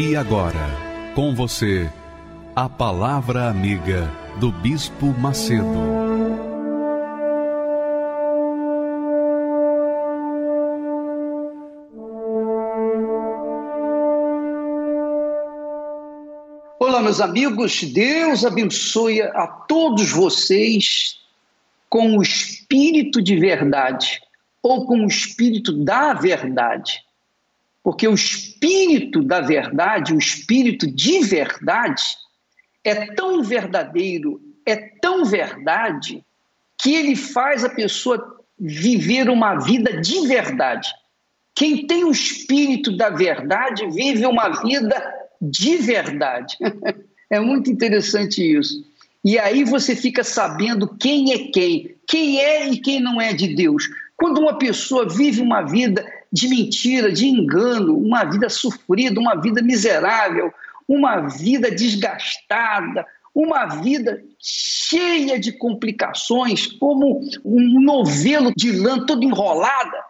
E 0.00 0.14
agora, 0.14 0.64
com 1.12 1.34
você, 1.34 1.90
a 2.54 2.68
Palavra 2.68 3.50
Amiga 3.50 4.08
do 4.38 4.52
Bispo 4.52 5.06
Macedo. 5.06 5.66
Olá, 16.78 17.02
meus 17.02 17.20
amigos, 17.20 17.82
Deus 17.82 18.44
abençoe 18.44 19.20
a 19.20 19.48
todos 19.48 20.12
vocês 20.12 21.18
com 21.90 22.18
o 22.18 22.22
espírito 22.22 23.20
de 23.20 23.34
verdade 23.34 24.20
ou 24.62 24.86
com 24.86 25.00
o 25.00 25.08
espírito 25.08 25.72
da 25.72 26.14
verdade. 26.14 27.07
Porque 27.88 28.06
o 28.06 28.12
espírito 28.12 29.22
da 29.22 29.40
verdade, 29.40 30.12
o 30.12 30.18
espírito 30.18 30.86
de 30.86 31.24
verdade, 31.24 32.02
é 32.84 33.14
tão 33.14 33.42
verdadeiro, 33.42 34.42
é 34.66 34.76
tão 34.76 35.24
verdade, 35.24 36.22
que 36.78 36.94
ele 36.94 37.16
faz 37.16 37.64
a 37.64 37.70
pessoa 37.70 38.44
viver 38.60 39.30
uma 39.30 39.54
vida 39.54 40.02
de 40.02 40.26
verdade. 40.26 40.86
Quem 41.54 41.86
tem 41.86 42.04
o 42.04 42.10
espírito 42.10 42.94
da 42.94 43.08
verdade 43.08 43.88
vive 43.90 44.26
uma 44.26 44.50
vida 44.50 45.02
de 45.40 45.78
verdade. 45.78 46.58
é 47.30 47.40
muito 47.40 47.70
interessante 47.70 48.42
isso. 48.42 48.84
E 49.24 49.38
aí 49.38 49.64
você 49.64 49.96
fica 49.96 50.22
sabendo 50.22 50.94
quem 50.98 51.32
é 51.32 51.38
quem, 51.50 51.96
quem 52.06 52.38
é 52.38 52.68
e 52.68 52.76
quem 52.76 53.00
não 53.00 53.18
é 53.18 53.32
de 53.32 53.54
Deus. 53.54 53.88
Quando 54.14 54.42
uma 54.42 54.58
pessoa 54.58 55.08
vive 55.08 55.40
uma 55.40 55.62
vida 55.62 56.04
de 56.32 56.48
mentira, 56.48 57.10
de 57.10 57.26
engano, 57.26 57.96
uma 57.96 58.24
vida 58.24 58.48
sofrida, 58.48 59.20
uma 59.20 59.34
vida 59.34 59.62
miserável, 59.62 60.52
uma 60.86 61.28
vida 61.28 61.70
desgastada, 61.70 63.06
uma 63.34 63.66
vida 63.66 64.22
cheia 64.38 65.38
de 65.38 65.52
complicações, 65.52 66.66
como 66.66 67.20
um 67.44 67.80
novelo 67.80 68.52
de 68.56 68.72
lã 68.72 69.04
todo 69.04 69.22
enrolada. 69.22 70.02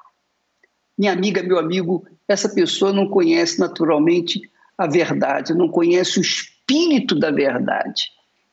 Minha 0.96 1.12
amiga, 1.12 1.42
meu 1.42 1.58
amigo, 1.58 2.06
essa 2.26 2.48
pessoa 2.48 2.92
não 2.92 3.08
conhece 3.08 3.58
naturalmente 3.58 4.40
a 4.76 4.86
verdade, 4.86 5.54
não 5.54 5.68
conhece 5.68 6.18
o 6.18 6.22
espírito 6.22 7.14
da 7.14 7.30
verdade. 7.30 8.04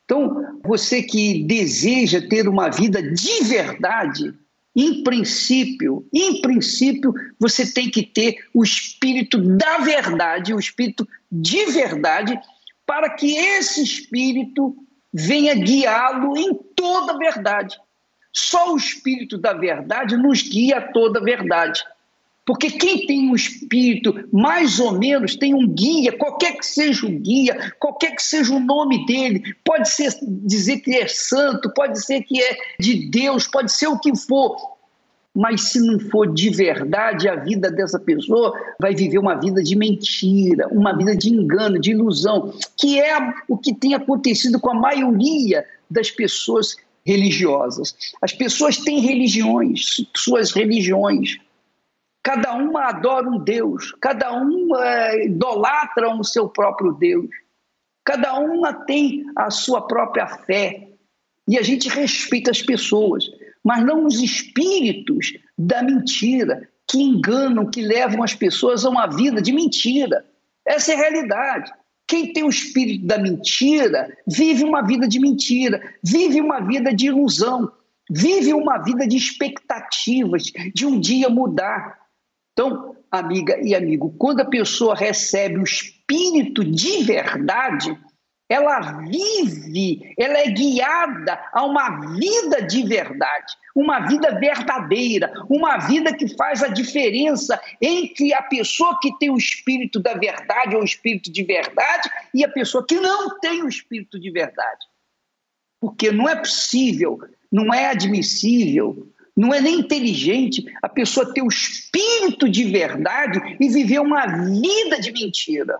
Então, 0.04 0.58
você 0.64 1.02
que 1.02 1.42
deseja 1.44 2.20
ter 2.28 2.48
uma 2.48 2.68
vida 2.68 3.02
de 3.02 3.44
verdade, 3.44 4.34
em 4.76 5.02
princípio, 5.02 6.06
em 6.12 6.42
princípio, 6.42 7.14
você 7.40 7.66
tem 7.66 7.90
que 7.90 8.02
ter 8.02 8.44
o 8.52 8.62
espírito 8.62 9.38
da 9.38 9.78
verdade, 9.78 10.52
o 10.52 10.60
espírito 10.60 11.08
de 11.32 11.64
verdade, 11.66 12.38
para 12.84 13.08
que 13.10 13.34
esse 13.34 13.82
espírito 13.82 14.76
venha 15.12 15.54
guiá-lo 15.54 16.36
em 16.36 16.54
toda 16.76 17.14
a 17.14 17.16
verdade. 17.16 17.80
Só 18.30 18.74
o 18.74 18.76
espírito 18.76 19.38
da 19.38 19.54
verdade 19.54 20.14
nos 20.14 20.42
guia 20.42 20.76
a 20.76 20.92
toda 20.92 21.20
a 21.20 21.24
verdade. 21.24 21.82
Porque 22.46 22.70
quem 22.70 23.04
tem 23.06 23.28
um 23.28 23.34
espírito, 23.34 24.28
mais 24.32 24.78
ou 24.78 24.92
menos, 24.92 25.34
tem 25.34 25.52
um 25.52 25.66
guia, 25.66 26.16
qualquer 26.16 26.56
que 26.56 26.64
seja 26.64 27.04
o 27.04 27.10
guia, 27.10 27.72
qualquer 27.80 28.14
que 28.14 28.22
seja 28.22 28.54
o 28.54 28.60
nome 28.60 29.04
dele, 29.04 29.42
pode 29.64 29.88
ser 29.88 30.16
dizer 30.22 30.78
que 30.78 30.94
é 30.94 31.08
santo, 31.08 31.72
pode 31.74 32.00
ser 32.04 32.22
que 32.22 32.40
é 32.40 32.56
de 32.78 33.10
Deus, 33.10 33.48
pode 33.48 33.72
ser 33.72 33.88
o 33.88 33.98
que 33.98 34.14
for. 34.14 34.75
Mas 35.36 35.64
se 35.64 35.80
não 35.80 36.00
for 36.00 36.32
de 36.32 36.48
verdade, 36.48 37.28
a 37.28 37.36
vida 37.36 37.70
dessa 37.70 37.98
pessoa 37.98 38.58
vai 38.80 38.94
viver 38.94 39.18
uma 39.18 39.34
vida 39.34 39.62
de 39.62 39.76
mentira, 39.76 40.66
uma 40.68 40.96
vida 40.96 41.14
de 41.14 41.28
engano, 41.28 41.78
de 41.78 41.90
ilusão, 41.90 42.54
que 42.76 42.98
é 42.98 43.16
o 43.46 43.58
que 43.58 43.74
tem 43.74 43.94
acontecido 43.94 44.58
com 44.58 44.70
a 44.70 44.74
maioria 44.74 45.66
das 45.90 46.10
pessoas 46.10 46.76
religiosas. 47.04 47.94
As 48.22 48.32
pessoas 48.32 48.78
têm 48.78 49.00
religiões, 49.00 49.96
suas 50.16 50.52
religiões 50.52 51.38
Cada 52.26 52.54
uma 52.54 52.88
adora 52.88 53.30
um 53.30 53.38
Deus, 53.38 53.92
cada 54.00 54.32
uma 54.32 54.84
é, 54.84 55.26
idolatra 55.26 56.12
o 56.12 56.24
seu 56.24 56.48
próprio 56.48 56.90
Deus, 56.90 57.30
cada 58.04 58.36
uma 58.40 58.72
tem 58.72 59.24
a 59.36 59.48
sua 59.48 59.86
própria 59.86 60.26
fé. 60.26 60.88
E 61.46 61.56
a 61.56 61.62
gente 61.62 61.88
respeita 61.88 62.50
as 62.50 62.60
pessoas, 62.60 63.30
mas 63.66 63.84
não 63.84 64.06
os 64.06 64.20
espíritos 64.20 65.32
da 65.58 65.82
mentira 65.82 66.68
que 66.88 67.02
enganam, 67.02 67.68
que 67.68 67.82
levam 67.82 68.22
as 68.22 68.32
pessoas 68.32 68.84
a 68.84 68.88
uma 68.88 69.08
vida 69.08 69.42
de 69.42 69.52
mentira. 69.52 70.24
Essa 70.64 70.92
é 70.92 70.94
a 70.94 70.98
realidade. 70.98 71.72
Quem 72.06 72.32
tem 72.32 72.44
o 72.44 72.48
espírito 72.48 73.04
da 73.04 73.18
mentira 73.18 74.16
vive 74.24 74.62
uma 74.62 74.82
vida 74.82 75.08
de 75.08 75.18
mentira, 75.18 75.82
vive 76.00 76.40
uma 76.40 76.60
vida 76.60 76.94
de 76.94 77.06
ilusão, 77.06 77.68
vive 78.08 78.54
uma 78.54 78.78
vida 78.78 79.04
de 79.04 79.16
expectativas 79.16 80.44
de 80.72 80.86
um 80.86 81.00
dia 81.00 81.28
mudar. 81.28 81.98
Então, 82.52 82.94
amiga 83.10 83.58
e 83.60 83.74
amigo, 83.74 84.14
quando 84.16 84.42
a 84.42 84.44
pessoa 84.44 84.94
recebe 84.94 85.58
o 85.58 85.64
espírito 85.64 86.62
de 86.62 87.02
verdade, 87.02 87.98
ela 88.48 88.80
vive, 89.02 90.14
ela 90.16 90.38
é 90.38 90.46
guiada 90.50 91.38
a 91.52 91.64
uma 91.64 92.14
vida 92.16 92.62
de 92.62 92.84
verdade, 92.84 93.54
uma 93.74 94.00
vida 94.06 94.38
verdadeira, 94.38 95.32
uma 95.48 95.78
vida 95.78 96.14
que 96.14 96.28
faz 96.36 96.62
a 96.62 96.68
diferença 96.68 97.60
entre 97.80 98.32
a 98.32 98.42
pessoa 98.42 98.98
que 99.00 99.16
tem 99.18 99.30
o 99.30 99.36
espírito 99.36 99.98
da 99.98 100.14
verdade 100.14 100.76
ou 100.76 100.82
o 100.82 100.84
espírito 100.84 101.30
de 101.30 101.42
verdade 101.42 102.08
e 102.32 102.44
a 102.44 102.48
pessoa 102.48 102.86
que 102.86 103.00
não 103.00 103.38
tem 103.40 103.62
o 103.62 103.68
espírito 103.68 104.18
de 104.18 104.30
verdade. 104.30 104.86
Porque 105.80 106.10
não 106.10 106.28
é 106.28 106.36
possível, 106.36 107.18
não 107.50 107.74
é 107.74 107.86
admissível 107.86 109.12
não 109.36 109.52
é 109.52 109.60
nem 109.60 109.80
inteligente 109.80 110.64
a 110.82 110.88
pessoa 110.88 111.32
ter 111.34 111.42
o 111.42 111.48
espírito 111.48 112.48
de 112.48 112.64
verdade 112.64 113.38
e 113.60 113.68
viver 113.68 114.00
uma 114.00 114.26
vida 114.26 114.98
de 114.98 115.12
mentira. 115.12 115.78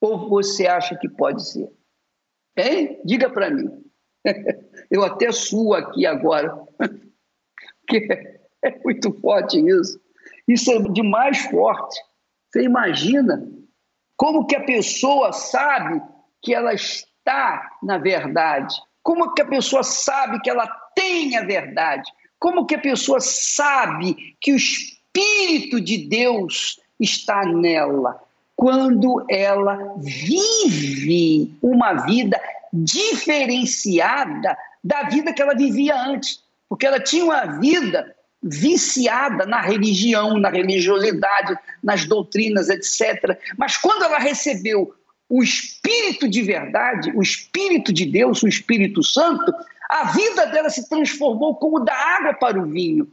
Ou 0.00 0.28
você 0.28 0.66
acha 0.66 0.96
que 0.96 1.08
pode 1.08 1.46
ser? 1.48 1.70
Hein? 2.56 3.00
Diga 3.04 3.30
para 3.30 3.50
mim. 3.50 3.68
Eu 4.90 5.02
até 5.04 5.30
suo 5.32 5.74
aqui 5.74 6.06
agora. 6.06 6.56
Porque 7.80 8.08
é 8.62 8.78
muito 8.84 9.12
forte 9.20 9.58
isso. 9.58 10.00
Isso 10.48 10.70
é 10.72 10.78
demais 10.92 11.38
forte. 11.46 11.98
Você 12.50 12.62
imagina 12.62 13.48
como 14.16 14.46
que 14.46 14.56
a 14.56 14.64
pessoa 14.64 15.32
sabe 15.32 16.00
que 16.42 16.54
ela 16.54 16.72
está 16.72 17.70
na 17.82 17.98
verdade? 17.98 18.74
Como 19.02 19.34
que 19.34 19.42
a 19.42 19.46
pessoa 19.46 19.82
sabe 19.82 20.40
que 20.40 20.50
ela 20.50 20.66
tem 20.94 21.36
a 21.36 21.44
verdade? 21.44 22.10
Como 22.38 22.66
que 22.66 22.74
a 22.74 22.80
pessoa 22.80 23.20
sabe 23.20 24.36
que 24.40 24.52
o 24.52 24.56
Espírito 24.56 25.80
de 25.80 26.08
Deus 26.08 26.80
está 26.98 27.44
nela? 27.44 28.20
Quando 28.56 29.24
ela 29.28 29.94
vive 29.98 31.54
uma 31.62 31.92
vida 32.06 32.40
diferenciada 32.72 34.56
da 34.82 35.04
vida 35.04 35.32
que 35.32 35.42
ela 35.42 35.54
vivia 35.54 35.94
antes. 36.00 36.40
Porque 36.68 36.86
ela 36.86 37.00
tinha 37.00 37.24
uma 37.24 37.58
vida 37.58 38.14
viciada 38.42 39.46
na 39.46 39.60
religião, 39.60 40.38
na 40.38 40.48
religiosidade, 40.48 41.56
nas 41.82 42.04
doutrinas, 42.04 42.68
etc. 42.68 43.38
Mas 43.56 43.76
quando 43.76 44.04
ela 44.04 44.18
recebeu 44.18 44.94
o 45.28 45.42
Espírito 45.42 46.28
de 46.28 46.42
verdade, 46.42 47.12
o 47.14 47.22
Espírito 47.22 47.92
de 47.92 48.04
Deus, 48.04 48.42
o 48.42 48.48
Espírito 48.48 49.02
Santo, 49.02 49.52
a 49.90 50.12
vida 50.12 50.46
dela 50.46 50.70
se 50.70 50.88
transformou 50.88 51.56
como 51.56 51.80
da 51.80 51.94
água 51.94 52.34
para 52.34 52.60
o 52.60 52.66
vinho. 52.66 53.10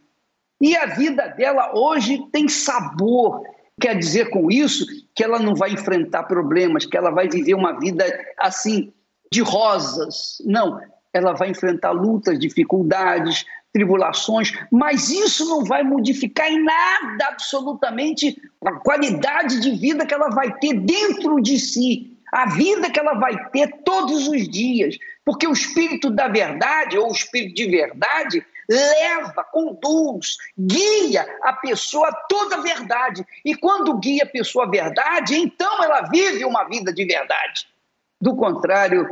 E 0.62 0.75
a 0.75 0.86
vida 0.86 1.28
dela 1.30 1.72
hoje 1.75 2.24
tem 2.31 2.48
sabor. 2.48 3.44
Quer 3.80 3.98
dizer 3.98 4.30
com 4.30 4.51
isso 4.51 4.86
que 5.15 5.24
ela 5.24 5.39
não 5.39 5.56
vai 5.56 5.71
enfrentar 5.71 6.24
problemas, 6.24 6.86
que 6.86 6.98
ela 6.98 7.12
vai 7.12 7.27
viver 7.27 7.54
uma 7.54 7.80
vida 7.80 8.06
assim 8.39 8.92
de 9.31 9.42
rosas. 9.42 10.38
Não, 10.45 10.80
ela 11.13 11.33
vai 11.33 11.50
enfrentar 11.50 11.92
lutas, 11.92 12.39
dificuldades, 12.39 13.45
tribulações, 13.74 14.54
mas 14.71 15.10
isso 15.10 15.48
não 15.50 15.63
vai 15.65 15.83
modificar 15.83 16.51
em 16.51 16.63
nada 16.63 17.27
absolutamente 17.27 18.39
a 18.63 18.74
qualidade 18.74 19.60
de 19.60 19.71
vida 19.71 20.06
que 20.06 20.13
ela 20.13 20.30
vai 20.30 20.54
ter 20.60 20.74
dentro 20.74 21.42
de 21.42 21.59
si, 21.59 22.18
a 22.31 22.50
vida 22.51 22.89
que 22.92 23.00
ela 23.00 23.16
vai 23.16 23.50
ter 23.50 23.68
todos 23.83 24.27
os 24.27 24.48
dias, 24.48 24.95
porque 25.25 25.48
o 25.48 25.54
espírito 25.54 26.12
da 26.12 26.27
verdade 26.27 26.98
ou 26.98 27.09
o 27.09 27.13
espírito 27.13 27.56
de 27.56 27.68
verdade 27.68 28.45
leva, 28.69 29.44
conduz, 29.51 30.38
guia 30.57 31.25
a 31.42 31.54
pessoa 31.54 32.10
a 32.10 32.15
toda 32.27 32.57
a 32.57 32.62
verdade. 32.62 33.25
E 33.44 33.56
quando 33.56 33.98
guia 34.00 34.24
a 34.24 34.30
pessoa 34.30 34.65
a 34.65 34.69
verdade, 34.69 35.36
então 35.36 35.83
ela 35.83 36.01
vive 36.10 36.45
uma 36.45 36.63
vida 36.65 36.94
de 36.94 37.06
verdade. 37.06 37.68
Do 38.21 38.36
contrário, 38.36 39.07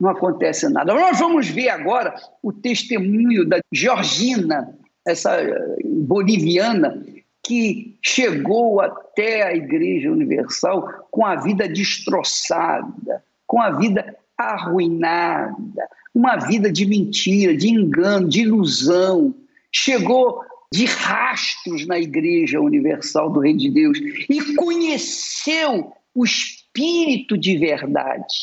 não 0.00 0.10
acontece 0.10 0.68
nada. 0.68 0.94
Nós 0.94 1.18
vamos 1.18 1.48
ver 1.48 1.68
agora 1.68 2.14
o 2.42 2.52
testemunho 2.52 3.46
da 3.46 3.58
Georgina, 3.72 4.74
essa 5.06 5.40
eh, 5.40 5.76
boliviana, 5.84 7.04
que 7.42 7.98
chegou 8.02 8.80
até 8.80 9.42
a 9.42 9.54
Igreja 9.54 10.10
Universal 10.10 11.06
com 11.10 11.24
a 11.24 11.36
vida 11.36 11.68
destroçada, 11.68 13.24
com 13.46 13.60
a 13.60 13.70
vida 13.70 14.16
arruinada, 14.36 15.88
uma 16.14 16.36
vida 16.36 16.70
de 16.70 16.86
mentira, 16.86 17.56
de 17.56 17.68
engano, 17.68 18.28
de 18.28 18.42
ilusão. 18.42 19.34
Chegou 19.72 20.40
de 20.72 20.84
rastros 20.84 21.86
na 21.86 21.98
Igreja 21.98 22.60
Universal 22.60 23.30
do 23.30 23.40
Reino 23.40 23.58
de 23.58 23.70
Deus 23.70 23.98
e 23.98 24.54
conheceu 24.54 25.92
o 26.14 26.24
Espírito 26.24 27.36
de 27.36 27.56
verdade. 27.56 28.34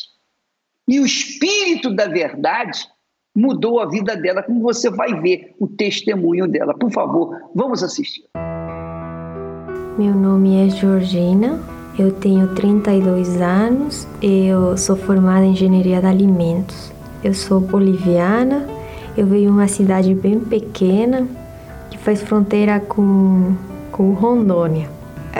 E 0.86 1.00
o 1.00 1.06
Espírito 1.06 1.94
da 1.94 2.06
verdade 2.06 2.86
mudou 3.36 3.80
a 3.80 3.88
vida 3.88 4.16
dela, 4.16 4.42
como 4.42 4.60
você 4.60 4.90
vai 4.90 5.20
ver 5.20 5.54
o 5.60 5.68
testemunho 5.68 6.48
dela. 6.48 6.74
Por 6.74 6.90
favor, 6.90 7.50
vamos 7.54 7.82
assistir. 7.82 8.24
Meu 9.98 10.14
nome 10.14 10.66
é 10.66 10.70
Georgina, 10.70 11.60
eu 11.98 12.12
tenho 12.12 12.54
32 12.54 13.40
anos, 13.40 14.06
eu 14.22 14.76
sou 14.76 14.96
formada 14.96 15.44
em 15.44 15.52
engenharia 15.52 16.00
de 16.00 16.06
alimentos. 16.06 16.97
Eu 17.22 17.34
sou 17.34 17.60
boliviana, 17.60 18.66
eu 19.16 19.26
venho 19.26 19.42
de 19.42 19.48
uma 19.48 19.66
cidade 19.68 20.14
bem 20.14 20.38
pequena 20.38 21.26
que 21.90 21.98
faz 21.98 22.22
fronteira 22.22 22.78
com, 22.78 23.54
com 23.90 24.12
Rondônia. 24.12 24.88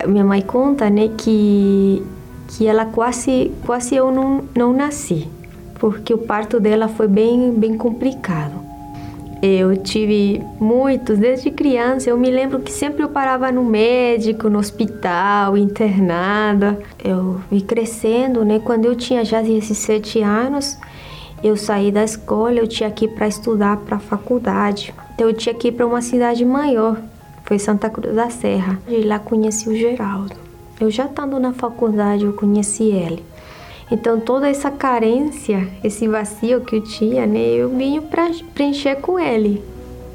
Minha 0.07 0.25
mãe 0.25 0.43
conta 0.43 0.91
né, 0.91 1.11
que, 1.17 2.03
que 2.49 2.67
ela 2.67 2.85
quase, 2.87 3.53
quase 3.65 3.95
eu 3.95 4.11
não, 4.11 4.45
não 4.57 4.73
nasci, 4.73 5.29
porque 5.79 6.13
o 6.13 6.19
parto 6.19 6.59
dela 6.59 6.89
foi 6.89 7.07
bem, 7.07 7.53
bem 7.53 7.77
complicado. 7.77 8.69
Eu 9.41 9.77
tive 9.77 10.43
muitos, 10.59 11.17
desde 11.17 11.53
criança. 11.53 12.11
Eu 12.11 12.19
me 12.19 12.29
lembro 12.29 12.59
que 12.59 12.73
sempre 12.73 13.05
eu 13.05 13.09
parava 13.09 13.53
no 13.53 13.63
médico, 13.63 14.49
no 14.49 14.59
hospital, 14.59 15.57
internada. 15.57 16.77
Eu 17.03 17.41
vi 17.49 17.61
crescendo, 17.61 18.45
né? 18.45 18.61
Quando 18.65 18.87
eu 18.87 18.97
tinha 18.97 19.25
já 19.25 19.41
17 19.41 20.21
anos, 20.23 20.77
eu 21.43 21.57
saí 21.57 21.91
da 21.93 22.05
escola, 22.05 22.55
eu 22.55 22.67
tinha 22.67 22.91
que 22.91 23.05
ir 23.05 23.09
para 23.09 23.29
estudar 23.29 23.77
para 23.79 23.97
a 23.97 24.01
faculdade. 24.01 24.95
Então 25.15 25.29
eu 25.29 25.35
tinha 25.35 25.55
que 25.55 25.69
ir 25.69 25.73
para 25.73 25.87
uma 25.87 26.03
cidade 26.03 26.45
maior, 26.45 26.97
foi 27.45 27.59
Santa 27.59 27.89
Cruz 27.91 28.15
da 28.15 28.31
Serra. 28.31 28.79
E 28.89 29.03
lá 29.03 29.19
conheci 29.19 29.69
o 29.69 29.77
Geraldo. 29.77 30.37
Eu 30.81 30.91
já 30.91 31.07
estando 31.07 31.41
na 31.41 31.53
faculdade, 31.53 32.25
eu 32.25 32.33
conheci 32.33 32.85
ele. 32.85 33.25
Então 33.91 34.21
toda 34.21 34.49
essa 34.49 34.71
carência, 34.71 35.67
esse 35.83 36.07
vazio 36.07 36.61
que 36.61 36.77
eu 36.77 36.85
tinha, 36.85 37.27
né, 37.27 37.39
eu 37.39 37.71
vim 37.71 38.01
para 38.01 38.31
preencher 38.55 38.97
com 38.97 39.19
ele, 39.19 39.63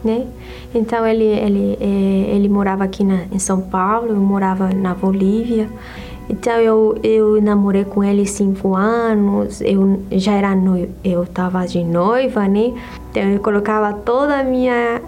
né? 0.03 0.27
Então 0.75 1.05
ele 1.05 1.23
ele 1.23 1.77
é, 1.81 2.35
ele 2.35 2.47
morava 2.47 2.83
aqui 2.83 3.03
na, 3.03 3.25
em 3.31 3.39
São 3.39 3.61
Paulo, 3.61 4.09
eu 4.09 4.15
morava 4.15 4.69
na 4.69 4.93
Bolívia. 4.93 5.67
Então 6.29 6.53
eu, 6.53 6.97
eu 7.03 7.41
namorei 7.41 7.83
com 7.83 8.03
ele 8.03 8.25
cinco 8.25 8.75
anos, 8.75 9.61
eu 9.61 10.01
já 10.11 10.33
era 10.33 10.55
noiva, 10.55 10.89
eu 11.03 11.25
tava 11.25 11.65
de 11.65 11.83
noiva, 11.83 12.47
né? 12.47 12.73
Então 13.11 13.23
eu 13.23 13.39
colocava 13.39 13.93
toda 13.93 14.39
a 14.39 14.43
minha 14.43 15.01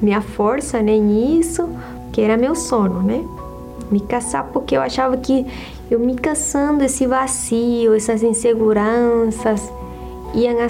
minha 0.00 0.20
força 0.20 0.82
né, 0.82 0.98
nisso, 0.98 1.68
que 2.12 2.20
era 2.20 2.36
meu 2.36 2.54
sono, 2.54 3.02
né? 3.02 3.24
Me 3.90 4.00
casar 4.00 4.44
porque 4.52 4.76
eu 4.76 4.82
achava 4.82 5.16
que 5.16 5.46
eu 5.90 5.98
me 5.98 6.16
caçando 6.16 6.82
esse 6.84 7.06
vazio, 7.06 7.94
essas 7.94 8.22
inseguranças 8.22 9.70
iam 10.34 10.58
a. 10.60 10.66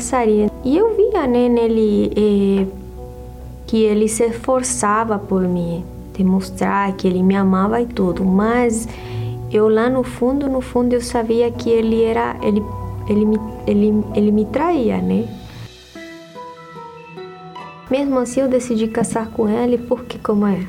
E 0.64 0.76
eu 0.76 0.94
via 0.94 1.26
né, 1.26 1.48
nele 1.48 2.12
eh, 2.16 2.66
que 3.66 3.82
ele 3.82 4.08
se 4.08 4.24
esforçava 4.24 5.18
por 5.18 5.42
me 5.42 5.84
demonstrar 6.16 6.92
que 6.92 7.06
ele 7.06 7.22
me 7.22 7.34
amava 7.34 7.80
e 7.80 7.86
tudo, 7.86 8.24
mas 8.24 8.88
eu 9.50 9.68
lá 9.68 9.88
no 9.88 10.02
fundo, 10.02 10.48
no 10.48 10.60
fundo 10.60 10.92
eu 10.92 11.00
sabia 11.00 11.50
que 11.50 11.70
ele 11.70 12.02
era, 12.02 12.36
ele, 12.42 12.62
ele, 13.08 13.24
me, 13.24 13.38
ele, 13.66 14.04
ele 14.14 14.30
me 14.32 14.44
traía, 14.46 14.98
né? 14.98 15.28
Mesmo 17.90 18.18
assim 18.18 18.40
eu 18.40 18.48
decidi 18.48 18.88
casar 18.88 19.28
com 19.30 19.48
ele 19.48 19.78
porque 19.78 20.18
como 20.18 20.46
é 20.46 20.66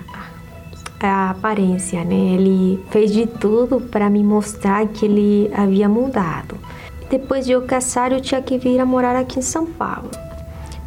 a 1.01 1.31
aparência, 1.31 2.03
né? 2.03 2.15
Ele 2.15 2.83
fez 2.91 3.11
de 3.11 3.25
tudo 3.25 3.81
para 3.81 4.09
me 4.09 4.23
mostrar 4.23 4.87
que 4.87 5.05
ele 5.05 5.51
havia 5.53 5.89
mudado. 5.89 6.57
Depois 7.09 7.45
de 7.45 7.53
eu 7.53 7.61
casar, 7.63 8.11
eu 8.11 8.21
tinha 8.21 8.41
que 8.41 8.57
vir 8.57 8.79
a 8.79 8.85
morar 8.85 9.15
aqui 9.15 9.39
em 9.39 9.43
São 9.43 9.65
Paulo. 9.65 10.11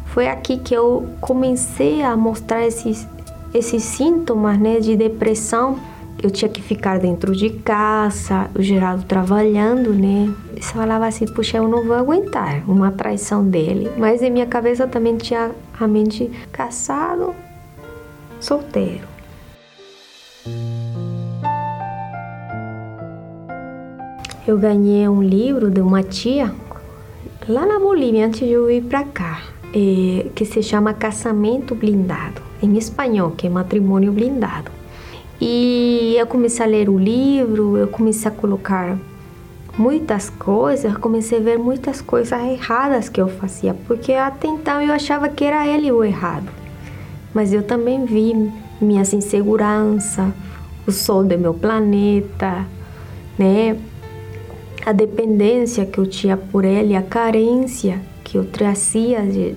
Foi 0.05 0.27
aqui 0.27 0.57
que 0.57 0.73
eu 0.73 1.09
comecei 1.19 2.01
a 2.01 2.15
mostrar 2.15 2.65
esses, 2.65 3.07
esses 3.53 3.83
sintomas 3.83 4.59
né, 4.59 4.79
de 4.79 4.95
depressão 4.95 5.79
eu 6.21 6.29
tinha 6.29 6.49
que 6.49 6.61
ficar 6.61 6.99
dentro 6.99 7.35
de 7.35 7.49
casa, 7.49 8.49
o 8.53 8.61
Geraldo 8.61 9.03
trabalhando, 9.05 9.91
né? 9.93 10.31
Eu 10.55 10.61
falava 10.61 11.07
assim, 11.07 11.25
puxa, 11.25 11.57
eu 11.57 11.67
não 11.67 11.85
vou 11.85 11.95
aguentar 11.95 12.63
uma 12.69 12.91
traição 12.91 13.43
dele. 13.43 13.91
Mas 13.97 14.21
em 14.21 14.29
minha 14.29 14.45
cabeça 14.45 14.87
também 14.87 15.17
tinha 15.17 15.51
a 15.79 15.87
mente 15.87 16.29
casado, 16.51 17.33
solteiro. 18.39 19.09
Eu 24.47 24.57
ganhei 24.57 25.07
um 25.07 25.23
livro 25.23 25.71
de 25.71 25.81
uma 25.81 26.03
tia 26.03 26.53
lá 27.47 27.65
na 27.65 27.79
Bolívia 27.79 28.27
antes 28.27 28.41
de 28.41 28.51
eu 28.51 28.69
ir 28.69 28.83
para 28.83 29.03
cá, 29.03 29.41
é, 29.73 30.27
que 30.35 30.45
se 30.45 30.61
chama 30.61 30.93
Casamento 30.93 31.73
Blindado, 31.73 32.41
em 32.61 32.77
espanhol, 32.77 33.31
que 33.31 33.47
é 33.47 33.49
matrimônio 33.49 34.11
blindado. 34.11 34.80
E 35.43 36.15
eu 36.19 36.27
comecei 36.27 36.63
a 36.63 36.69
ler 36.69 36.87
o 36.87 36.99
livro, 36.99 37.75
eu 37.75 37.87
comecei 37.87 38.29
a 38.29 38.33
colocar 38.33 38.95
muitas 39.75 40.29
coisas, 40.29 40.95
comecei 40.97 41.39
a 41.39 41.41
ver 41.41 41.57
muitas 41.57 41.99
coisas 41.99 42.39
erradas 42.39 43.09
que 43.09 43.19
eu 43.19 43.27
fazia, 43.27 43.73
porque 43.87 44.13
até 44.13 44.47
então 44.47 44.79
eu 44.79 44.93
achava 44.93 45.27
que 45.27 45.43
era 45.43 45.65
ele 45.65 45.91
o 45.91 46.03
errado. 46.03 46.47
Mas 47.33 47.51
eu 47.51 47.63
também 47.63 48.05
vi 48.05 48.51
minhas 48.79 49.13
inseguranças, 49.13 50.31
o 50.85 50.91
sol 50.91 51.23
do 51.23 51.35
meu 51.39 51.55
planeta, 51.55 52.67
né? 53.35 53.75
A 54.85 54.91
dependência 54.91 55.87
que 55.87 55.97
eu 55.97 56.05
tinha 56.05 56.37
por 56.37 56.65
ele, 56.65 56.95
a 56.95 57.01
carência 57.01 57.99
que 58.23 58.37
eu 58.37 58.45
trazia 58.45 59.21
de, 59.21 59.55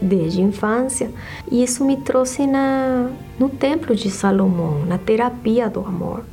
desde 0.00 0.40
a 0.40 0.44
infância. 0.44 1.10
E 1.50 1.62
isso 1.62 1.84
me 1.84 1.96
trouxe 1.96 2.46
na, 2.46 3.10
no 3.38 3.48
Templo 3.48 3.94
de 3.94 4.10
Salomão, 4.10 4.84
na 4.86 4.98
terapia 4.98 5.68
do 5.68 5.80
amor. 5.80 6.24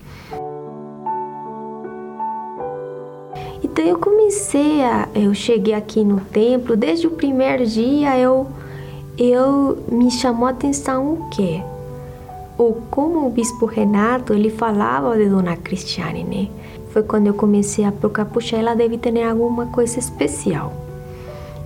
Então 3.64 3.84
eu 3.84 3.98
comecei 3.98 4.84
a, 4.84 5.08
eu 5.16 5.34
cheguei 5.34 5.74
aqui 5.74 6.04
no 6.04 6.20
templo, 6.20 6.78
desde 6.78 7.08
o 7.08 7.12
primeiro 7.12 7.66
dia 7.66 8.20
eu, 8.20 8.48
eu 9.18 9.80
me 9.92 10.12
chamou 10.12 10.46
a 10.46 10.52
atenção 10.52 11.14
o 11.14 11.30
quê? 11.30 11.64
O 12.56 12.74
como 12.92 13.26
o 13.26 13.32
bispo 13.32 13.66
Renato 13.66 14.34
ele 14.34 14.52
falava 14.52 15.18
de 15.18 15.28
Dona 15.28 15.58
Cristiane, 15.58 16.24
né? 16.24 16.50
Foi 16.92 17.02
quando 17.02 17.26
eu 17.26 17.34
comecei 17.34 17.84
a 17.84 17.92
procurar, 17.92 18.26
puxa, 18.26 18.56
ela 18.56 18.76
deve 18.76 19.00
ter 19.00 19.24
alguma 19.24 19.66
coisa 19.66 19.98
especial. 19.98 20.83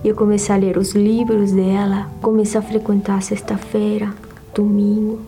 E 0.02 0.08
eu 0.08 0.14
comecei 0.14 0.54
a 0.54 0.58
ler 0.58 0.76
os 0.76 0.92
livros 0.92 1.52
dela, 1.52 2.08
comecei 2.22 2.58
a 2.58 2.62
frequentar 2.62 3.22
sexta-feira, 3.22 4.14
domingo. 4.54 5.18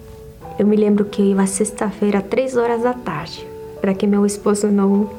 Eu 0.59 0.67
me 0.67 0.77
lembro 0.77 1.05
que 1.05 1.23
eu 1.23 1.27
ia 1.27 1.47
sexta-feira, 1.47 2.21
três 2.21 2.57
horas 2.57 2.83
da 2.83 2.93
tarde, 2.93 3.47
para 3.81 3.95
que 3.95 4.07
meu 4.07 4.25
esposo 4.25 4.69
não, 4.69 5.11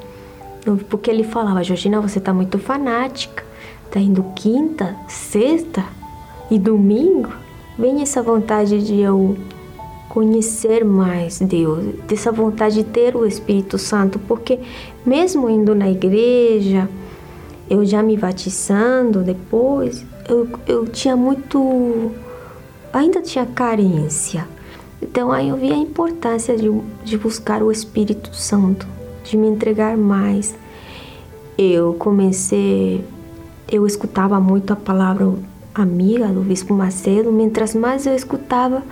não. 0.65 0.77
Porque 0.77 1.09
ele 1.09 1.23
falava, 1.23 1.63
Georgina, 1.63 1.99
você 1.99 2.19
está 2.19 2.33
muito 2.33 2.57
fanática. 2.57 3.43
Tá 3.91 3.99
indo 3.99 4.23
quinta, 4.35 4.95
sexta 5.07 5.83
e 6.49 6.57
domingo. 6.57 7.29
Vem 7.77 8.01
essa 8.01 8.21
vontade 8.21 8.81
de 8.85 9.01
eu 9.01 9.35
conhecer 10.07 10.83
mais 10.83 11.39
Deus, 11.39 11.85
dessa 12.05 12.31
vontade 12.31 12.75
de 12.75 12.83
ter 12.83 13.15
o 13.15 13.25
Espírito 13.25 13.77
Santo, 13.77 14.19
porque 14.19 14.59
mesmo 15.05 15.49
indo 15.49 15.73
na 15.73 15.89
igreja, 15.89 16.89
eu 17.71 17.85
já 17.85 18.03
me 18.03 18.17
batizando 18.17 19.23
depois, 19.23 20.05
eu, 20.27 20.45
eu 20.67 20.85
tinha 20.87 21.15
muito. 21.15 22.11
ainda 22.91 23.21
tinha 23.21 23.45
carência. 23.45 24.45
Então 25.01 25.31
aí 25.31 25.47
eu 25.47 25.55
vi 25.55 25.71
a 25.71 25.77
importância 25.77 26.57
de, 26.57 26.69
de 27.05 27.17
buscar 27.17 27.63
o 27.63 27.71
Espírito 27.71 28.35
Santo, 28.35 28.85
de 29.23 29.37
me 29.37 29.47
entregar 29.47 29.95
mais. 29.95 30.53
Eu 31.57 31.93
comecei, 31.93 33.05
eu 33.71 33.87
escutava 33.87 34.37
muito 34.37 34.73
a 34.73 34.75
palavra 34.75 35.33
amiga 35.73 36.27
do 36.27 36.41
Bispo 36.41 36.73
Macedo, 36.73 37.31
mientras 37.31 37.73
mais 37.73 38.05
eu 38.05 38.13
escutava, 38.13 38.83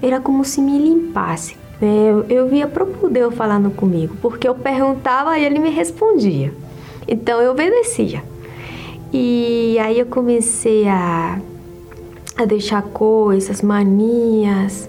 era 0.00 0.18
como 0.20 0.42
se 0.42 0.62
me 0.62 0.78
limpasse. 0.78 1.54
Eu, 1.82 2.24
eu 2.30 2.48
via 2.48 2.66
próprio 2.66 3.10
Deus 3.10 3.34
falando 3.34 3.70
comigo, 3.70 4.16
porque 4.22 4.48
eu 4.48 4.54
perguntava 4.54 5.38
e 5.38 5.44
ele 5.44 5.58
me 5.58 5.68
respondia. 5.68 6.54
Então 7.06 7.40
eu 7.40 7.52
obedecia. 7.52 8.22
E 9.12 9.78
aí 9.78 9.98
eu 9.98 10.06
comecei 10.06 10.88
a, 10.88 11.38
a 12.36 12.44
deixar 12.44 12.82
coisas, 12.82 13.60
manias, 13.60 14.88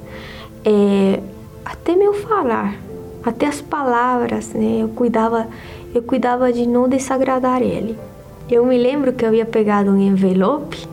é, 0.64 1.20
até 1.66 1.96
meu 1.96 2.14
falar, 2.14 2.76
até 3.24 3.48
as 3.48 3.62
palavras, 3.62 4.54
né? 4.54 4.80
Eu 4.82 4.90
cuidava, 4.90 5.48
eu 5.94 6.02
cuidava 6.02 6.54
de 6.54 6.66
não 6.66 6.88
desagradar 6.88 7.62
ele. 7.62 7.98
Eu 8.50 8.66
me 8.66 8.78
lembro 8.78 9.14
que 9.14 9.26
eu 9.26 9.30
havia 9.30 9.46
pegado 9.46 9.92
um 9.92 10.00
envelope 10.00 10.88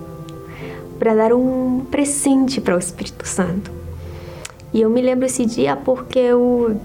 para 0.99 1.15
dar 1.15 1.33
um 1.33 1.85
presente 1.91 2.61
para 2.61 2.77
o 2.77 2.79
Espírito 2.79 3.27
Santo. 3.27 3.71
E 4.73 4.81
eu 4.81 4.91
me 4.91 5.00
lembro 5.00 5.27
esse 5.27 5.45
dia 5.45 5.77
porque 5.77 6.19
eu 6.19 6.77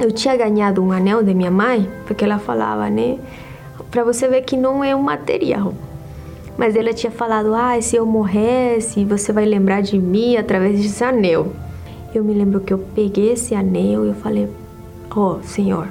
eu 0.00 0.12
tinha 0.12 0.36
ganhado 0.36 0.82
um 0.82 0.92
anel 0.92 1.22
de 1.22 1.32
minha 1.32 1.50
mãe, 1.50 1.88
porque 2.06 2.24
ela 2.24 2.38
falava, 2.38 2.90
né, 2.90 3.18
para 3.96 4.04
você 4.04 4.28
ver 4.28 4.42
que 4.42 4.58
não 4.58 4.84
é 4.84 4.94
um 4.94 5.00
material. 5.00 5.72
Mas 6.58 6.76
ela 6.76 6.92
tinha 6.92 7.10
falado: 7.10 7.54
"Ah, 7.54 7.80
se 7.80 7.96
eu 7.96 8.04
morresse, 8.04 9.06
você 9.06 9.32
vai 9.32 9.46
lembrar 9.46 9.80
de 9.80 9.98
mim 9.98 10.36
através 10.36 10.78
desse 10.78 11.02
anel". 11.02 11.50
Eu 12.14 12.22
me 12.22 12.34
lembro 12.34 12.60
que 12.60 12.74
eu 12.74 12.78
peguei 12.94 13.32
esse 13.32 13.54
anel 13.54 14.04
e 14.04 14.08
eu 14.08 14.14
falei: 14.14 14.50
"Ó, 15.10 15.36
oh, 15.36 15.42
Senhor, 15.42 15.88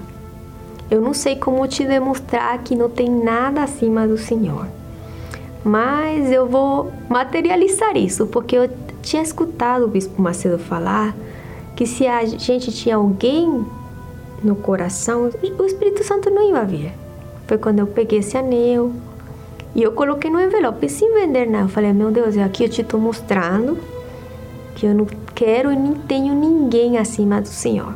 eu 0.92 1.02
não 1.02 1.16
sei 1.16 1.36
como 1.36 1.68
te 1.68 1.84
demonstrar 1.84 2.56
que 2.60 2.76
não 2.76 2.92
tem 2.92 3.10
nada 3.10 3.64
acima 3.64 4.08
do 4.08 4.20
Senhor. 4.20 4.68
Mas 5.64 6.32
eu 6.32 6.46
vou 6.48 6.92
materializar 7.10 7.98
isso, 7.98 8.28
porque 8.28 8.56
eu 8.56 8.70
tinha 9.02 9.24
escutado 9.24 9.86
o 9.86 9.88
bispo 9.88 10.22
Macedo 10.22 10.60
falar 10.60 11.16
que 11.76 11.88
se 11.88 12.06
a 12.06 12.24
gente 12.24 12.72
tinha 12.72 12.98
alguém 12.98 13.66
no 14.44 14.56
coração, 14.56 15.32
o 15.58 15.66
Espírito 15.66 16.04
Santo 16.04 16.30
não 16.30 16.48
ia 16.48 16.64
vir. 16.64 17.05
Foi 17.48 17.58
quando 17.58 17.80
eu 17.80 17.88
peguei 17.88 18.20
esse 18.20 18.38
anel 18.38 18.92
e 19.76 19.84
eu 19.84 19.92
coloquei 19.92 20.32
no 20.32 20.40
envelope 20.40 20.90
sem 20.90 21.14
vender 21.14 21.48
nada. 21.48 21.66
Eu 21.66 21.70
falei, 21.70 21.94
meu 21.94 22.12
Deus, 22.12 22.38
aqui 22.38 22.64
eu 22.64 22.70
te 22.70 22.82
estou 22.82 23.00
mostrando 23.00 23.78
que 24.76 24.86
eu 24.86 24.94
não 24.94 25.06
quero 25.34 25.72
e 25.72 25.76
nem 25.76 25.94
tenho 25.94 26.34
ninguém 26.34 26.98
acima 26.98 27.42
do 27.42 27.48
Senhor. 27.48 27.96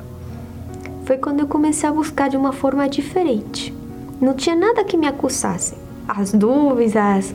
Foi 1.06 1.18
quando 1.18 1.40
eu 1.40 1.48
comecei 1.48 1.90
a 1.90 1.92
buscar 1.92 2.30
de 2.30 2.38
uma 2.38 2.52
forma 2.52 2.88
diferente. 2.88 3.74
Não 4.22 4.34
tinha 4.34 4.56
nada 4.56 4.84
que 4.84 4.98
me 4.98 5.08
acusasse. 5.08 5.76
As 6.08 6.32
dúvidas, 6.32 7.34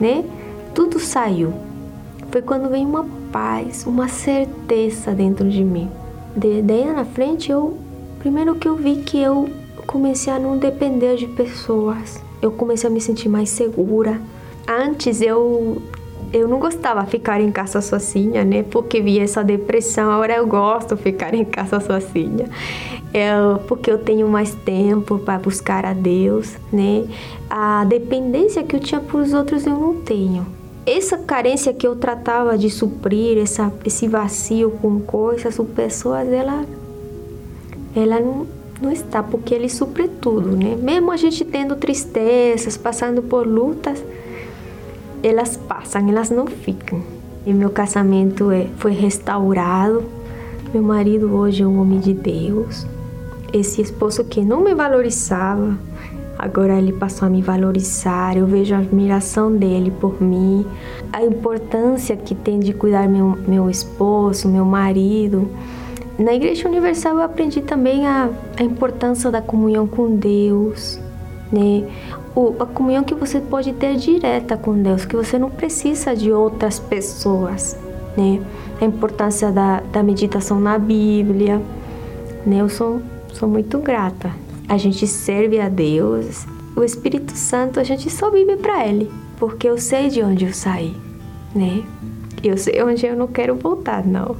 né? 0.00 0.24
Tudo 0.74 1.00
saiu. 1.00 1.52
Foi 2.30 2.42
quando 2.42 2.68
veio 2.68 2.86
uma 2.86 3.06
paz, 3.32 3.84
uma 3.86 4.08
certeza 4.08 5.12
dentro 5.12 5.48
de 5.48 5.64
mim. 5.64 5.90
De, 6.36 6.62
daí 6.62 6.84
na 6.84 7.04
frente, 7.04 7.50
eu 7.50 7.76
primeiro 8.20 8.54
que 8.54 8.68
eu 8.68 8.76
vi 8.76 8.96
que 8.96 9.18
eu 9.18 9.48
comecei 9.90 10.32
a 10.32 10.38
não 10.38 10.56
depender 10.56 11.16
de 11.16 11.26
pessoas. 11.26 12.22
Eu 12.40 12.52
comecei 12.52 12.88
a 12.88 12.92
me 12.92 13.00
sentir 13.00 13.28
mais 13.28 13.50
segura. 13.50 14.20
Antes 14.68 15.20
eu 15.20 15.82
eu 16.32 16.46
não 16.46 16.60
gostava 16.60 17.02
de 17.02 17.10
ficar 17.10 17.40
em 17.40 17.50
casa 17.50 17.80
sozinha, 17.80 18.44
né? 18.44 18.62
Porque 18.62 19.00
via 19.00 19.24
essa 19.24 19.42
depressão. 19.42 20.12
Agora 20.12 20.36
eu 20.36 20.46
gosto 20.46 20.94
de 20.94 21.02
ficar 21.02 21.34
em 21.34 21.44
casa 21.44 21.80
sozinha. 21.80 22.48
Eu, 23.12 23.58
porque 23.66 23.90
eu 23.90 23.98
tenho 23.98 24.28
mais 24.28 24.54
tempo 24.54 25.18
para 25.18 25.40
buscar 25.40 25.84
a 25.84 25.92
Deus, 25.92 26.56
né? 26.72 27.04
A 27.50 27.84
dependência 27.84 28.62
que 28.62 28.76
eu 28.76 28.80
tinha 28.80 29.00
por 29.00 29.22
os 29.22 29.32
outros 29.32 29.66
eu 29.66 29.76
não 29.76 29.94
tenho. 30.02 30.46
Essa 30.86 31.18
carência 31.18 31.74
que 31.74 31.84
eu 31.84 31.96
tratava 31.96 32.56
de 32.56 32.70
suprir, 32.70 33.38
essa, 33.38 33.72
esse 33.84 34.06
vazio 34.06 34.70
com 34.80 35.00
coisas 35.00 35.58
ou 35.58 35.64
pessoas, 35.64 36.28
ela, 36.28 36.64
ela 37.96 38.20
não, 38.20 38.46
não 38.80 38.90
está, 38.90 39.22
porque 39.22 39.54
ele 39.54 39.68
supre 39.68 40.08
tudo, 40.08 40.56
né? 40.56 40.76
Mesmo 40.80 41.12
a 41.12 41.16
gente 41.16 41.44
tendo 41.44 41.76
tristezas, 41.76 42.76
passando 42.76 43.22
por 43.22 43.46
lutas, 43.46 44.02
elas 45.22 45.56
passam, 45.56 46.08
elas 46.08 46.30
não 46.30 46.46
ficam. 46.46 47.02
E 47.46 47.52
meu 47.52 47.70
casamento 47.70 48.50
é, 48.50 48.66
foi 48.76 48.92
restaurado. 48.92 50.04
Meu 50.72 50.82
marido 50.82 51.34
hoje 51.34 51.62
é 51.62 51.66
um 51.66 51.80
homem 51.80 51.98
de 51.98 52.14
Deus. 52.14 52.86
Esse 53.52 53.82
esposo 53.82 54.24
que 54.24 54.42
não 54.42 54.62
me 54.62 54.74
valorizava, 54.74 55.76
agora 56.38 56.78
ele 56.78 56.92
passou 56.92 57.26
a 57.26 57.30
me 57.30 57.42
valorizar. 57.42 58.36
Eu 58.36 58.46
vejo 58.46 58.74
a 58.74 58.78
admiração 58.78 59.54
dele 59.54 59.90
por 59.90 60.22
mim, 60.22 60.64
a 61.12 61.22
importância 61.22 62.16
que 62.16 62.34
tem 62.34 62.60
de 62.60 62.72
cuidar 62.72 63.08
meu 63.08 63.36
meu 63.46 63.68
esposo, 63.68 64.48
meu 64.48 64.64
marido. 64.64 65.48
Na 66.20 66.34
Igreja 66.34 66.68
Universal 66.68 67.16
eu 67.16 67.22
aprendi 67.22 67.62
também 67.62 68.06
a, 68.06 68.28
a 68.58 68.62
importância 68.62 69.30
da 69.30 69.40
comunhão 69.40 69.86
com 69.86 70.14
Deus, 70.16 71.00
né? 71.50 71.88
o, 72.34 72.54
a 72.60 72.66
comunhão 72.66 73.02
que 73.02 73.14
você 73.14 73.40
pode 73.40 73.72
ter 73.72 73.96
direta 73.96 74.56
com 74.56 74.74
Deus, 74.80 75.04
que 75.04 75.16
você 75.16 75.38
não 75.38 75.50
precisa 75.50 76.14
de 76.14 76.30
outras 76.30 76.78
pessoas, 76.78 77.76
né? 78.16 78.40
A 78.80 78.84
importância 78.84 79.50
da, 79.50 79.80
da 79.80 80.02
meditação 80.02 80.60
na 80.60 80.78
Bíblia, 80.78 81.60
né? 82.46 82.60
Eu 82.60 82.68
sou, 82.68 83.00
sou 83.32 83.48
muito 83.48 83.78
grata. 83.78 84.30
A 84.68 84.76
gente 84.76 85.06
serve 85.06 85.58
a 85.58 85.68
Deus, 85.68 86.46
o 86.76 86.84
Espírito 86.84 87.32
Santo, 87.32 87.80
a 87.80 87.82
gente 87.82 88.08
só 88.08 88.30
vive 88.30 88.56
para 88.56 88.86
Ele, 88.86 89.10
porque 89.38 89.68
eu 89.68 89.78
sei 89.78 90.08
de 90.08 90.22
onde 90.22 90.44
eu 90.44 90.52
saí, 90.52 90.94
né? 91.54 91.82
Eu 92.42 92.56
sei 92.56 92.82
onde 92.82 93.04
eu 93.04 93.16
não 93.16 93.26
quero 93.26 93.56
voltar, 93.56 94.06
não. 94.06 94.36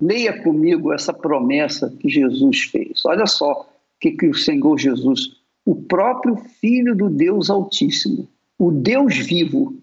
Leia 0.00 0.42
comigo 0.42 0.92
essa 0.92 1.12
promessa 1.12 1.90
que 2.00 2.08
Jesus 2.08 2.64
fez. 2.64 3.04
Olha 3.04 3.26
só, 3.26 3.68
que, 4.00 4.12
que 4.12 4.26
o 4.26 4.34
Senhor 4.34 4.78
Jesus, 4.78 5.40
o 5.64 5.74
próprio 5.74 6.36
Filho 6.36 6.94
do 6.94 7.08
Deus 7.08 7.48
Altíssimo, 7.48 8.28
o 8.58 8.70
Deus 8.70 9.16
vivo, 9.16 9.76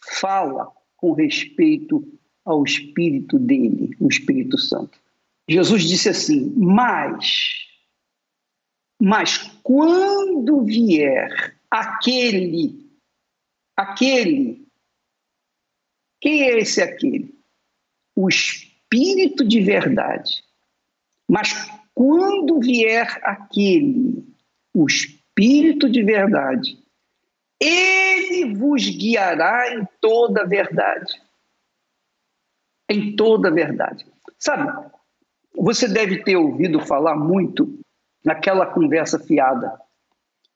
fala 0.00 0.70
com 0.96 1.12
respeito 1.12 2.06
ao 2.44 2.64
Espírito 2.64 3.38
dele, 3.38 3.96
o 3.98 4.08
Espírito 4.08 4.58
Santo. 4.58 4.98
Jesus 5.48 5.84
disse 5.84 6.08
assim: 6.08 6.52
Mas, 6.56 7.66
mas 9.00 9.38
quando 9.62 10.64
vier 10.64 11.56
aquele, 11.70 12.90
aquele, 13.76 14.66
quem 16.20 16.42
é 16.42 16.58
esse 16.58 16.80
aquele? 16.80 17.34
O 18.16 18.28
Espírito 18.92 19.44
de 19.44 19.60
verdade. 19.60 20.44
Mas 21.28 21.52
quando 21.94 22.60
vier 22.60 23.18
aquele, 23.22 24.24
o 24.74 24.86
Espírito 24.86 25.88
de 25.88 26.02
verdade, 26.02 26.78
ele 27.60 28.54
vos 28.54 28.88
guiará 28.88 29.74
em 29.74 29.86
toda 30.00 30.42
a 30.42 30.46
verdade. 30.46 31.20
Em 32.90 33.16
toda 33.16 33.48
a 33.48 33.52
verdade. 33.52 34.04
Sabe, 34.38 34.70
você 35.56 35.88
deve 35.88 36.22
ter 36.22 36.36
ouvido 36.36 36.80
falar 36.80 37.16
muito 37.16 37.78
naquela 38.24 38.66
conversa 38.66 39.18
fiada, 39.18 39.80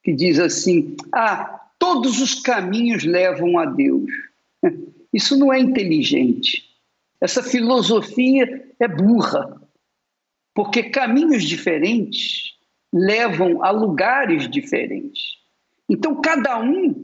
que 0.03 0.13
diz 0.13 0.39
assim: 0.39 0.97
ah, 1.13 1.71
todos 1.79 2.21
os 2.21 2.35
caminhos 2.35 3.05
levam 3.05 3.59
a 3.59 3.65
Deus. 3.65 4.11
Isso 5.13 5.39
não 5.39 5.53
é 5.53 5.59
inteligente. 5.59 6.68
Essa 7.21 7.43
filosofia 7.43 8.73
é 8.79 8.89
burra 8.89 9.61
porque 10.55 10.85
caminhos 10.85 11.45
diferentes 11.45 12.55
levam 12.93 13.63
a 13.65 13.71
lugares 13.71 14.49
diferentes. 14.51 15.37
Então, 15.89 16.21
cada 16.21 16.61
um 16.61 16.95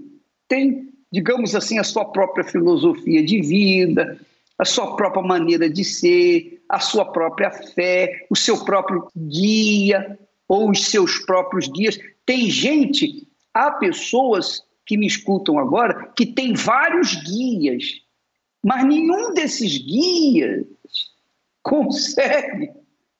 tem, 0.49 0.89
digamos 1.13 1.55
assim, 1.55 1.79
a 1.79 1.85
sua 1.85 2.05
própria 2.05 2.45
filosofia 2.45 3.25
de 3.25 3.41
vida, 3.41 4.19
a 4.59 4.65
sua 4.65 4.97
própria 4.97 5.23
maneira 5.23 5.69
de 5.69 5.85
ser, 5.85 6.65
a 6.69 6.81
sua 6.81 7.05
própria 7.05 7.51
fé, 7.51 8.27
o 8.31 8.37
seu 8.37 8.65
próprio 8.65 9.09
guia 9.17 10.19
ou 10.49 10.71
os 10.71 10.87
seus 10.87 11.19
próprios 11.21 11.69
guias. 11.69 11.99
Tem 12.27 12.51
gente, 12.51 13.27
há 13.53 13.71
pessoas 13.71 14.63
que 14.87 14.97
me 14.97 15.07
escutam 15.07 15.59
agora 15.59 16.13
que 16.17 16.27
tem 16.27 16.55
vários 16.55 17.15
guias, 17.15 18.01
mas 18.65 18.83
nenhum 18.87 19.35
desses 19.35 19.77
guias 19.77 20.65
consegue 21.63 22.71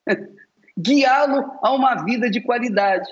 guiá-lo 0.77 1.45
a 1.61 1.71
uma 1.71 2.03
vida 2.03 2.31
de 2.31 2.41
qualidade. 2.41 3.07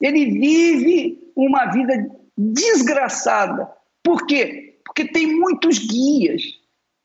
Ele 0.00 0.24
vive 0.24 1.32
uma 1.36 1.66
vida 1.66 2.10
desgraçada. 2.36 3.70
Por 4.02 4.26
quê? 4.26 4.80
Porque 4.86 5.04
tem 5.04 5.38
muitos 5.38 5.78
guias. 5.78 6.42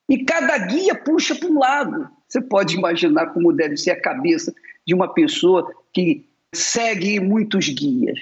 E 0.10 0.24
cada 0.24 0.58
guia 0.58 0.96
puxa 0.96 1.36
para 1.36 1.50
um 1.50 1.60
lado. 1.60 2.10
Você 2.28 2.42
pode 2.42 2.76
imaginar 2.76 3.28
como 3.34 3.52
deve 3.52 3.76
ser 3.76 3.92
a 3.92 4.02
cabeça 4.02 4.54
de 4.88 4.94
uma 4.94 5.14
pessoa 5.14 5.70
que 5.94 6.30
segue 6.56 7.20
muitos 7.20 7.68
guias. 7.68 8.20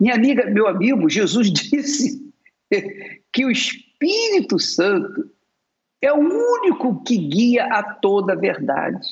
Minha 0.00 0.14
amiga, 0.14 0.46
meu 0.46 0.68
amigo, 0.68 1.10
Jesus 1.10 1.50
disse 1.52 2.32
que 3.32 3.44
o 3.44 3.50
Espírito 3.50 4.58
Santo 4.58 5.30
é 6.00 6.12
o 6.12 6.18
único 6.18 7.02
que 7.02 7.16
guia 7.16 7.66
a 7.66 7.82
toda 7.82 8.32
a 8.32 8.36
verdade. 8.36 9.06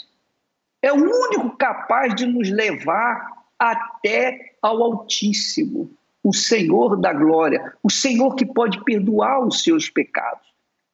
É 0.83 0.93
o 0.93 0.97
único 0.97 1.57
capaz 1.57 2.15
de 2.15 2.27
nos 2.27 2.49
levar 2.51 3.27
até 3.59 4.55
ao 4.63 4.83
Altíssimo, 4.83 5.91
o 6.23 6.33
Senhor 6.33 6.97
da 6.97 7.13
glória, 7.13 7.75
o 7.83 7.91
Senhor 7.91 8.35
que 8.35 8.45
pode 8.45 8.83
perdoar 8.85 9.45
os 9.45 9.63
seus 9.63 9.89
pecados, 9.89 10.47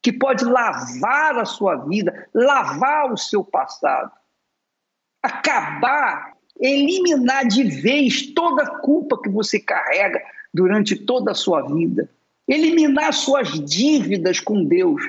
que 0.03 0.13
pode 0.13 0.45
lavar 0.45 1.39
a 1.39 1.45
sua 1.45 1.77
vida, 1.77 2.29
lavar 2.33 3.13
o 3.13 3.17
seu 3.17 3.45
passado, 3.45 4.11
acabar, 5.23 6.37
eliminar 6.61 7.47
de 7.47 7.65
vez 7.65 8.33
toda 8.33 8.63
a 8.63 8.79
culpa 8.81 9.21
que 9.21 9.29
você 9.29 9.59
carrega 9.59 10.23
durante 10.55 10.97
toda 10.97 11.33
a 11.33 11.35
sua 11.35 11.63
vida, 11.63 12.09
eliminar 12.47 13.13
suas 13.13 13.49
dívidas 13.61 14.41
com 14.41 14.65
Deus 14.65 15.03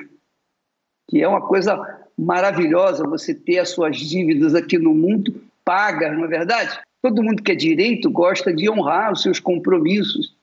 que 1.08 1.22
é 1.22 1.28
uma 1.28 1.40
coisa 1.40 2.02
maravilhosa 2.16 3.04
você 3.04 3.34
ter 3.34 3.58
as 3.58 3.70
suas 3.70 3.96
dívidas 3.96 4.54
aqui 4.54 4.78
no 4.78 4.94
mundo 4.94 5.42
pagas, 5.64 6.16
não 6.16 6.24
é 6.24 6.28
verdade? 6.28 6.78
Todo 7.02 7.22
mundo 7.22 7.42
que 7.42 7.52
é 7.52 7.56
direito 7.56 8.10
gosta 8.10 8.52
de 8.52 8.68
honrar 8.68 9.12
os 9.12 9.22
seus 9.22 9.40
compromissos. 9.40 10.34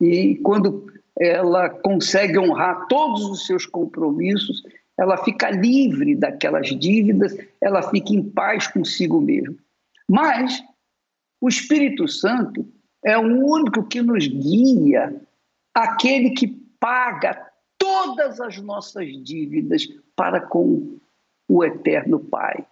E 0.00 0.36
quando 0.36 0.92
ela 1.18 1.68
consegue 1.68 2.38
honrar 2.38 2.86
todos 2.88 3.24
os 3.24 3.46
seus 3.46 3.66
compromissos, 3.66 4.62
ela 4.98 5.16
fica 5.16 5.50
livre 5.50 6.14
daquelas 6.14 6.68
dívidas, 6.68 7.36
ela 7.60 7.82
fica 7.82 8.12
em 8.12 8.22
paz 8.22 8.66
consigo 8.66 9.20
mesma. 9.20 9.54
Mas 10.08 10.62
o 11.40 11.48
Espírito 11.48 12.08
Santo 12.08 12.66
é 13.04 13.16
o 13.18 13.22
único 13.22 13.84
que 13.84 14.00
nos 14.00 14.26
guia, 14.26 15.14
aquele 15.74 16.30
que 16.30 16.48
paga 16.80 17.43
todas 17.78 18.40
as 18.40 18.58
nossas 18.58 19.06
dívidas 19.22 19.86
para 20.16 20.40
com 20.40 20.98
o 21.48 21.64
Eterno 21.64 22.18
Pai. 22.18 22.66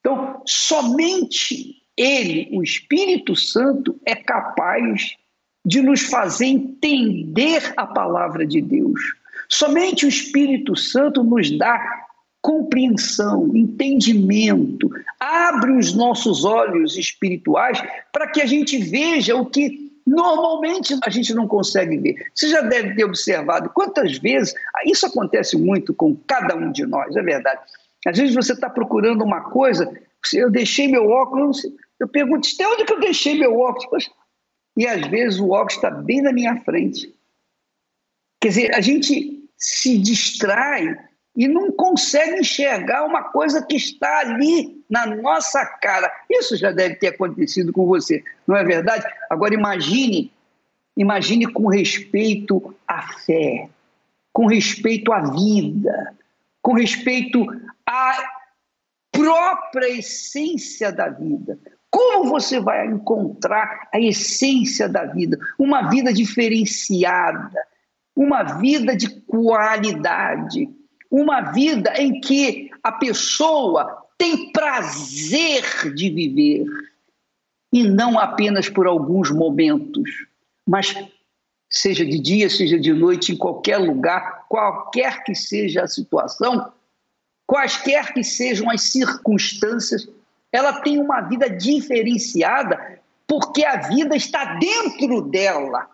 Então, 0.00 0.42
somente 0.46 1.82
Ele, 1.96 2.48
o 2.52 2.62
Espírito 2.62 3.36
Santo, 3.36 3.98
é 4.04 4.14
capaz 4.14 5.16
de 5.64 5.82
nos 5.82 6.02
fazer 6.02 6.46
entender 6.46 7.72
a 7.76 7.86
palavra 7.86 8.46
de 8.46 8.60
Deus. 8.60 9.00
Somente 9.48 10.06
o 10.06 10.08
Espírito 10.08 10.76
Santo 10.76 11.22
nos 11.22 11.50
dá 11.56 12.06
compreensão, 12.40 13.54
entendimento, 13.54 14.90
abre 15.18 15.72
os 15.72 15.92
nossos 15.92 16.44
olhos 16.44 16.96
espirituais 16.96 17.82
para 18.12 18.28
que 18.28 18.40
a 18.40 18.46
gente 18.46 18.78
veja 18.78 19.36
o 19.36 19.44
que 19.44 19.87
Normalmente 20.08 20.98
a 21.04 21.10
gente 21.10 21.34
não 21.34 21.46
consegue 21.46 21.98
ver. 21.98 22.30
Você 22.34 22.48
já 22.48 22.62
deve 22.62 22.94
ter 22.94 23.04
observado 23.04 23.68
quantas 23.70 24.16
vezes, 24.16 24.54
isso 24.86 25.04
acontece 25.04 25.56
muito 25.56 25.92
com 25.92 26.16
cada 26.26 26.56
um 26.56 26.72
de 26.72 26.86
nós, 26.86 27.14
é 27.14 27.22
verdade. 27.22 27.60
Às 28.06 28.16
vezes 28.16 28.34
você 28.34 28.54
está 28.54 28.70
procurando 28.70 29.22
uma 29.22 29.50
coisa, 29.50 29.92
eu 30.32 30.50
deixei 30.50 30.88
meu 30.88 31.10
óculos, 31.10 31.62
eu 32.00 32.08
pergunto, 32.08 32.48
onde 32.72 32.84
que 32.86 32.92
eu 32.92 33.00
deixei 33.00 33.38
meu 33.38 33.58
óculos? 33.58 34.08
E 34.74 34.86
às 34.86 35.06
vezes 35.08 35.38
o 35.38 35.50
óculos 35.50 35.74
está 35.74 35.90
bem 35.90 36.22
na 36.22 36.32
minha 36.32 36.56
frente. 36.62 37.14
Quer 38.40 38.48
dizer, 38.48 38.74
a 38.74 38.80
gente 38.80 39.46
se 39.58 39.98
distrai 39.98 40.96
e 41.36 41.46
não 41.46 41.70
consegue 41.70 42.40
enxergar 42.40 43.04
uma 43.04 43.24
coisa 43.24 43.60
que 43.60 43.76
está 43.76 44.20
ali 44.20 44.77
na 44.88 45.06
nossa 45.06 45.64
cara. 45.64 46.10
Isso 46.30 46.56
já 46.56 46.72
deve 46.72 46.96
ter 46.96 47.08
acontecido 47.08 47.72
com 47.72 47.86
você, 47.86 48.22
não 48.46 48.56
é 48.56 48.64
verdade? 48.64 49.04
Agora 49.28 49.54
imagine, 49.54 50.32
imagine 50.96 51.46
com 51.52 51.68
respeito 51.68 52.74
à 52.86 53.02
fé, 53.02 53.68
com 54.32 54.46
respeito 54.46 55.12
à 55.12 55.20
vida, 55.30 56.14
com 56.62 56.72
respeito 56.72 57.46
à 57.86 58.16
própria 59.12 59.88
essência 59.88 60.92
da 60.92 61.08
vida. 61.08 61.58
Como 61.90 62.28
você 62.28 62.60
vai 62.60 62.86
encontrar 62.86 63.88
a 63.92 63.98
essência 63.98 64.88
da 64.88 65.04
vida? 65.04 65.38
Uma 65.58 65.88
vida 65.88 66.12
diferenciada, 66.12 67.66
uma 68.14 68.42
vida 68.42 68.94
de 68.96 69.08
qualidade, 69.22 70.68
uma 71.10 71.40
vida 71.52 71.94
em 71.96 72.20
que 72.20 72.70
a 72.82 72.92
pessoa 72.92 74.07
tem 74.18 74.50
prazer 74.50 75.94
de 75.94 76.10
viver 76.10 76.66
e 77.72 77.84
não 77.84 78.18
apenas 78.18 78.68
por 78.68 78.86
alguns 78.86 79.30
momentos, 79.30 80.26
mas 80.66 80.94
seja 81.70 82.04
de 82.04 82.18
dia, 82.18 82.50
seja 82.50 82.78
de 82.78 82.92
noite, 82.92 83.32
em 83.32 83.36
qualquer 83.36 83.78
lugar, 83.78 84.46
qualquer 84.48 85.22
que 85.22 85.34
seja 85.34 85.84
a 85.84 85.88
situação, 85.88 86.72
quaisquer 87.46 88.12
que 88.12 88.24
sejam 88.24 88.68
as 88.68 88.82
circunstâncias, 88.82 90.08
ela 90.50 90.80
tem 90.80 90.98
uma 90.98 91.20
vida 91.20 91.48
diferenciada 91.48 92.98
porque 93.26 93.64
a 93.64 93.88
vida 93.88 94.16
está 94.16 94.54
dentro 94.54 95.22
dela. 95.22 95.88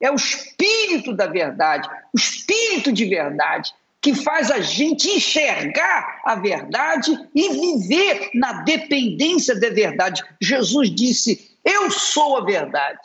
É 0.00 0.10
o 0.10 0.14
espírito 0.14 1.14
da 1.14 1.26
verdade, 1.26 1.88
o 2.14 2.18
espírito 2.18 2.92
de 2.92 3.04
verdade 3.04 3.72
que 4.00 4.14
faz 4.14 4.50
a 4.50 4.60
gente 4.60 5.08
enxergar 5.08 6.20
a 6.24 6.36
verdade 6.36 7.12
e 7.34 7.48
viver 7.50 8.30
na 8.34 8.62
dependência 8.62 9.58
da 9.58 9.70
verdade. 9.70 10.22
Jesus 10.40 10.90
disse: 10.94 11.58
Eu 11.64 11.90
sou 11.90 12.36
a 12.36 12.44
verdade. 12.44 13.00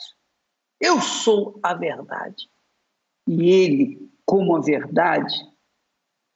Eu 0.79 1.01
sou 1.01 1.59
a 1.63 1.73
verdade. 1.73 2.47
E 3.27 3.49
ele, 3.49 4.09
como 4.25 4.55
a 4.55 4.61
verdade, 4.61 5.33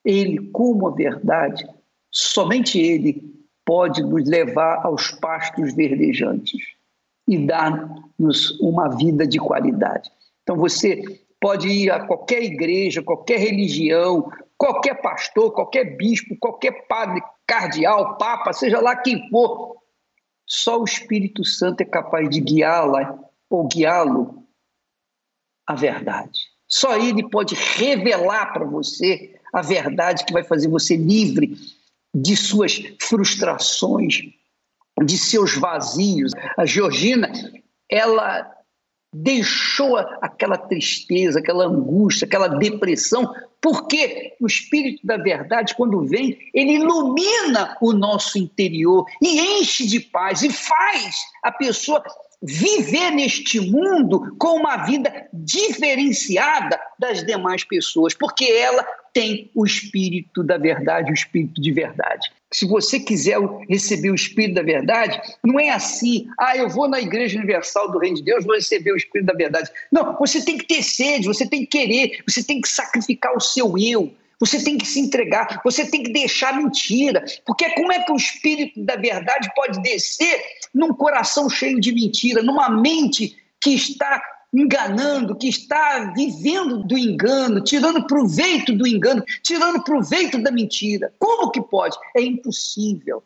ele, 0.04 0.50
como 0.52 0.88
a 0.88 0.92
verdade, 0.92 1.68
somente 2.10 2.80
ele 2.80 3.36
pode 3.66 4.02
nos 4.02 4.28
levar 4.28 4.86
aos 4.86 5.12
pastos 5.12 5.74
verdejantes 5.74 6.62
e 7.28 7.38
dar-nos 7.38 8.58
uma 8.62 8.88
vida 8.96 9.28
de 9.28 9.38
qualidade. 9.38 10.10
Então 10.42 10.56
você 10.56 11.04
pode 11.42 11.68
ir 11.68 11.92
a 11.92 12.06
qualquer 12.08 12.42
igreja, 12.42 13.04
qualquer 13.04 13.40
religião, 13.40 14.32
qualquer 14.58 15.02
pastor, 15.02 15.52
qualquer 15.52 15.96
bispo, 15.96 16.36
qualquer 16.40 16.88
padre, 16.88 17.22
cardeal, 17.46 18.18
papa, 18.18 18.52
seja 18.52 18.80
lá 18.82 18.96
quem 18.96 19.30
for, 19.30 19.78
só 20.46 20.80
o 20.80 20.86
Espírito 20.86 21.44
Santo 21.44 21.82
é 21.82 21.86
capaz 21.86 22.30
de 22.30 22.40
guiá-la 22.40 23.20
ou 23.50 23.68
guiá-lo 23.68 24.44
à 25.68 25.76
verdade. 25.76 26.40
Só 26.68 26.98
ele 26.98 27.30
pode 27.30 27.56
revelar 27.56 28.54
para 28.54 28.66
você 28.66 29.40
a 29.54 29.62
verdade 29.62 30.26
que 30.26 30.34
vai 30.34 30.44
fazer 30.44 30.68
você 30.68 30.96
livre 30.96 31.56
de 32.14 32.36
suas 32.36 32.82
frustrações, 33.02 34.22
de 35.04 35.18
seus 35.18 35.56
vazios. 35.56 36.32
A 36.58 36.66
Georgina, 36.66 37.32
ela 37.90 38.57
deixou 39.22 39.98
aquela 40.22 40.58
tristeza, 40.58 41.40
aquela 41.40 41.66
angústia, 41.66 42.26
aquela 42.26 42.48
depressão, 42.48 43.34
porque 43.60 44.36
o 44.40 44.46
Espírito 44.46 45.06
da 45.06 45.18
Verdade, 45.18 45.76
quando 45.76 46.06
vem, 46.06 46.38
ele 46.54 46.74
ilumina 46.74 47.76
o 47.82 47.94
nosso 47.94 48.38
interior 48.38 49.06
e 49.22 49.60
enche 49.60 49.88
de 49.88 50.00
paz 50.00 50.44
e 50.44 50.52
faz 50.52 51.16
a 51.44 51.52
pessoa 51.52 52.04
viver 52.42 53.10
neste 53.12 53.60
mundo 53.60 54.36
com 54.38 54.58
uma 54.58 54.86
vida 54.86 55.28
diferenciada 55.34 56.80
das 57.00 57.24
demais 57.24 57.64
pessoas, 57.64 58.14
porque 58.14 58.46
ela 58.46 58.84
tem 59.12 59.50
o 59.56 59.66
espírito 59.66 60.44
da 60.44 60.60
verdade, 60.60 61.10
o 61.10 61.14
espírito 61.16 61.60
de 61.60 61.72
verdade. 61.72 62.32
Se 62.58 62.66
você 62.66 63.00
quiser 63.00 63.38
receber 63.70 64.10
o 64.10 64.16
espírito 64.16 64.56
da 64.56 64.64
verdade, 64.64 65.22
não 65.46 65.60
é 65.60 65.70
assim, 65.70 66.28
ah, 66.40 66.58
eu 66.58 66.68
vou 66.68 66.90
na 66.90 67.00
Igreja 67.00 67.38
Universal 67.38 67.92
do 67.92 68.00
Reino 68.00 68.16
de 68.16 68.24
Deus, 68.24 68.44
vou 68.44 68.56
receber 68.56 68.92
o 68.94 68.98
espírito 68.98 69.28
da 69.28 69.34
verdade. 69.36 69.70
Não, 69.92 70.18
você 70.18 70.44
tem 70.44 70.58
que 70.58 70.66
ter 70.66 70.82
sede, 70.82 71.28
você 71.28 71.48
tem 71.48 71.68
que 71.68 71.78
querer, 71.78 72.24
você 72.28 72.44
tem 72.44 72.60
que 72.60 72.68
sacrificar 72.68 73.32
o 73.36 73.40
seu 73.40 73.78
eu, 73.78 74.12
você 74.40 74.60
tem 74.64 74.76
que 74.76 74.88
se 74.88 75.00
entregar, 75.00 75.62
você 75.64 75.86
tem 75.86 76.02
que 76.02 76.12
deixar 76.12 76.58
mentira. 76.58 77.24
Porque 77.46 77.70
como 77.76 77.92
é 77.92 78.02
que 78.02 78.12
o 78.12 78.18
espírito 78.18 78.84
da 78.84 78.96
verdade 78.96 79.52
pode 79.56 79.80
descer 79.84 80.42
num 80.74 80.96
coração 80.96 81.48
cheio 81.48 81.80
de 81.80 81.94
mentira, 81.94 82.42
numa 82.42 82.72
mente 82.72 83.38
que 83.62 83.76
está 83.76 84.20
enganando, 84.54 85.36
que 85.36 85.48
está 85.48 86.14
vivendo 86.16 86.84
do 86.84 86.98
engano, 86.98 87.64
tirando 87.64 88.08
proveito 88.08 88.74
do 88.74 88.88
engano, 88.88 89.24
tirando 89.42 89.84
proveito 89.84 90.42
da 90.42 90.52
mentira? 90.52 91.14
Como 91.20 91.52
que 91.52 91.62
pode? 91.62 91.98
É 92.16 92.22
impossível. 92.22 93.24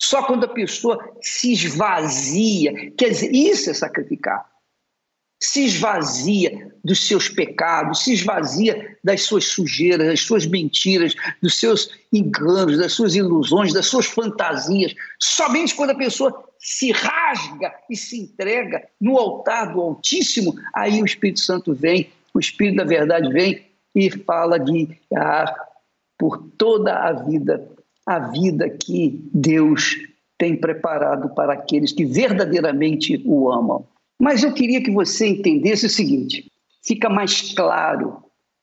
Só 0.00 0.22
quando 0.24 0.44
a 0.44 0.48
pessoa 0.48 0.98
se 1.20 1.52
esvazia, 1.52 2.92
quer 2.92 3.10
dizer, 3.10 3.32
isso 3.32 3.70
é 3.70 3.74
sacrificar. 3.74 4.53
Se 5.44 5.64
esvazia 5.64 6.72
dos 6.82 7.06
seus 7.06 7.28
pecados, 7.28 8.04
se 8.04 8.14
esvazia 8.14 8.96
das 9.04 9.22
suas 9.22 9.44
sujeiras, 9.44 10.06
das 10.06 10.20
suas 10.20 10.46
mentiras, 10.46 11.14
dos 11.42 11.58
seus 11.58 11.90
enganos, 12.12 12.78
das 12.78 12.92
suas 12.92 13.14
ilusões, 13.14 13.72
das 13.72 13.86
suas 13.86 14.06
fantasias. 14.06 14.94
Somente 15.20 15.74
quando 15.74 15.90
a 15.90 15.96
pessoa 15.96 16.44
se 16.58 16.92
rasga 16.92 17.74
e 17.90 17.96
se 17.96 18.20
entrega 18.20 18.82
no 18.98 19.18
altar 19.18 19.72
do 19.72 19.80
Altíssimo, 19.80 20.54
aí 20.74 21.02
o 21.02 21.04
Espírito 21.04 21.40
Santo 21.40 21.74
vem, 21.74 22.10
o 22.32 22.40
Espírito 22.40 22.76
da 22.76 22.84
verdade 22.84 23.30
vem 23.30 23.66
e 23.94 24.10
fala 24.10 24.58
de 24.58 24.88
ah, 25.14 25.54
por 26.18 26.38
toda 26.56 26.94
a 26.94 27.12
vida, 27.12 27.68
a 28.06 28.18
vida 28.18 28.70
que 28.70 29.22
Deus 29.32 29.94
tem 30.38 30.56
preparado 30.56 31.34
para 31.34 31.52
aqueles 31.52 31.92
que 31.92 32.06
verdadeiramente 32.06 33.22
o 33.26 33.52
amam. 33.52 33.86
Mas 34.20 34.42
eu 34.42 34.52
queria 34.52 34.82
que 34.82 34.90
você 34.90 35.28
entendesse 35.28 35.86
o 35.86 35.90
seguinte: 35.90 36.50
fica 36.84 37.08
mais 37.08 37.52
claro, 37.52 38.22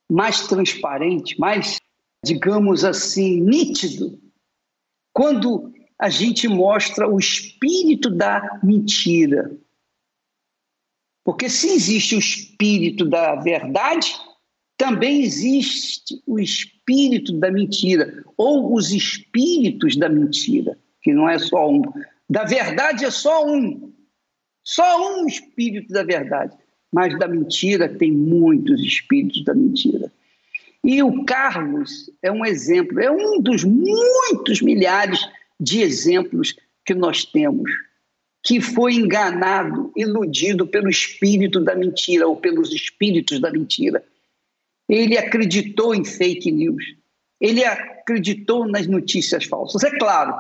mais 0.10 0.48
transparente, 0.48 1.40
mais, 1.40 1.78
digamos 2.24 2.84
assim, 2.84 3.42
nítido, 3.42 4.20
quando 5.14 5.72
a 6.00 6.10
gente 6.10 6.48
mostra 6.48 7.08
o 7.08 7.20
espírito 7.20 8.10
da 8.10 8.60
mentira. 8.64 9.56
Porque 11.24 11.48
se 11.48 11.70
existe 11.70 12.16
o 12.16 12.20
espírito 12.20 13.06
da 13.06 13.36
verdade, 13.36 14.12
também 14.76 15.22
existe 15.22 16.20
o 16.26 16.40
espírito 16.40 17.34
da 17.34 17.52
mentira, 17.52 18.24
ou 18.36 18.74
os 18.74 18.92
espíritos 18.92 19.96
da 19.96 20.10
mentira, 20.10 20.76
que 21.04 21.14
não 21.14 21.30
é 21.30 21.38
só 21.38 21.70
um. 21.70 21.84
Da 22.28 22.46
verdade 22.46 23.06
é 23.06 23.12
só 23.12 23.46
um, 23.46 23.94
só 24.64 25.20
um 25.20 25.28
espírito 25.28 25.92
da 25.92 26.04
verdade. 26.04 26.56
Mas 26.92 27.18
da 27.18 27.28
mentira 27.28 27.88
tem 27.88 28.12
muitos 28.12 28.82
espíritos 28.82 29.44
da 29.46 29.54
mentira. 29.54 30.12
E 30.84 31.02
o 31.02 31.24
Carlos 31.26 32.10
é 32.22 32.32
um 32.32 32.46
exemplo, 32.46 33.00
é 33.00 33.10
um 33.10 33.40
dos 33.40 33.64
muitos 33.64 34.62
milhares 34.62 35.20
de 35.60 35.82
exemplos 35.82 36.56
que 36.84 36.94
nós 36.94 37.24
temos, 37.24 37.72
que 38.44 38.60
foi 38.60 38.96
enganado, 38.96 39.92
iludido 39.96 40.66
pelo 40.66 40.90
espírito 40.90 41.60
da 41.60 41.76
mentira 41.76 42.28
ou 42.28 42.36
pelos 42.36 42.74
espíritos 42.74 43.40
da 43.40 43.52
mentira. 43.52 44.04
Ele 44.90 45.18
acreditou 45.18 45.94
em 45.94 46.04
fake 46.04 46.52
news, 46.52 46.84
ele 47.40 47.64
acreditou 47.64 48.68
nas 48.68 48.88
notícias 48.88 49.46
falsas. 49.46 49.84
É 49.84 49.98
claro, 49.98 50.34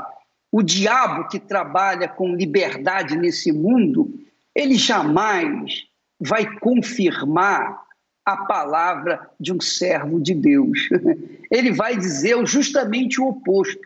o 0.52 0.62
diabo 0.62 1.28
que 1.30 1.40
trabalha 1.40 2.08
com 2.08 2.36
liberdade 2.36 3.16
nesse 3.16 3.52
mundo, 3.52 4.20
ele 4.56 4.76
jamais 4.76 5.86
vai 6.20 6.46
confirmar 6.60 7.80
a 8.26 8.38
palavra 8.46 9.30
de 9.40 9.54
um 9.54 9.60
servo 9.60 10.20
de 10.20 10.34
Deus. 10.36 10.90
Ele 11.50 11.72
vai 11.72 11.98
dizer 11.98 12.46
justamente 12.46 13.20
o 13.20 13.28
oposto. 13.28 13.82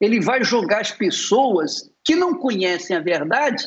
Ele 0.00 0.20
vai 0.20 0.44
jogar 0.44 0.80
as 0.80 0.92
pessoas 0.92 1.90
que 2.04 2.14
não 2.14 2.34
conhecem 2.34 2.96
a 2.96 3.00
verdade, 3.00 3.64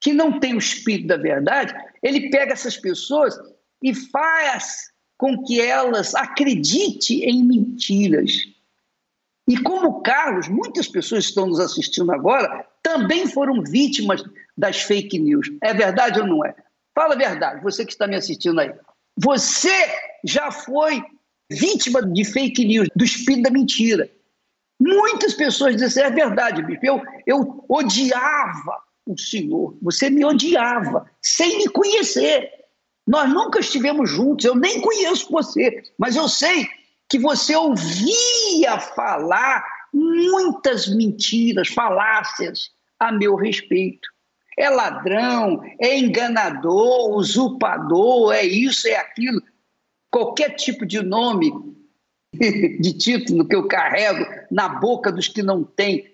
que 0.00 0.12
não 0.12 0.38
têm 0.38 0.54
o 0.54 0.58
espírito 0.58 1.08
da 1.08 1.16
verdade, 1.16 1.74
ele 2.02 2.30
pega 2.30 2.52
essas 2.52 2.76
pessoas 2.76 3.34
e 3.82 3.94
faz 3.94 4.90
com 5.18 5.42
que 5.44 5.60
elas 5.60 6.14
acreditem 6.14 7.24
em 7.24 7.42
mentiras. 7.42 8.32
E 9.46 9.58
como 9.62 10.00
Carlos, 10.00 10.48
muitas 10.48 10.88
pessoas 10.88 11.24
que 11.24 11.30
estão 11.30 11.46
nos 11.46 11.60
assistindo 11.60 12.10
agora 12.12 12.66
também 12.82 13.26
foram 13.26 13.62
vítimas 13.62 14.22
das 14.56 14.82
fake 14.82 15.18
news. 15.18 15.50
É 15.62 15.74
verdade 15.74 16.20
ou 16.20 16.26
não 16.26 16.44
é? 16.44 16.54
Fala 16.94 17.14
a 17.14 17.18
verdade, 17.18 17.62
você 17.62 17.84
que 17.84 17.92
está 17.92 18.06
me 18.06 18.16
assistindo 18.16 18.58
aí. 18.60 18.72
Você 19.16 19.74
já 20.24 20.50
foi 20.50 21.02
vítima 21.50 22.02
de 22.02 22.24
fake 22.24 22.64
news, 22.64 22.88
do 22.96 23.04
espírito 23.04 23.42
da 23.42 23.50
mentira. 23.50 24.08
Muitas 24.80 25.34
pessoas 25.34 25.76
dizem, 25.76 26.02
é 26.02 26.10
verdade, 26.10 26.62
bicho, 26.62 26.80
eu, 26.82 27.02
eu 27.26 27.64
odiava 27.68 28.82
o 29.06 29.18
Senhor, 29.18 29.76
você 29.82 30.08
me 30.08 30.24
odiava, 30.24 31.08
sem 31.22 31.58
me 31.58 31.68
conhecer. 31.68 32.50
Nós 33.06 33.28
nunca 33.28 33.60
estivemos 33.60 34.10
juntos, 34.10 34.46
eu 34.46 34.54
nem 34.54 34.80
conheço 34.80 35.30
você, 35.30 35.82
mas 35.98 36.16
eu 36.16 36.28
sei 36.28 36.66
que 37.14 37.18
você 37.20 37.54
ouvia 37.54 38.80
falar 38.96 39.64
muitas 39.92 40.88
mentiras, 40.88 41.68
falácias 41.68 42.72
a 42.98 43.12
meu 43.12 43.36
respeito. 43.36 44.08
É 44.58 44.68
ladrão, 44.68 45.62
é 45.80 45.96
enganador, 45.96 47.16
usurpador, 47.16 48.32
é 48.32 48.44
isso, 48.44 48.88
é 48.88 48.96
aquilo. 48.96 49.40
Qualquer 50.10 50.56
tipo 50.56 50.84
de 50.84 51.02
nome, 51.02 51.52
de 52.34 52.98
título 52.98 53.46
que 53.46 53.54
eu 53.54 53.68
carrego 53.68 54.26
na 54.50 54.68
boca 54.68 55.12
dos 55.12 55.28
que 55.28 55.40
não 55.40 55.62
têm 55.62 56.12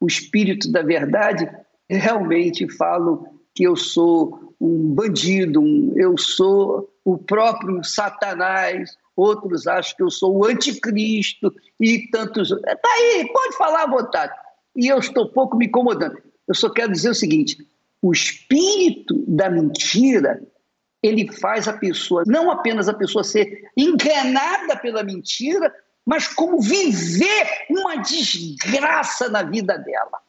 o 0.00 0.06
espírito 0.06 0.72
da 0.72 0.80
verdade, 0.80 1.46
realmente 1.90 2.66
falo 2.74 3.26
que 3.54 3.64
eu 3.64 3.76
sou 3.76 4.54
um 4.58 4.94
bandido, 4.94 5.60
um, 5.60 5.92
eu 5.94 6.16
sou 6.16 6.90
o 7.04 7.18
próprio 7.18 7.84
Satanás, 7.84 8.96
outros 9.16 9.66
acham 9.66 9.96
que 9.96 10.02
eu 10.02 10.10
sou 10.10 10.36
o 10.36 10.44
anticristo 10.44 11.54
e 11.80 12.08
tantos. 12.10 12.50
Está 12.50 12.88
aí, 12.88 13.30
pode 13.32 13.56
falar 13.56 13.82
à 13.84 13.90
vontade. 13.90 14.32
E 14.74 14.88
eu 14.88 14.98
estou 14.98 15.28
pouco 15.28 15.56
me 15.56 15.66
incomodando. 15.66 16.16
Eu 16.48 16.54
só 16.54 16.70
quero 16.70 16.92
dizer 16.92 17.10
o 17.10 17.14
seguinte: 17.14 17.56
o 18.00 18.12
espírito 18.12 19.24
da 19.26 19.50
mentira 19.50 20.42
ele 21.02 21.30
faz 21.32 21.66
a 21.66 21.72
pessoa, 21.72 22.22
não 22.26 22.50
apenas 22.50 22.88
a 22.88 22.94
pessoa 22.94 23.24
ser 23.24 23.68
enganada 23.76 24.76
pela 24.76 25.02
mentira, 25.02 25.74
mas 26.06 26.28
como 26.28 26.60
viver 26.60 27.66
uma 27.68 27.96
desgraça 27.96 29.28
na 29.28 29.42
vida 29.42 29.76
dela. 29.76 30.20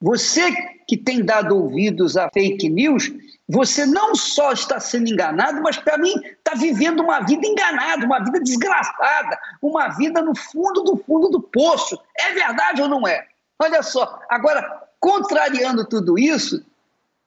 Você 0.00 0.52
que 0.86 0.96
tem 0.96 1.24
dado 1.24 1.56
ouvidos 1.56 2.16
a 2.16 2.30
fake 2.30 2.68
news, 2.68 3.10
você 3.48 3.86
não 3.86 4.14
só 4.14 4.52
está 4.52 4.78
sendo 4.78 5.08
enganado, 5.08 5.62
mas 5.62 5.76
para 5.78 5.98
mim 5.98 6.12
está 6.14 6.54
vivendo 6.54 7.00
uma 7.00 7.20
vida 7.20 7.46
enganada, 7.46 8.04
uma 8.04 8.22
vida 8.22 8.40
desgraçada, 8.40 9.38
uma 9.62 9.88
vida 9.88 10.20
no 10.20 10.34
fundo 10.36 10.82
do 10.82 10.96
fundo 10.96 11.28
do 11.28 11.40
poço. 11.40 11.98
É 12.18 12.32
verdade 12.32 12.82
ou 12.82 12.88
não 12.88 13.06
é? 13.06 13.26
Olha 13.58 13.82
só, 13.82 14.20
agora, 14.28 14.82
contrariando 15.00 15.84
tudo 15.84 16.18
isso, 16.18 16.64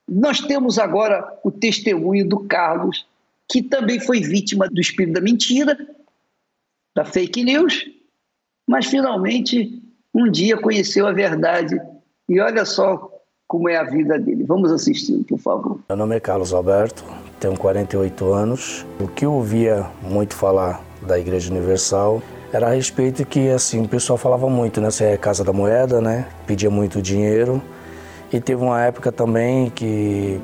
nós 0.08 0.40
temos 0.42 0.78
agora 0.78 1.40
o 1.44 1.52
testemunho 1.52 2.28
do 2.28 2.40
Carlos, 2.48 3.08
que 3.50 3.64
também 3.64 4.00
foi 4.00 4.22
vítima 4.22 4.68
do 4.68 4.80
espírito 4.80 5.16
da 5.16 5.22
mentira, 5.22 5.78
da 6.96 7.06
fake 7.06 7.44
news, 7.44 7.86
mas 8.68 8.86
finalmente 8.88 9.82
um 10.14 10.30
dia 10.30 10.58
conheceu 10.58 11.08
a 11.08 11.12
verdade. 11.12 11.80
E 12.30 12.40
olha 12.40 12.64
só 12.64 13.10
como 13.48 13.68
é 13.68 13.76
a 13.76 13.84
vida 13.84 14.20
dele. 14.20 14.44
Vamos 14.44 14.72
assistir, 14.72 15.26
por 15.28 15.40
favor. 15.40 15.80
Meu 15.90 15.98
nome 15.98 16.16
é 16.16 16.20
Carlos 16.20 16.54
Alberto, 16.54 17.04
tenho 17.40 17.58
48 17.58 18.32
anos. 18.32 18.86
O 19.00 19.08
que 19.08 19.26
eu 19.26 19.34
ouvia 19.34 19.88
muito 20.04 20.36
falar 20.36 20.80
da 21.02 21.18
Igreja 21.18 21.50
Universal 21.50 22.22
era 22.54 22.68
a 22.68 22.70
respeito 22.70 23.26
que 23.26 23.50
assim 23.50 23.84
o 23.84 23.88
pessoal 23.88 24.16
falava 24.16 24.48
muito, 24.48 24.80
né? 24.80 24.92
Você 24.92 25.06
é 25.06 25.18
casa 25.18 25.44
da 25.44 25.52
moeda, 25.52 26.00
né? 26.00 26.28
Pedia 26.46 26.70
muito 26.70 27.02
dinheiro. 27.02 27.60
E 28.32 28.40
teve 28.40 28.62
uma 28.62 28.80
época 28.80 29.12
também 29.12 29.72
que 29.72 30.40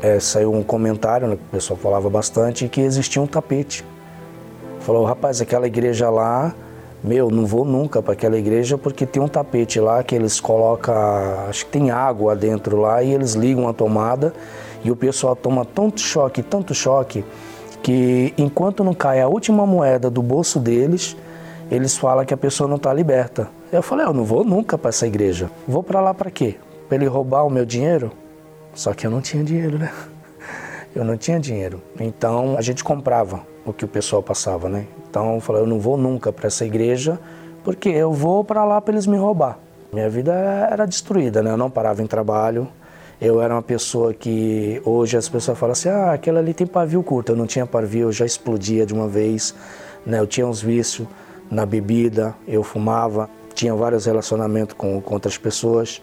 é, 0.00 0.20
saiu 0.20 0.52
um 0.54 0.62
comentário, 0.62 1.26
né, 1.26 1.34
que 1.34 1.42
o 1.42 1.50
pessoal 1.50 1.76
falava 1.76 2.08
bastante, 2.08 2.68
que 2.68 2.80
existia 2.80 3.20
um 3.20 3.26
tapete. 3.26 3.84
Falou, 4.78 5.04
rapaz, 5.04 5.40
aquela 5.40 5.66
igreja 5.66 6.08
lá 6.08 6.54
meu, 7.02 7.30
não 7.30 7.46
vou 7.46 7.64
nunca 7.64 8.02
para 8.02 8.12
aquela 8.12 8.38
igreja 8.38 8.76
porque 8.76 9.06
tem 9.06 9.22
um 9.22 9.28
tapete 9.28 9.80
lá 9.80 10.02
que 10.02 10.14
eles 10.14 10.38
colocam, 10.38 10.94
acho 11.48 11.64
que 11.64 11.72
tem 11.72 11.90
água 11.90 12.36
dentro 12.36 12.76
lá 12.76 13.02
e 13.02 13.12
eles 13.12 13.32
ligam 13.32 13.66
a 13.68 13.72
tomada 13.72 14.34
e 14.84 14.90
o 14.90 14.96
pessoal 14.96 15.34
toma 15.34 15.64
tanto 15.64 16.00
choque, 16.00 16.42
tanto 16.42 16.74
choque, 16.74 17.24
que 17.82 18.34
enquanto 18.36 18.84
não 18.84 18.92
cai 18.92 19.20
a 19.20 19.28
última 19.28 19.66
moeda 19.66 20.10
do 20.10 20.22
bolso 20.22 20.58
deles, 20.58 21.16
eles 21.70 21.96
falam 21.96 22.24
que 22.24 22.34
a 22.34 22.36
pessoa 22.36 22.68
não 22.68 22.76
está 22.76 22.92
liberta. 22.92 23.48
Eu 23.72 23.82
falei, 23.82 24.04
eu 24.04 24.12
não 24.12 24.24
vou 24.24 24.44
nunca 24.44 24.76
para 24.76 24.88
essa 24.88 25.06
igreja. 25.06 25.50
Vou 25.66 25.82
para 25.82 26.00
lá 26.00 26.12
para 26.12 26.30
quê? 26.30 26.56
Para 26.88 26.96
ele 26.96 27.06
roubar 27.06 27.46
o 27.46 27.50
meu 27.50 27.64
dinheiro? 27.64 28.10
Só 28.74 28.92
que 28.92 29.06
eu 29.06 29.10
não 29.10 29.20
tinha 29.20 29.44
dinheiro, 29.44 29.78
né? 29.78 29.92
Eu 30.92 31.04
não 31.04 31.16
tinha 31.16 31.38
dinheiro. 31.38 31.80
Então 32.00 32.56
a 32.58 32.62
gente 32.62 32.82
comprava 32.82 33.42
o 33.64 33.72
que 33.72 33.84
o 33.84 33.88
pessoal 33.88 34.20
passava, 34.24 34.68
né? 34.68 34.86
Então 35.10 35.34
eu 35.34 35.40
falei, 35.40 35.62
eu 35.62 35.66
não 35.66 35.80
vou 35.80 35.96
nunca 35.96 36.32
para 36.32 36.46
essa 36.46 36.64
igreja, 36.64 37.18
porque 37.64 37.88
eu 37.88 38.12
vou 38.12 38.44
para 38.44 38.64
lá 38.64 38.80
para 38.80 38.94
eles 38.94 39.06
me 39.06 39.16
roubar. 39.16 39.58
Minha 39.92 40.08
vida 40.08 40.32
era 40.32 40.86
destruída, 40.86 41.42
né? 41.42 41.50
Eu 41.50 41.56
não 41.56 41.68
parava 41.68 42.00
em 42.00 42.06
trabalho. 42.06 42.68
Eu 43.20 43.42
era 43.42 43.52
uma 43.52 43.62
pessoa 43.62 44.14
que 44.14 44.80
hoje 44.84 45.16
as 45.16 45.28
pessoas 45.28 45.58
falam 45.58 45.72
assim: 45.72 45.88
"Ah, 45.88 46.12
aquela 46.12 46.38
ali 46.38 46.54
tem 46.54 46.66
pavio 46.66 47.02
curto". 47.02 47.32
Eu 47.32 47.36
não 47.36 47.46
tinha 47.46 47.66
pavio, 47.66 48.08
eu 48.08 48.12
já 48.12 48.24
explodia 48.24 48.86
de 48.86 48.94
uma 48.94 49.08
vez, 49.08 49.52
né? 50.06 50.20
Eu 50.20 50.28
tinha 50.28 50.46
uns 50.46 50.62
vícios 50.62 51.08
na 51.50 51.66
bebida, 51.66 52.34
eu 52.46 52.62
fumava, 52.62 53.28
tinha 53.52 53.74
vários 53.74 54.06
relacionamentos 54.06 54.76
com, 54.76 55.00
com 55.00 55.14
outras 55.14 55.36
pessoas. 55.36 56.00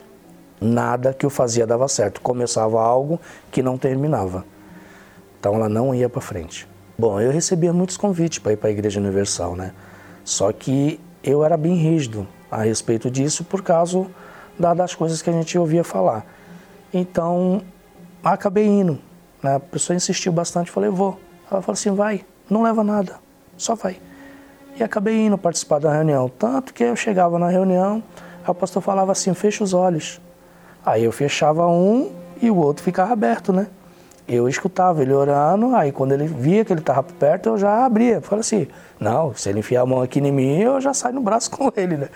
Nada 0.60 1.13
que 1.13 1.26
eu 1.26 1.30
fazia 1.30 1.65
dava 1.65 1.88
certo. 1.88 2.20
Começava 2.20 2.82
algo 2.82 3.20
que 3.50 3.63
não 3.63 3.78
terminava. 3.78 4.43
Então 5.39 5.56
ela 5.56 5.70
não 5.70 5.96
ia 5.96 6.10
para 6.10 6.20
frente. 6.20 6.67
Bom, 7.00 7.22
eu 7.22 7.32
recebia 7.32 7.72
muitos 7.72 7.96
convites 7.96 8.40
para 8.40 8.54
ir 8.54 8.58
para 8.58 8.70
a 8.70 8.72
Igreja 8.72 9.00
Universal, 9.00 9.56
né? 9.56 9.72
Só 10.24 10.52
que 10.52 11.00
eu 11.24 11.44
era 11.44 11.56
bem 11.56 11.76
rígido 11.76 12.28
a 12.50 12.64
respeito 12.64 13.12
disso 13.12 13.44
por 13.44 13.62
causa 13.62 14.08
das 14.58 14.96
coisas 14.96 15.22
que 15.22 15.30
a 15.30 15.34
gente 15.34 15.56
ouvia 15.60 15.84
falar. 15.84 16.26
Então, 16.92 17.62
acabei 18.24 18.66
indo. 18.66 18.98
Né? 19.44 19.58
A 19.58 19.60
pessoa 19.60 19.96
insistiu 19.96 20.32
bastante, 20.32 20.72
falei, 20.72 20.90
vou. 20.90 21.20
Ela 21.52 21.62
falou 21.62 21.74
assim, 21.74 21.94
vai, 21.94 22.26
não 22.50 22.64
leva 22.64 22.84
nada, 22.84 23.20
só 23.56 23.76
vai. 23.76 24.00
E 24.76 24.84
acabei 24.84 25.28
indo 25.28 25.38
participar 25.38 25.80
da 25.80 25.94
reunião. 25.94 26.28
Tanto 26.28 26.74
que 26.74 26.84
eu 26.84 26.96
chegava 26.96 27.38
na 27.38 27.48
reunião, 27.48 28.04
o 28.48 28.56
pastor 28.56 28.82
falava 28.82 29.12
assim, 29.12 29.32
fecha 29.36 29.64
os 29.64 29.72
olhos. 29.72 30.20
Aí 30.84 31.04
eu 31.04 31.12
fechava 31.12 31.68
um 31.68 32.12
e 32.42 32.50
o 32.50 32.56
outro 32.56 32.84
ficava 32.84 33.14
aberto, 33.14 33.54
né? 33.54 33.68
Eu 34.28 34.50
escutava 34.50 35.02
ele 35.02 35.13
orando, 35.13 35.74
aí 35.76 35.92
quando 35.92 36.12
ele 36.12 36.28
via 36.28 36.66
que 36.66 36.74
ele 36.74 36.82
estava 36.82 37.02
perto, 37.04 37.50
eu 37.50 37.58
já 37.58 37.86
abria. 37.86 38.22
Falei 38.22 38.42
assim, 38.42 38.68
não, 39.00 39.34
se 39.34 39.48
ele 39.50 39.60
enfiar 39.60 39.82
a 39.82 39.86
mão 39.86 40.02
aqui 40.02 40.20
em 40.20 40.32
mim, 40.32 40.60
eu 40.60 40.82
já 40.82 40.94
saio 40.94 41.16
no 41.16 41.22
braço 41.22 41.50
com 41.52 41.72
ele, 41.76 41.98
né? 41.98 42.10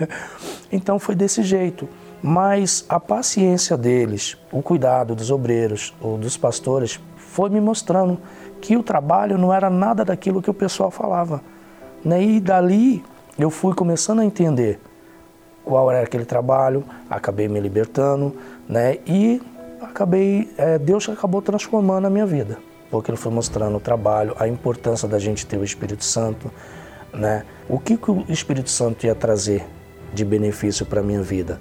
então 0.70 0.98
foi 0.98 1.14
desse 1.14 1.42
jeito. 1.42 1.88
Mas 2.22 2.84
a 2.88 3.00
paciência 3.00 3.76
deles, 3.76 4.36
o 4.52 4.60
cuidado 4.60 5.14
dos 5.14 5.30
obreiros, 5.30 5.94
ou 6.00 6.18
dos 6.18 6.36
pastores, 6.36 7.00
foi 7.16 7.48
me 7.48 7.60
mostrando 7.60 8.18
que 8.60 8.76
o 8.76 8.82
trabalho 8.82 9.38
não 9.38 9.54
era 9.54 9.70
nada 9.70 10.04
daquilo 10.04 10.42
que 10.42 10.50
o 10.50 10.54
pessoal 10.54 10.90
falava. 10.90 11.40
Né? 12.04 12.22
E 12.22 12.40
dali 12.40 13.04
eu 13.38 13.50
fui 13.50 13.74
começando 13.74 14.18
a 14.18 14.24
entender 14.24 14.80
qual 15.64 15.90
era 15.90 16.02
aquele 16.02 16.24
trabalho, 16.24 16.84
acabei 17.08 17.46
me 17.46 17.60
libertando, 17.60 18.34
né? 18.68 18.98
E 19.06 19.40
acabei, 19.80 20.52
é, 20.56 20.78
Deus 20.78 21.08
acabou 21.08 21.42
transformando 21.42 22.06
a 22.06 22.10
minha 22.10 22.26
vida, 22.26 22.58
porque 22.90 23.10
Ele 23.10 23.18
foi 23.18 23.32
mostrando 23.32 23.76
o 23.76 23.80
trabalho, 23.80 24.34
a 24.38 24.48
importância 24.48 25.08
da 25.08 25.18
gente 25.18 25.46
ter 25.46 25.58
o 25.58 25.64
Espírito 25.64 26.04
Santo, 26.04 26.50
né? 27.12 27.44
O 27.68 27.78
que, 27.78 27.96
que 27.96 28.10
o 28.10 28.24
Espírito 28.28 28.70
Santo 28.70 29.06
ia 29.06 29.14
trazer 29.14 29.64
de 30.12 30.24
benefício 30.24 30.84
para 30.86 31.00
a 31.00 31.02
minha 31.02 31.22
vida? 31.22 31.60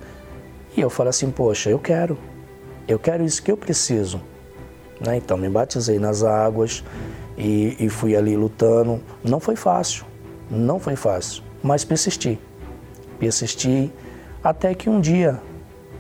E 0.76 0.82
eu 0.82 0.90
falei 0.90 1.10
assim, 1.10 1.32
poxa, 1.32 1.70
eu 1.70 1.80
quero, 1.80 2.18
eu 2.88 3.00
quero 3.00 3.24
isso 3.24 3.42
que 3.42 3.52
eu 3.52 3.58
preciso. 3.58 4.22
Né? 5.00 5.18
Então 5.18 5.38
me 5.38 5.50
batizei 5.50 6.00
nas 6.00 6.24
águas 6.24 6.84
e, 7.38 7.76
e 7.80 7.90
fui 7.90 8.16
ali 8.16 8.36
lutando. 8.36 9.02
Não 9.24 9.40
foi 9.40 9.56
fácil, 9.56 10.06
não 10.50 10.80
foi 10.80 10.96
fácil, 10.96 11.44
mas 11.64 11.84
persisti. 11.84 12.40
Persisti 13.20 13.92
até 14.44 14.74
que 14.74 14.90
um 14.90 15.02
dia, 15.02 15.42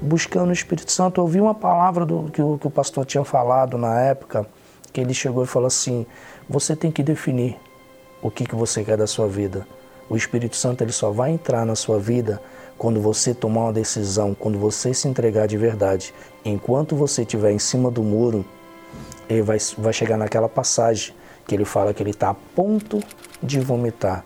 buscando 0.02 0.50
o 0.50 0.54
Espírito 0.54 0.92
Santo, 0.92 1.22
ouvi 1.22 1.40
uma 1.40 1.56
palavra 1.56 2.06
do, 2.06 2.30
que, 2.32 2.42
o, 2.42 2.58
que 2.58 2.68
o 2.68 2.72
pastor 2.72 3.06
tinha 3.06 3.24
falado 3.24 3.78
na 3.78 4.00
época, 4.02 4.46
que 4.94 5.02
ele 5.02 5.14
chegou 5.14 5.44
e 5.44 5.48
falou 5.48 5.68
assim: 5.68 6.06
você 6.50 6.76
tem 6.76 6.92
que 6.92 7.04
definir 7.04 7.58
o 8.22 8.32
que, 8.32 8.46
que 8.46 8.56
você 8.56 8.84
quer 8.84 8.98
da 8.98 9.08
sua 9.08 9.28
vida. 9.28 9.68
O 10.10 10.16
Espírito 10.16 10.56
Santo 10.56 10.84
ele 10.84 10.92
só 10.92 11.12
vai 11.12 11.32
entrar 11.32 11.66
na 11.66 11.76
sua 11.76 12.00
vida 12.00 12.42
quando 12.78 13.02
você 13.02 13.34
tomar 13.34 13.66
uma 13.66 13.74
decisão, 13.74 14.34
quando 14.34 14.58
você 14.58 14.94
se 14.94 15.08
entregar 15.08 15.48
de 15.48 15.58
verdade. 15.58 16.14
Enquanto 16.46 16.96
você 16.96 17.24
estiver 17.24 17.52
em 17.52 17.60
cima 17.60 17.92
do 17.92 18.02
muro, 18.04 18.46
ele 19.28 19.42
vai, 19.42 19.58
vai 19.78 19.92
chegar 19.92 20.18
naquela 20.18 20.48
passagem 20.48 21.14
que 21.46 21.56
ele 21.56 21.66
fala 21.66 21.94
que 21.94 22.02
ele 22.02 22.12
está 22.12 22.30
a 22.30 22.34
ponto 22.34 23.02
de 23.42 23.60
vomitar. 23.60 24.24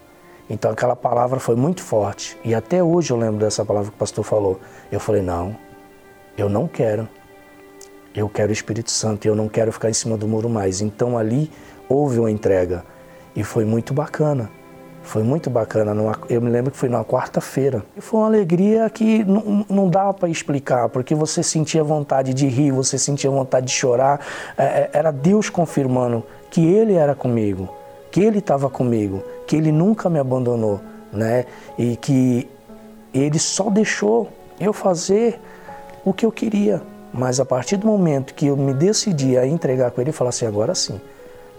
Então 0.52 0.70
aquela 0.70 0.98
palavra 0.98 1.40
foi 1.40 1.56
muito 1.56 1.82
forte. 1.82 2.38
E 2.44 2.54
até 2.54 2.84
hoje 2.84 3.14
eu 3.14 3.18
lembro 3.18 3.40
dessa 3.40 3.64
palavra 3.64 3.90
que 3.90 3.96
o 3.96 3.98
pastor 3.98 4.26
falou. 4.26 4.60
Eu 4.92 5.00
falei: 5.00 5.22
não, 5.22 5.56
eu 6.38 6.50
não 6.50 6.68
quero. 6.68 7.08
Eu 8.14 8.28
quero 8.28 8.50
o 8.50 8.54
Espírito 8.54 8.92
Santo 8.92 9.26
e 9.26 9.30
eu 9.30 9.36
não 9.36 9.48
quero 9.48 9.72
ficar 9.72 9.90
em 9.90 9.94
cima 9.94 10.18
do 10.18 10.28
muro 10.28 10.50
mais. 10.50 10.82
Então 10.82 11.18
ali 11.18 11.50
houve 11.88 12.20
uma 12.20 12.30
entrega. 12.30 12.84
E 13.34 13.46
foi 13.46 13.64
muito 13.64 13.94
bacana. 13.94 14.52
Foi 15.02 15.24
muito 15.24 15.50
bacana. 15.50 15.96
Eu 16.30 16.42
me 16.42 16.50
lembro 16.50 16.70
que 16.70 16.78
foi 16.78 16.90
numa 16.90 17.06
quarta-feira. 17.06 17.82
E 17.96 18.02
foi 18.02 18.20
uma 18.20 18.28
alegria 18.28 18.90
que 18.90 19.24
não, 19.24 19.66
não 19.70 19.90
dá 19.90 20.12
para 20.12 20.28
explicar, 20.28 20.90
porque 20.90 21.16
você 21.16 21.42
sentia 21.42 21.82
vontade 21.82 22.34
de 22.34 22.48
rir, 22.48 22.72
você 22.72 22.98
sentia 22.98 23.32
vontade 23.32 23.68
de 23.68 23.72
chorar. 23.72 24.20
É, 24.58 24.64
é, 24.64 24.90
era 24.92 25.12
Deus 25.12 25.50
confirmando 25.50 26.24
que 26.50 26.62
Ele 26.66 26.96
era 26.96 27.16
comigo, 27.16 27.74
que 28.12 28.20
Ele 28.20 28.40
estava 28.40 28.70
comigo, 28.70 29.24
que 29.48 29.56
Ele 29.56 29.72
nunca 29.72 30.10
me 30.10 30.20
abandonou, 30.20 30.80
né? 31.12 31.46
E 31.78 31.96
que 31.96 32.50
Ele 33.14 33.40
só 33.40 33.70
deixou 33.70 34.30
eu 34.60 34.74
fazer 34.74 35.40
o 36.04 36.14
que 36.14 36.26
eu 36.26 36.32
queria. 36.32 36.82
Mas 37.14 37.40
a 37.40 37.46
partir 37.46 37.78
do 37.78 37.88
momento 37.88 38.34
que 38.34 38.48
eu 38.48 38.58
me 38.58 38.74
decidi 38.74 39.38
a 39.38 39.46
entregar 39.46 39.92
com 39.92 40.02
Ele, 40.02 40.12
falar 40.12 40.30
assim: 40.30 40.46
agora 40.46 40.76
sim, 40.76 41.00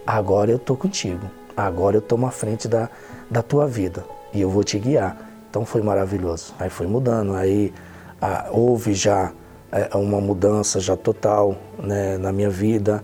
agora 0.07 0.51
eu 0.51 0.57
estou 0.57 0.77
contigo, 0.77 1.31
agora 1.57 1.97
eu 1.97 2.03
tomo 2.03 2.27
a 2.27 2.31
frente 2.31 2.69
da 2.69 2.89
da 3.33 3.43
tua 3.43 3.67
vida 3.67 4.05
e 4.35 4.43
eu 4.43 4.51
vou 4.51 4.63
te 4.63 4.79
guiar. 4.79 5.17
Então 5.49 5.65
foi 5.65 5.83
maravilhoso. 5.83 6.55
Aí 6.59 6.69
foi 6.69 6.87
mudando, 6.87 7.35
aí 7.35 7.73
ah, 8.21 8.49
houve 8.51 8.93
já 8.93 9.33
é, 9.71 9.97
uma 9.97 10.21
mudança 10.21 10.79
já 10.79 10.97
total 10.97 11.57
né, 11.79 12.19
na 12.19 12.31
minha 12.31 12.51
vida. 12.51 13.03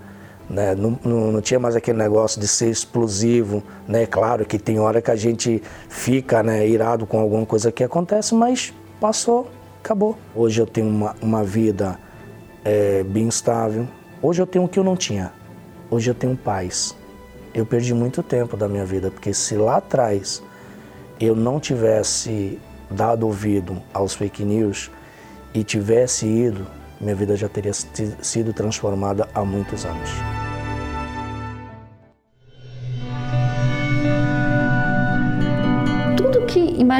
Né? 0.48 0.74
Não, 0.74 0.98
não, 1.04 1.32
não, 1.32 1.40
tinha 1.40 1.60
mais 1.60 1.76
aquele 1.76 1.98
negócio 1.98 2.40
de 2.40 2.48
ser 2.48 2.70
explosivo, 2.70 3.62
né? 3.86 4.06
Claro 4.06 4.46
que 4.46 4.58
tem 4.58 4.80
hora 4.80 5.02
que 5.02 5.10
a 5.10 5.16
gente 5.16 5.62
fica 5.88 6.42
né, 6.42 6.66
irado 6.66 7.06
com 7.06 7.20
alguma 7.20 7.44
coisa 7.44 7.70
que 7.70 7.84
acontece, 7.84 8.34
mas 8.34 8.72
passou, 8.98 9.50
acabou. 9.78 10.16
Hoje 10.34 10.60
eu 10.60 10.66
tenho 10.66 10.88
uma, 10.88 11.14
uma 11.20 11.44
vida 11.44 11.98
é, 12.64 13.02
bem 13.02 13.28
estável. 13.28 13.86
Hoje 14.22 14.40
eu 14.40 14.46
tenho 14.46 14.64
o 14.64 14.68
que 14.68 14.78
eu 14.78 14.84
não 14.84 14.96
tinha. 14.96 15.32
Hoje 15.90 16.10
eu 16.10 16.14
tenho 16.14 16.34
paz 16.34 16.96
eu 17.54 17.66
perdi 17.66 17.94
muito 17.94 18.22
tempo 18.22 18.56
da 18.56 18.68
minha 18.68 18.84
vida, 18.84 19.10
porque 19.10 19.32
se 19.32 19.56
lá 19.56 19.76
atrás 19.76 20.42
eu 21.20 21.34
não 21.34 21.58
tivesse 21.58 22.58
dado 22.90 23.26
ouvido 23.26 23.82
aos 23.92 24.14
fake 24.14 24.44
news 24.44 24.90
e 25.52 25.64
tivesse 25.64 26.26
ido, 26.26 26.66
minha 27.00 27.14
vida 27.14 27.36
já 27.36 27.48
teria 27.48 27.72
sido 27.72 28.52
transformada 28.52 29.28
há 29.34 29.44
muitos 29.44 29.84
anos. 29.84 30.37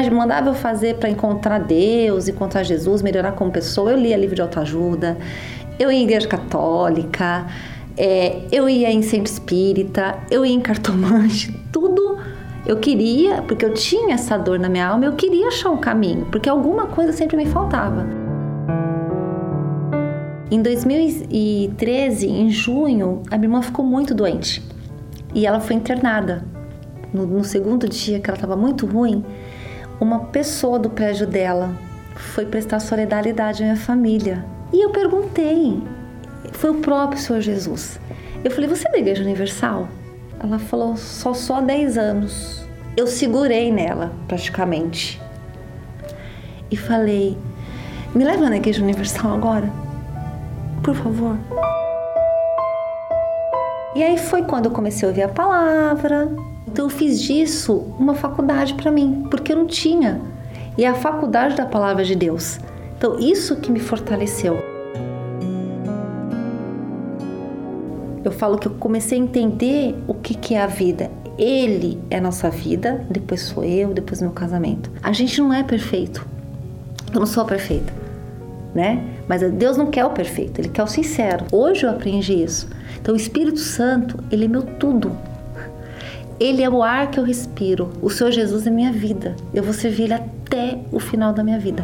Que 0.07 0.13
mandava 0.13 0.49
eu 0.49 0.53
fazer 0.53 0.95
para 0.95 1.09
encontrar 1.09 1.59
Deus, 1.59 2.27
encontrar 2.27 2.63
Jesus, 2.63 3.01
melhorar 3.01 3.33
como 3.33 3.51
pessoa, 3.51 3.91
eu 3.91 3.97
lia 3.97 4.15
livro 4.15 4.35
de 4.35 4.41
autoajuda, 4.41 5.17
eu 5.77 5.91
ia 5.91 5.97
em 5.97 6.03
igreja 6.03 6.27
católica, 6.27 7.47
é, 7.97 8.41
eu 8.51 8.69
ia 8.69 8.91
em 8.91 9.01
centro 9.01 9.31
espírita, 9.31 10.19
eu 10.31 10.45
ia 10.45 10.53
em 10.53 10.61
cartomante, 10.61 11.51
tudo 11.71 12.17
eu 12.65 12.77
queria, 12.77 13.41
porque 13.41 13.65
eu 13.65 13.73
tinha 13.73 14.13
essa 14.13 14.37
dor 14.37 14.59
na 14.59 14.69
minha 14.69 14.87
alma, 14.87 15.05
eu 15.05 15.13
queria 15.13 15.47
achar 15.47 15.71
um 15.71 15.77
caminho, 15.77 16.25
porque 16.27 16.47
alguma 16.47 16.87
coisa 16.87 17.11
sempre 17.11 17.35
me 17.35 17.45
faltava. 17.45 18.05
Em 20.51 20.61
2013, 20.61 22.27
em 22.27 22.49
junho, 22.49 23.21
a 23.29 23.37
minha 23.37 23.47
irmã 23.47 23.61
ficou 23.61 23.85
muito 23.85 24.15
doente 24.15 24.63
e 25.33 25.45
ela 25.45 25.59
foi 25.59 25.75
internada. 25.75 26.43
No, 27.13 27.25
no 27.25 27.43
segundo 27.43 27.87
dia 27.87 28.19
que 28.19 28.29
ela 28.29 28.37
estava 28.37 28.55
muito 28.55 28.85
ruim, 28.85 29.23
uma 29.99 30.25
pessoa 30.25 30.79
do 30.79 30.89
prédio 30.89 31.27
dela 31.27 31.73
foi 32.15 32.45
prestar 32.45 32.79
solidariedade 32.79 33.63
à 33.63 33.65
minha 33.65 33.77
família. 33.77 34.45
E 34.71 34.83
eu 34.83 34.91
perguntei 34.91 35.81
foi 36.53 36.71
o 36.71 36.75
próprio 36.75 37.21
Senhor 37.21 37.41
Jesus. 37.41 37.99
Eu 38.43 38.51
falei, 38.51 38.69
você 38.69 38.87
é 38.87 38.91
da 38.91 38.97
Igreja 38.97 39.23
Universal? 39.23 39.87
Ela 40.41 40.59
falou, 40.59 40.95
só 40.95 41.33
só 41.33 41.57
há 41.57 41.61
10 41.61 41.97
anos. 41.97 42.65
Eu 42.95 43.07
segurei 43.07 43.71
nela, 43.71 44.11
praticamente. 44.27 45.21
E 46.71 46.77
falei, 46.77 47.37
me 48.13 48.23
leva 48.23 48.49
na 48.49 48.57
Igreja 48.57 48.81
Universal 48.81 49.33
agora? 49.33 49.69
Por 50.83 50.95
favor. 50.95 51.37
E 53.95 54.03
aí 54.03 54.17
foi 54.17 54.43
quando 54.43 54.65
eu 54.65 54.71
comecei 54.71 55.07
a 55.07 55.09
ouvir 55.09 55.23
a 55.23 55.29
palavra. 55.29 56.29
Então 56.71 56.85
eu 56.85 56.89
fiz 56.89 57.21
disso 57.21 57.73
uma 57.99 58.15
faculdade 58.15 58.73
para 58.73 58.91
mim, 58.91 59.27
porque 59.29 59.51
eu 59.51 59.57
não 59.57 59.67
tinha. 59.67 60.21
E 60.77 60.85
é 60.85 60.87
a 60.87 60.95
faculdade 60.95 61.55
da 61.55 61.65
palavra 61.65 62.03
de 62.03 62.15
Deus. 62.15 62.59
Então 62.97 63.19
isso 63.19 63.57
que 63.57 63.71
me 63.71 63.79
fortaleceu. 63.79 64.79
eu 68.23 68.31
falo 68.31 68.57
que 68.57 68.67
eu 68.67 68.73
comecei 68.73 69.17
a 69.19 69.21
entender 69.21 69.95
o 70.07 70.13
que, 70.13 70.33
que 70.33 70.53
é 70.55 70.61
a 70.61 70.67
vida. 70.67 71.09
Ele 71.37 71.99
é 72.09 72.17
a 72.17 72.21
nossa 72.21 72.49
vida, 72.49 73.05
depois 73.09 73.41
sou 73.41 73.63
eu, 73.63 73.93
depois 73.93 74.21
meu 74.21 74.31
casamento. 74.31 74.91
A 75.01 75.11
gente 75.11 75.39
não 75.39 75.53
é 75.53 75.63
perfeito. 75.63 76.25
Eu 77.13 77.19
não 77.19 77.25
sou 77.25 77.45
perfeita, 77.45 77.91
né? 78.75 79.03
Mas 79.27 79.41
Deus 79.53 79.77
não 79.77 79.87
quer 79.87 80.05
o 80.05 80.11
perfeito, 80.11 80.59
Ele 80.59 80.69
quer 80.69 80.83
o 80.83 80.87
sincero. 80.87 81.45
Hoje 81.51 81.85
eu 81.85 81.89
aprendi 81.89 82.43
isso. 82.43 82.67
Então 83.01 83.13
o 83.13 83.17
Espírito 83.17 83.59
Santo, 83.59 84.21
Ele 84.29 84.45
é 84.45 84.47
meu 84.47 84.61
tudo. 84.61 85.15
Ele 86.39 86.63
é 86.63 86.69
o 86.69 86.81
ar 86.81 87.11
que 87.11 87.19
eu 87.19 87.23
respiro. 87.23 87.91
O 88.01 88.09
Senhor 88.09 88.31
Jesus 88.31 88.65
é 88.65 88.69
minha 88.69 88.93
vida. 88.93 89.35
Eu 89.53 89.61
vou 89.61 89.73
servir 89.73 90.03
Ele 90.03 90.13
até 90.13 90.79
o 90.89 90.99
final 90.99 91.33
da 91.33 91.43
minha 91.43 91.59
vida. 91.59 91.83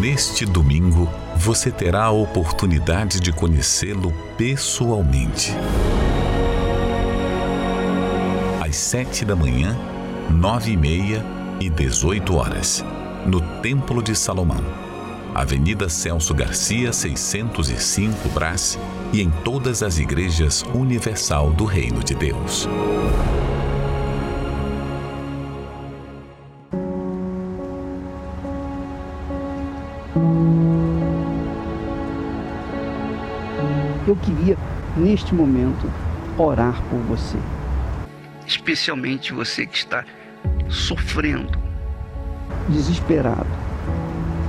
Neste 0.00 0.46
domingo, 0.46 1.06
você 1.36 1.70
terá 1.70 2.04
a 2.04 2.10
oportunidade 2.10 3.20
de 3.20 3.30
conhecê-lo 3.30 4.10
pessoalmente. 4.38 5.52
Às 8.64 8.76
sete 8.76 9.22
da 9.22 9.36
manhã, 9.36 9.76
nove 10.30 10.72
e 10.72 10.76
meia 10.78 11.22
e 11.60 11.68
dezoito 11.68 12.36
horas, 12.36 12.82
no 13.26 13.40
Templo 13.60 14.02
de 14.02 14.14
Salomão, 14.14 14.64
Avenida 15.36 15.86
Celso 15.86 16.32
Garcia, 16.32 16.90
605 16.94 18.26
Brás 18.30 18.78
e 19.12 19.20
em 19.20 19.30
todas 19.30 19.82
as 19.82 19.98
igrejas 19.98 20.62
universal 20.74 21.50
do 21.50 21.66
Reino 21.66 22.02
de 22.02 22.14
Deus. 22.14 22.66
Eu 34.08 34.16
queria, 34.16 34.56
neste 34.96 35.34
momento, 35.34 35.92
orar 36.38 36.82
por 36.88 37.00
você. 37.00 37.36
Especialmente 38.46 39.34
você 39.34 39.66
que 39.66 39.76
está 39.76 40.02
sofrendo, 40.70 41.58
desesperado. 42.70 43.45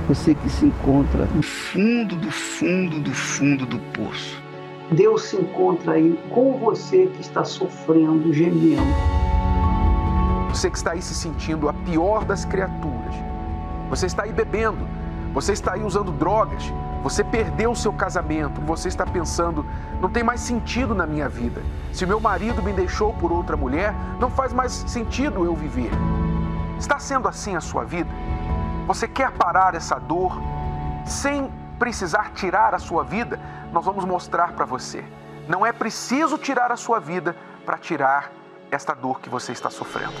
Você 0.08 0.34
que 0.34 0.48
se 0.48 0.66
encontra 0.66 1.26
no 1.26 1.42
fundo 1.42 2.16
do 2.16 2.30
fundo 2.30 2.98
do 2.98 3.12
fundo 3.12 3.66
do 3.66 3.78
poço. 3.92 4.42
Deus 4.90 5.24
se 5.24 5.36
encontra 5.36 5.92
aí 5.92 6.18
com 6.30 6.58
você 6.58 7.06
que 7.06 7.20
está 7.20 7.44
sofrendo, 7.44 8.32
gemendo. 8.32 8.82
Você 10.48 10.70
que 10.70 10.78
está 10.78 10.92
aí 10.92 11.02
se 11.02 11.14
sentindo 11.14 11.68
a 11.68 11.72
pior 11.72 12.24
das 12.24 12.44
criaturas. 12.44 13.14
Você 13.90 14.06
está 14.06 14.22
aí 14.22 14.32
bebendo. 14.32 14.88
Você 15.34 15.52
está 15.52 15.74
aí 15.74 15.82
usando 15.82 16.10
drogas 16.10 16.72
você 17.02 17.22
perdeu 17.22 17.70
o 17.70 17.76
seu 17.76 17.92
casamento, 17.92 18.60
você 18.60 18.88
está 18.88 19.06
pensando, 19.06 19.64
não 20.00 20.08
tem 20.08 20.22
mais 20.22 20.40
sentido 20.40 20.94
na 20.94 21.06
minha 21.06 21.28
vida. 21.28 21.62
Se 21.92 22.04
meu 22.04 22.18
marido 22.18 22.62
me 22.62 22.72
deixou 22.72 23.12
por 23.14 23.30
outra 23.30 23.56
mulher, 23.56 23.94
não 24.20 24.28
faz 24.30 24.52
mais 24.52 24.72
sentido 24.72 25.44
eu 25.44 25.54
viver. 25.54 25.90
Está 26.78 26.98
sendo 26.98 27.28
assim 27.28 27.54
a 27.54 27.60
sua 27.60 27.84
vida? 27.84 28.10
Você 28.88 29.06
quer 29.06 29.30
parar 29.32 29.74
essa 29.74 29.98
dor 29.98 30.32
sem 31.04 31.50
precisar 31.78 32.32
tirar 32.32 32.74
a 32.74 32.78
sua 32.78 33.04
vida? 33.04 33.38
Nós 33.70 33.84
vamos 33.84 34.02
mostrar 34.06 34.54
para 34.54 34.64
você. 34.64 35.04
Não 35.46 35.64
é 35.64 35.72
preciso 35.72 36.38
tirar 36.38 36.72
a 36.72 36.76
sua 36.76 36.98
vida 36.98 37.36
para 37.66 37.76
tirar 37.76 38.32
esta 38.70 38.94
dor 38.94 39.20
que 39.20 39.28
você 39.28 39.52
está 39.52 39.68
sofrendo. 39.68 40.14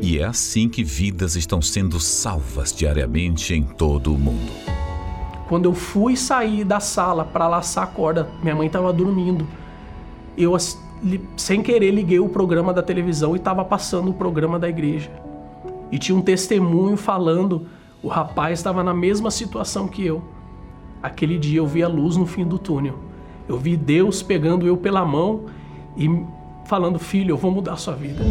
E 0.00 0.18
é 0.18 0.24
assim 0.24 0.66
que 0.66 0.82
vidas 0.82 1.36
estão 1.36 1.60
sendo 1.60 2.00
salvas 2.00 2.72
diariamente 2.72 3.52
em 3.52 3.62
todo 3.62 4.14
o 4.14 4.18
mundo. 4.18 4.50
Quando 5.46 5.66
eu 5.66 5.74
fui 5.74 6.16
sair 6.16 6.64
da 6.64 6.80
sala 6.80 7.22
para 7.22 7.46
laçar 7.46 7.84
a 7.84 7.86
corda, 7.86 8.30
minha 8.42 8.56
mãe 8.56 8.66
estava 8.66 8.90
dormindo. 8.94 9.46
Eu, 10.38 10.56
sem 11.36 11.62
querer, 11.62 11.90
liguei 11.90 12.18
o 12.18 12.30
programa 12.30 12.72
da 12.72 12.82
televisão 12.82 13.34
e 13.34 13.38
estava 13.38 13.62
passando 13.62 14.10
o 14.10 14.14
programa 14.14 14.58
da 14.58 14.66
igreja. 14.66 15.28
E 15.90 15.98
tinha 15.98 16.16
um 16.16 16.22
testemunho 16.22 16.96
falando: 16.96 17.66
o 18.02 18.08
rapaz 18.08 18.58
estava 18.58 18.82
na 18.82 18.94
mesma 18.94 19.30
situação 19.30 19.88
que 19.88 20.04
eu. 20.04 20.22
Aquele 21.02 21.38
dia 21.38 21.58
eu 21.58 21.66
vi 21.66 21.82
a 21.82 21.88
luz 21.88 22.16
no 22.16 22.26
fim 22.26 22.44
do 22.44 22.58
túnel. 22.58 22.98
Eu 23.48 23.58
vi 23.58 23.76
Deus 23.76 24.22
pegando 24.22 24.66
eu 24.66 24.76
pela 24.76 25.04
mão 25.04 25.46
e 25.96 26.08
falando: 26.66 26.98
Filho, 26.98 27.32
eu 27.32 27.36
vou 27.36 27.50
mudar 27.50 27.72
a 27.74 27.76
sua 27.76 27.94
vida. 27.94 28.22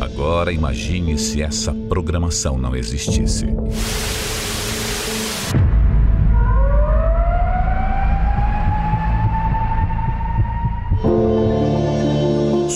Agora 0.00 0.52
imagine 0.52 1.18
se 1.18 1.42
essa 1.42 1.74
programação 1.88 2.56
não 2.56 2.76
existisse. 2.76 3.46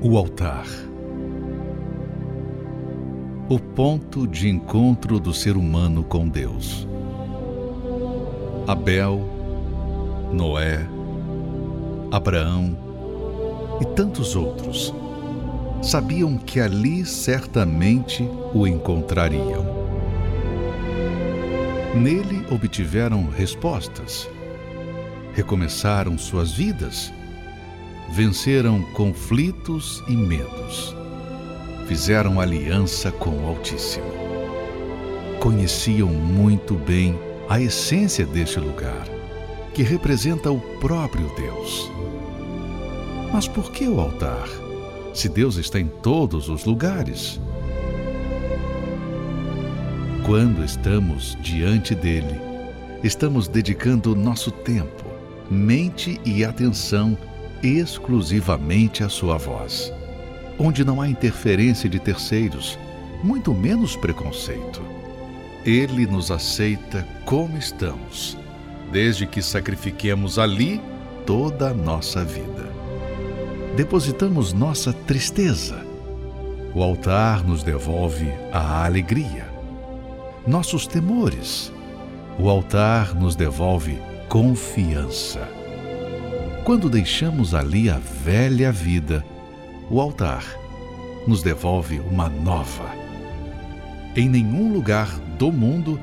O 0.00 0.16
altar. 0.16 0.64
O 3.48 3.58
ponto 3.58 4.28
de 4.28 4.48
encontro 4.48 5.18
do 5.18 5.34
ser 5.34 5.56
humano 5.56 6.04
com 6.04 6.28
Deus. 6.28 6.86
Abel, 8.64 9.28
Noé, 10.32 10.86
Abraão 12.12 12.78
e 13.80 13.84
tantos 13.86 14.36
outros 14.36 14.94
sabiam 15.82 16.38
que 16.38 16.60
ali 16.60 17.04
certamente 17.04 18.22
o 18.54 18.68
encontrariam. 18.68 19.66
Nele 21.96 22.46
obtiveram 22.52 23.28
respostas, 23.28 24.30
recomeçaram 25.34 26.16
suas 26.16 26.52
vidas, 26.52 27.12
venceram 28.10 28.82
conflitos 28.94 30.02
e 30.08 30.16
medos, 30.16 30.96
fizeram 31.86 32.40
aliança 32.40 33.12
com 33.12 33.30
o 33.30 33.46
Altíssimo. 33.46 34.06
Conheciam 35.40 36.08
muito 36.08 36.74
bem 36.74 37.18
a 37.48 37.60
essência 37.60 38.24
deste 38.26 38.58
lugar, 38.58 39.06
que 39.74 39.82
representa 39.82 40.50
o 40.50 40.60
próprio 40.80 41.30
Deus. 41.36 41.90
Mas 43.32 43.46
por 43.46 43.70
que 43.70 43.86
o 43.86 44.00
altar, 44.00 44.48
se 45.14 45.28
Deus 45.28 45.56
está 45.56 45.78
em 45.78 45.86
todos 45.86 46.48
os 46.48 46.64
lugares? 46.64 47.38
Quando 50.24 50.64
estamos 50.64 51.38
diante 51.40 51.94
dele, 51.94 52.40
estamos 53.04 53.48
dedicando 53.48 54.16
nosso 54.16 54.50
tempo, 54.50 55.04
mente 55.50 56.20
e 56.24 56.44
atenção 56.44 57.16
exclusivamente 57.62 59.02
à 59.02 59.08
sua 59.08 59.36
voz, 59.36 59.92
onde 60.58 60.84
não 60.84 61.00
há 61.00 61.08
interferência 61.08 61.88
de 61.88 61.98
terceiros, 61.98 62.78
muito 63.22 63.52
menos 63.52 63.96
preconceito. 63.96 64.82
Ele 65.64 66.06
nos 66.06 66.30
aceita 66.30 67.06
como 67.24 67.56
estamos, 67.58 68.36
desde 68.92 69.26
que 69.26 69.42
sacrifiquemos 69.42 70.38
ali 70.38 70.80
toda 71.26 71.70
a 71.70 71.74
nossa 71.74 72.24
vida. 72.24 72.68
Depositamos 73.76 74.52
nossa 74.52 74.92
tristeza, 74.92 75.84
o 76.74 76.82
altar 76.82 77.44
nos 77.44 77.62
devolve 77.62 78.30
a 78.52 78.84
alegria. 78.84 79.48
Nossos 80.46 80.86
temores, 80.86 81.72
o 82.38 82.48
altar 82.48 83.14
nos 83.14 83.34
devolve 83.34 83.98
confiança. 84.28 85.57
Quando 86.68 86.90
deixamos 86.90 87.54
ali 87.54 87.88
a 87.88 87.98
velha 87.98 88.70
vida, 88.70 89.24
o 89.88 90.02
altar 90.02 90.44
nos 91.26 91.42
devolve 91.42 91.98
uma 91.98 92.28
nova. 92.28 92.94
Em 94.14 94.28
nenhum 94.28 94.70
lugar 94.70 95.08
do 95.38 95.50
mundo 95.50 95.98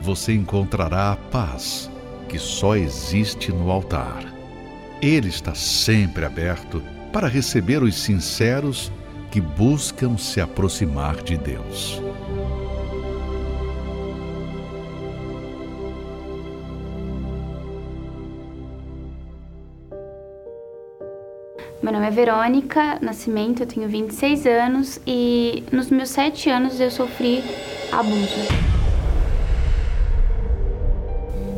você 0.00 0.34
encontrará 0.34 1.12
a 1.12 1.16
paz 1.16 1.88
que 2.28 2.36
só 2.36 2.74
existe 2.74 3.52
no 3.52 3.70
altar. 3.70 4.24
Ele 5.00 5.28
está 5.28 5.54
sempre 5.54 6.24
aberto 6.24 6.82
para 7.12 7.28
receber 7.28 7.80
os 7.80 7.94
sinceros 7.94 8.90
que 9.30 9.40
buscam 9.40 10.18
se 10.18 10.40
aproximar 10.40 11.22
de 11.22 11.36
Deus. 11.36 12.02
É 22.08 22.10
Verônica 22.10 22.98
Nascimento, 23.02 23.62
eu 23.62 23.66
tenho 23.66 23.86
26 23.86 24.46
anos 24.46 24.98
e 25.06 25.62
nos 25.70 25.90
meus 25.90 26.08
7 26.08 26.48
anos 26.48 26.80
eu 26.80 26.90
sofri 26.90 27.44
abuso. 27.92 28.48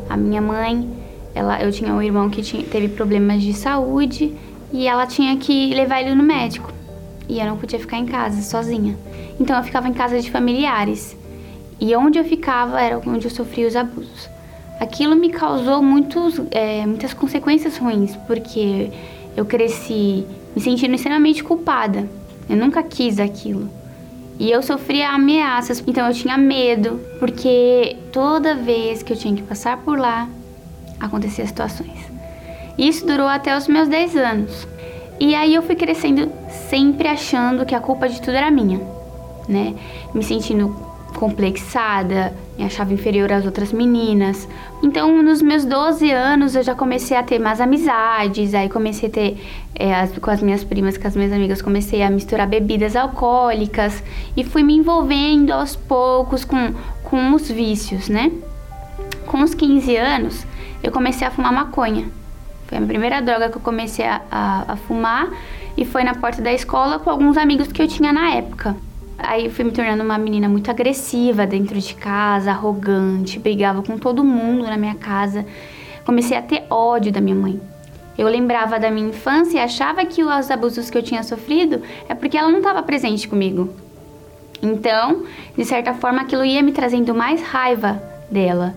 A 0.08 0.16
minha 0.16 0.42
mãe, 0.42 0.90
ela, 1.36 1.62
eu 1.62 1.70
tinha 1.70 1.94
um 1.94 2.02
irmão 2.02 2.28
que 2.28 2.42
tinha, 2.42 2.64
teve 2.64 2.88
problemas 2.88 3.42
de 3.42 3.54
saúde 3.54 4.36
e 4.72 4.88
ela 4.88 5.06
tinha 5.06 5.36
que 5.36 5.72
levar 5.72 6.00
ele 6.00 6.16
no 6.16 6.24
médico. 6.24 6.72
E 7.28 7.38
eu 7.38 7.46
não 7.46 7.56
podia 7.56 7.78
ficar 7.78 7.98
em 7.98 8.06
casa 8.06 8.42
sozinha. 8.42 8.98
Então 9.38 9.56
eu 9.56 9.62
ficava 9.62 9.88
em 9.88 9.92
casa 9.92 10.20
de 10.20 10.32
familiares. 10.32 11.16
E 11.78 11.94
onde 11.94 12.18
eu 12.18 12.24
ficava 12.24 12.80
era 12.80 13.00
onde 13.06 13.24
eu 13.24 13.30
sofria 13.30 13.68
os 13.68 13.76
abusos. 13.76 14.28
Aquilo 14.80 15.14
me 15.14 15.30
causou 15.30 15.80
muitos, 15.80 16.40
é, 16.50 16.84
muitas 16.84 17.14
consequências 17.14 17.76
ruins, 17.76 18.16
porque 18.26 18.90
eu 19.36 19.44
cresci 19.44 20.26
me 20.54 20.60
sentindo 20.60 20.94
extremamente 20.94 21.42
culpada. 21.42 22.08
Eu 22.48 22.56
nunca 22.56 22.82
quis 22.82 23.18
aquilo. 23.18 23.70
E 24.38 24.50
eu 24.50 24.62
sofria 24.62 25.10
ameaças, 25.10 25.84
então 25.86 26.06
eu 26.06 26.14
tinha 26.14 26.38
medo, 26.38 26.98
porque 27.18 27.96
toda 28.10 28.54
vez 28.54 29.02
que 29.02 29.12
eu 29.12 29.16
tinha 29.16 29.36
que 29.36 29.42
passar 29.42 29.76
por 29.78 29.98
lá, 29.98 30.28
acontecia 30.98 31.46
situações. 31.46 32.10
Isso 32.78 33.06
durou 33.06 33.26
até 33.26 33.56
os 33.56 33.68
meus 33.68 33.88
10 33.88 34.16
anos. 34.16 34.66
E 35.20 35.34
aí 35.34 35.54
eu 35.54 35.62
fui 35.62 35.74
crescendo 35.74 36.32
sempre 36.70 37.06
achando 37.06 37.66
que 37.66 37.74
a 37.74 37.80
culpa 37.80 38.08
de 38.08 38.18
tudo 38.22 38.34
era 38.34 38.50
minha, 38.50 38.80
né? 39.46 39.74
Me 40.14 40.22
sentindo 40.22 40.74
complexada, 41.14 42.34
me 42.60 42.66
achava 42.66 42.92
inferior 42.92 43.32
às 43.32 43.46
outras 43.46 43.72
meninas. 43.72 44.46
Então, 44.82 45.22
nos 45.22 45.40
meus 45.40 45.64
12 45.64 46.10
anos, 46.10 46.54
eu 46.54 46.62
já 46.62 46.74
comecei 46.74 47.16
a 47.16 47.22
ter 47.22 47.38
mais 47.38 47.58
amizades, 47.58 48.52
aí 48.54 48.68
comecei 48.68 49.08
a 49.08 49.12
ter, 49.12 49.42
é, 49.74 49.94
as, 49.94 50.16
com 50.18 50.30
as 50.30 50.42
minhas 50.42 50.62
primas, 50.62 50.98
com 50.98 51.08
as 51.08 51.16
minhas 51.16 51.32
amigas, 51.32 51.62
comecei 51.62 52.02
a 52.02 52.10
misturar 52.10 52.46
bebidas 52.46 52.94
alcoólicas 52.94 54.04
e 54.36 54.44
fui 54.44 54.62
me 54.62 54.74
envolvendo 54.74 55.52
aos 55.52 55.74
poucos 55.74 56.44
com, 56.44 56.74
com 57.02 57.32
os 57.34 57.50
vícios, 57.50 58.10
né? 58.10 58.30
Com 59.24 59.42
os 59.42 59.54
15 59.54 59.96
anos, 59.96 60.46
eu 60.82 60.92
comecei 60.92 61.26
a 61.26 61.30
fumar 61.30 61.52
maconha. 61.52 62.10
Foi 62.66 62.76
a 62.76 62.82
primeira 62.82 63.22
droga 63.22 63.48
que 63.48 63.56
eu 63.56 63.62
comecei 63.62 64.04
a, 64.04 64.20
a, 64.30 64.72
a 64.72 64.76
fumar 64.76 65.30
e 65.78 65.86
foi 65.86 66.04
na 66.04 66.14
porta 66.14 66.42
da 66.42 66.52
escola 66.52 66.98
com 66.98 67.08
alguns 67.08 67.38
amigos 67.38 67.72
que 67.72 67.80
eu 67.80 67.88
tinha 67.88 68.12
na 68.12 68.34
época. 68.34 68.76
Aí 69.22 69.46
eu 69.46 69.50
fui 69.50 69.64
me 69.64 69.70
tornando 69.70 70.02
uma 70.02 70.18
menina 70.18 70.48
muito 70.48 70.70
agressiva 70.70 71.46
dentro 71.46 71.78
de 71.78 71.94
casa, 71.94 72.50
arrogante, 72.50 73.38
brigava 73.38 73.82
com 73.82 73.98
todo 73.98 74.24
mundo 74.24 74.64
na 74.64 74.76
minha 74.76 74.94
casa. 74.94 75.44
Comecei 76.04 76.36
a 76.36 76.42
ter 76.42 76.64
ódio 76.70 77.12
da 77.12 77.20
minha 77.20 77.36
mãe. 77.36 77.60
Eu 78.16 78.28
lembrava 78.28 78.78
da 78.78 78.90
minha 78.90 79.08
infância 79.08 79.58
e 79.58 79.60
achava 79.60 80.04
que 80.04 80.22
os 80.22 80.50
abusos 80.50 80.90
que 80.90 80.98
eu 80.98 81.02
tinha 81.02 81.22
sofrido 81.22 81.82
é 82.08 82.14
porque 82.14 82.36
ela 82.36 82.50
não 82.50 82.58
estava 82.58 82.82
presente 82.82 83.28
comigo. 83.28 83.70
Então, 84.62 85.24
de 85.56 85.64
certa 85.64 85.94
forma, 85.94 86.22
aquilo 86.22 86.44
ia 86.44 86.62
me 86.62 86.72
trazendo 86.72 87.14
mais 87.14 87.42
raiva 87.42 88.02
dela, 88.30 88.74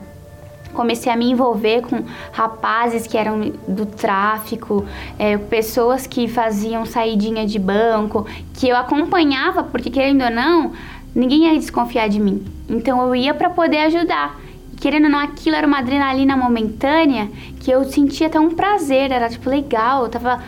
comecei 0.74 1.12
a 1.12 1.16
me 1.16 1.30
envolver 1.30 1.82
com 1.82 2.04
rapazes 2.32 3.08
que 3.08 3.18
eram 3.18 3.52
do 3.68 3.86
tráfico, 3.86 4.86
é, 5.18 5.38
pessoas 5.38 6.06
que 6.08 6.28
faziam 6.28 6.86
saidinha 6.86 7.46
de 7.46 7.60
banco, 7.60 8.26
que 8.54 8.68
eu 8.68 8.76
acompanhava, 8.76 9.64
porque 9.64 9.90
querendo 9.90 10.24
ou 10.24 10.32
não, 10.32 10.74
ninguém 11.16 11.46
ia 11.46 11.60
desconfiar 11.60 12.10
de 12.10 12.20
mim. 12.20 12.44
Então 12.68 13.02
eu 13.08 13.16
ia 13.16 13.34
para 13.34 13.50
poder 13.50 13.80
ajudar. 13.80 14.40
querendo 14.80 15.06
ou 15.06 15.10
não, 15.10 15.20
aquilo 15.20 15.56
era 15.56 15.66
uma 15.66 15.80
adrenalina 15.80 16.36
momentânea 16.36 17.30
que 17.60 17.72
eu 17.72 17.84
sentia 17.86 18.28
até 18.28 18.40
um 18.40 18.50
prazer, 18.50 19.12
era 19.12 19.30
tipo 19.30 19.50
legal, 19.50 20.04
eu 20.04 20.10
tava 20.10 20.44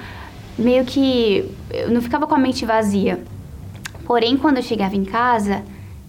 meio 0.58 0.84
que. 0.86 1.50
Eu 1.72 1.92
não 1.92 2.02
ficava 2.02 2.28
com 2.28 2.36
a 2.36 2.38
mente 2.38 2.66
vazia. 2.66 3.20
Porém, 4.06 4.38
quando 4.38 4.58
eu 4.58 4.64
chegava 4.64 4.96
em 4.96 5.04
casa, 5.04 5.64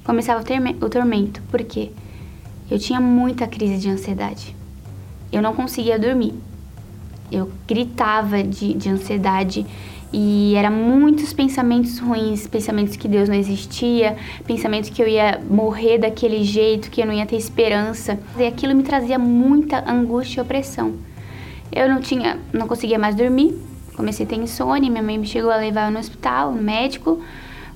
começava 0.05 0.45
o, 0.81 0.89
tormento. 0.89 1.43
Por 1.51 1.63
quê? 1.65 1.91
Eu 2.69 2.81
tinha 2.81 3.01
muita 3.01 3.47
crise 3.47 3.79
de 3.79 3.89
ansiedade. 3.89 4.57
Eu 5.31 5.41
não 5.41 5.55
conseguia 5.55 5.99
dormir. 5.99 6.35
Eu 7.31 7.51
gritava 7.67 8.43
de, 8.43 8.75
de 8.75 8.89
ansiedade 8.89 9.65
e 10.13 10.55
eram 10.57 10.73
muitos 10.73 11.33
pensamentos 11.33 11.99
ruins, 11.99 12.47
pensamentos 12.47 12.97
que 12.97 13.07
Deus 13.07 13.29
não 13.29 13.37
existia, 13.37 14.17
pensamentos 14.47 14.91
que 14.91 15.01
eu 15.01 15.07
ia 15.07 15.41
morrer 15.49 15.99
daquele 15.99 16.43
jeito, 16.43 16.91
que 16.91 17.01
eu 17.01 17.07
não 17.07 17.13
ia 17.13 17.27
ter 17.27 17.37
esperança. 17.37 18.19
E 18.37 18.45
aquilo 18.45 18.75
me 18.75 18.83
trazia 18.83 19.19
muita 19.19 19.89
angústia 19.89 20.41
e 20.41 20.43
opressão. 20.43 20.95
Eu 21.71 21.89
não 21.89 22.01
tinha, 22.01 22.39
não 22.53 22.67
conseguia 22.67 22.99
mais 22.99 23.15
dormir. 23.15 23.57
Comecei 23.97 24.27
a 24.27 24.29
ter 24.29 24.37
insônia, 24.37 24.91
minha 24.91 25.03
mãe 25.03 25.19
me 25.19 25.27
chegou 25.27 25.51
a 25.51 25.57
levar 25.57 25.91
no 25.91 25.99
hospital, 26.01 26.53
no 26.53 26.63
médico. 26.63 27.23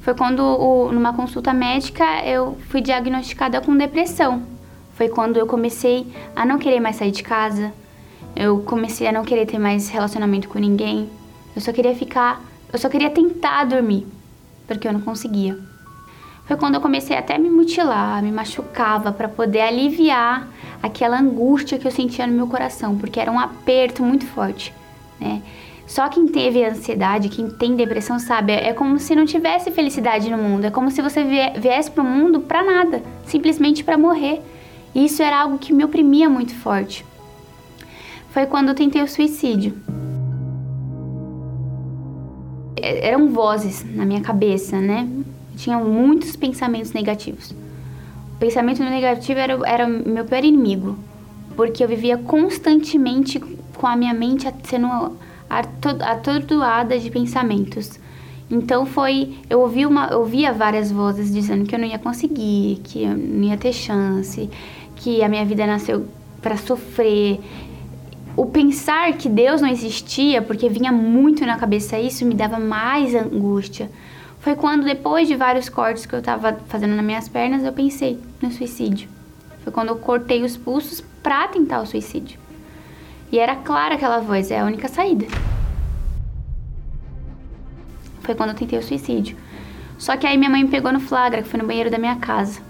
Foi 0.00 0.14
quando, 0.14 0.90
numa 0.92 1.12
consulta 1.12 1.52
médica, 1.52 2.04
eu 2.24 2.56
fui 2.68 2.80
diagnosticada 2.80 3.60
com 3.60 3.76
depressão 3.76 4.42
foi 5.00 5.08
quando 5.08 5.38
eu 5.38 5.46
comecei 5.46 6.06
a 6.36 6.44
não 6.44 6.58
querer 6.58 6.78
mais 6.78 6.96
sair 6.96 7.10
de 7.10 7.22
casa. 7.22 7.72
Eu 8.36 8.58
comecei 8.60 9.06
a 9.06 9.12
não 9.12 9.24
querer 9.24 9.46
ter 9.46 9.58
mais 9.58 9.88
relacionamento 9.88 10.46
com 10.46 10.58
ninguém. 10.58 11.08
Eu 11.56 11.62
só 11.62 11.72
queria 11.72 11.94
ficar, 11.94 12.38
eu 12.70 12.78
só 12.78 12.86
queria 12.86 13.08
tentar 13.08 13.64
dormir, 13.64 14.06
porque 14.66 14.86
eu 14.86 14.92
não 14.92 15.00
conseguia. 15.00 15.58
Foi 16.44 16.54
quando 16.58 16.74
eu 16.74 16.82
comecei 16.82 17.16
até 17.16 17.36
a 17.36 17.38
me 17.38 17.48
mutilar, 17.48 18.22
me 18.22 18.30
machucava 18.30 19.10
para 19.10 19.26
poder 19.26 19.62
aliviar 19.62 20.46
aquela 20.82 21.18
angústia 21.18 21.78
que 21.78 21.86
eu 21.86 21.90
sentia 21.90 22.26
no 22.26 22.34
meu 22.34 22.46
coração, 22.46 22.98
porque 22.98 23.18
era 23.18 23.32
um 23.32 23.40
aperto 23.40 24.02
muito 24.02 24.26
forte, 24.26 24.70
né? 25.18 25.40
Só 25.86 26.10
quem 26.10 26.28
teve 26.28 26.62
ansiedade, 26.62 27.30
quem 27.30 27.48
tem 27.48 27.74
depressão 27.74 28.18
sabe, 28.18 28.52
é 28.52 28.74
como 28.74 28.98
se 28.98 29.16
não 29.16 29.24
tivesse 29.24 29.70
felicidade 29.70 30.28
no 30.28 30.36
mundo, 30.36 30.66
é 30.66 30.70
como 30.70 30.90
se 30.90 31.00
você 31.00 31.24
viesse 31.56 31.90
para 31.90 32.04
o 32.04 32.06
mundo 32.06 32.40
para 32.40 32.62
nada, 32.62 33.02
simplesmente 33.24 33.82
para 33.82 33.96
morrer. 33.96 34.42
E 34.94 35.04
isso 35.04 35.22
era 35.22 35.40
algo 35.40 35.58
que 35.58 35.72
me 35.72 35.84
oprimia 35.84 36.28
muito 36.28 36.54
forte. 36.54 37.04
Foi 38.30 38.46
quando 38.46 38.68
eu 38.68 38.74
tentei 38.74 39.02
o 39.02 39.08
suicídio. 39.08 39.74
É, 42.76 43.08
eram 43.08 43.28
vozes 43.28 43.84
na 43.94 44.04
minha 44.04 44.20
cabeça, 44.20 44.80
né? 44.80 45.08
Tinha 45.56 45.78
muitos 45.78 46.36
pensamentos 46.36 46.92
negativos. 46.92 47.50
O 48.34 48.38
pensamento 48.38 48.82
negativo 48.82 49.38
era, 49.38 49.58
era 49.66 49.86
meu 49.86 50.24
pior 50.24 50.44
inimigo, 50.44 50.96
porque 51.56 51.84
eu 51.84 51.88
vivia 51.88 52.16
constantemente 52.16 53.38
com 53.76 53.86
a 53.86 53.96
minha 53.96 54.14
mente 54.14 54.46
sendo 54.64 54.86
atordoada 55.48 56.98
de 56.98 57.10
pensamentos. 57.10 57.98
Então 58.50 58.84
foi, 58.84 59.36
eu 59.48 59.62
uma, 59.64 60.08
eu 60.08 60.20
ouvia 60.20 60.52
várias 60.52 60.90
vozes 60.90 61.32
dizendo 61.32 61.64
que 61.64 61.74
eu 61.74 61.78
não 61.78 61.86
ia 61.86 61.98
conseguir, 61.98 62.80
que 62.82 63.04
eu 63.04 63.16
não 63.16 63.44
ia 63.44 63.56
ter 63.56 63.72
chance, 63.72 64.50
que 65.00 65.22
a 65.22 65.28
minha 65.28 65.44
vida 65.44 65.66
nasceu 65.66 66.06
para 66.40 66.56
sofrer. 66.56 67.40
O 68.36 68.46
pensar 68.46 69.12
que 69.14 69.28
Deus 69.28 69.60
não 69.60 69.68
existia, 69.68 70.40
porque 70.40 70.68
vinha 70.68 70.92
muito 70.92 71.44
na 71.44 71.56
cabeça 71.56 71.98
isso, 71.98 72.24
me 72.24 72.34
dava 72.34 72.58
mais 72.58 73.14
angústia. 73.14 73.90
Foi 74.40 74.54
quando, 74.54 74.84
depois 74.84 75.26
de 75.26 75.36
vários 75.36 75.68
cortes 75.68 76.06
que 76.06 76.14
eu 76.14 76.20
estava 76.20 76.58
fazendo 76.68 76.94
nas 76.94 77.04
minhas 77.04 77.28
pernas, 77.28 77.64
eu 77.64 77.72
pensei 77.72 78.18
no 78.40 78.50
suicídio. 78.50 79.08
Foi 79.62 79.72
quando 79.72 79.88
eu 79.88 79.96
cortei 79.96 80.42
os 80.42 80.56
pulsos 80.56 81.02
para 81.22 81.48
tentar 81.48 81.80
o 81.80 81.86
suicídio. 81.86 82.38
E 83.32 83.38
era 83.38 83.56
clara 83.56 83.94
aquela 83.94 84.20
voz, 84.20 84.50
é 84.50 84.60
a 84.60 84.64
única 84.64 84.88
saída. 84.88 85.26
Foi 88.20 88.34
quando 88.34 88.50
eu 88.50 88.56
tentei 88.56 88.78
o 88.78 88.82
suicídio. 88.82 89.36
Só 89.98 90.16
que 90.16 90.26
aí 90.26 90.36
minha 90.36 90.50
mãe 90.50 90.64
me 90.64 90.70
pegou 90.70 90.92
no 90.92 91.00
flagra, 91.00 91.42
que 91.42 91.48
foi 91.48 91.60
no 91.60 91.66
banheiro 91.66 91.90
da 91.90 91.98
minha 91.98 92.16
casa. 92.16 92.60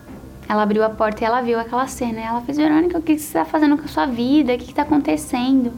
Ela 0.51 0.64
abriu 0.64 0.82
a 0.82 0.90
porta 0.90 1.22
e 1.22 1.24
ela 1.24 1.40
viu 1.40 1.61
aquela 1.61 1.86
cena. 1.86 2.20
Ela 2.20 2.40
fez, 2.40 2.59
Verônica, 2.59 2.98
o 2.98 3.03
que 3.03 3.16
você 3.16 3.24
está 3.24 3.44
fazendo 3.44 3.78
com 3.78 3.84
a 3.84 3.86
sua 3.86 4.05
vida? 4.05 4.53
O 4.53 4.59
que 4.59 4.64
está 4.64 4.82
acontecendo? 4.82 5.72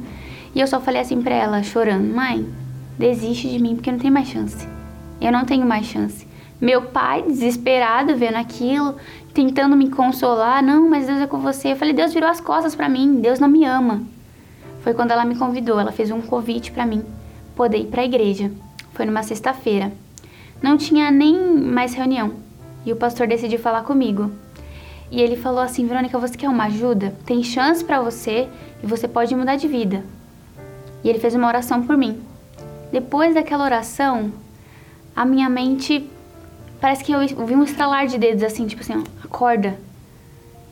E 0.54 0.60
eu 0.60 0.66
só 0.66 0.80
falei 0.80 1.02
assim 1.02 1.20
pra 1.20 1.34
ela, 1.34 1.62
chorando, 1.62 2.10
mãe, 2.14 2.48
desiste 2.98 3.50
de 3.50 3.58
mim 3.58 3.74
porque 3.74 3.92
não 3.92 3.98
tem 3.98 4.10
mais 4.10 4.28
chance. 4.28 4.66
Eu 5.20 5.30
não 5.30 5.44
tenho 5.44 5.66
mais 5.66 5.84
chance. 5.84 6.26
Meu 6.58 6.86
pai, 6.86 7.20
desesperado, 7.20 8.16
vendo 8.16 8.36
aquilo, 8.36 8.96
tentando 9.34 9.76
me 9.76 9.90
consolar. 9.90 10.62
Não, 10.62 10.88
mas 10.88 11.06
Deus 11.06 11.20
é 11.20 11.26
com 11.26 11.36
você. 11.36 11.72
Eu 11.72 11.76
falei, 11.76 11.92
Deus 11.92 12.14
virou 12.14 12.30
as 12.30 12.40
costas 12.40 12.74
para 12.74 12.88
mim. 12.88 13.20
Deus 13.20 13.38
não 13.38 13.48
me 13.48 13.66
ama. 13.66 14.00
Foi 14.80 14.94
quando 14.94 15.10
ela 15.10 15.26
me 15.26 15.36
convidou. 15.36 15.78
Ela 15.78 15.92
fez 15.92 16.10
um 16.10 16.22
convite 16.22 16.72
para 16.72 16.86
mim 16.86 17.04
poder 17.54 17.76
ir 17.76 17.88
para 17.88 18.00
a 18.00 18.06
igreja. 18.06 18.50
Foi 18.94 19.04
numa 19.04 19.22
sexta-feira. 19.22 19.92
Não 20.62 20.78
tinha 20.78 21.10
nem 21.10 21.58
mais 21.60 21.92
reunião. 21.92 22.32
E 22.86 22.92
o 22.92 22.96
pastor 22.96 23.26
decidiu 23.26 23.58
falar 23.58 23.82
comigo. 23.82 24.32
E 25.12 25.20
ele 25.20 25.36
falou 25.36 25.60
assim: 25.60 25.86
Verônica, 25.86 26.18
você 26.18 26.36
quer 26.38 26.48
uma 26.48 26.64
ajuda? 26.64 27.14
Tem 27.26 27.42
chance 27.42 27.84
para 27.84 28.00
você 28.00 28.48
e 28.82 28.86
você 28.86 29.06
pode 29.06 29.34
mudar 29.36 29.56
de 29.56 29.68
vida. 29.68 30.02
E 31.04 31.08
ele 31.08 31.18
fez 31.18 31.34
uma 31.34 31.46
oração 31.46 31.82
por 31.82 31.98
mim. 31.98 32.18
Depois 32.90 33.34
daquela 33.34 33.62
oração, 33.62 34.32
a 35.14 35.26
minha 35.26 35.50
mente 35.50 36.08
parece 36.80 37.04
que 37.04 37.12
eu 37.12 37.20
vi 37.46 37.54
um 37.54 37.62
estralar 37.62 38.06
de 38.06 38.16
dedos 38.16 38.42
assim, 38.42 38.66
tipo 38.66 38.80
assim, 38.80 38.94
ó, 38.96 39.24
acorda. 39.24 39.78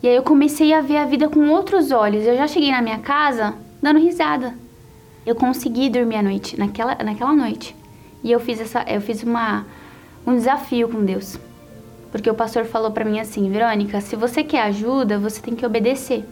E 0.01 0.07
aí 0.07 0.15
eu 0.15 0.23
comecei 0.23 0.73
a 0.73 0.81
ver 0.81 0.97
a 0.97 1.05
vida 1.05 1.29
com 1.29 1.47
outros 1.49 1.91
olhos. 1.91 2.25
Eu 2.25 2.35
já 2.35 2.47
cheguei 2.47 2.71
na 2.71 2.81
minha 2.81 2.97
casa 2.97 3.53
dando 3.79 3.99
risada. 3.99 4.55
Eu 5.23 5.35
consegui 5.35 5.87
dormir 5.87 6.15
à 6.15 6.23
noite, 6.23 6.59
naquela, 6.59 6.95
naquela 6.95 7.35
noite. 7.35 7.75
E 8.23 8.31
eu 8.31 8.39
fiz 8.39 8.59
essa, 8.59 8.83
eu 8.87 9.01
fiz 9.01 9.21
uma 9.21 9.67
um 10.25 10.35
desafio 10.35 10.89
com 10.89 11.05
Deus. 11.05 11.39
Porque 12.11 12.29
o 12.29 12.35
pastor 12.35 12.65
falou 12.65 12.91
para 12.91 13.05
mim 13.05 13.19
assim, 13.19 13.49
Verônica, 13.49 14.01
se 14.01 14.15
você 14.15 14.43
quer 14.43 14.63
ajuda, 14.63 15.17
você 15.17 15.41
tem 15.41 15.55
que 15.55 15.65
obedecer. 15.65 16.25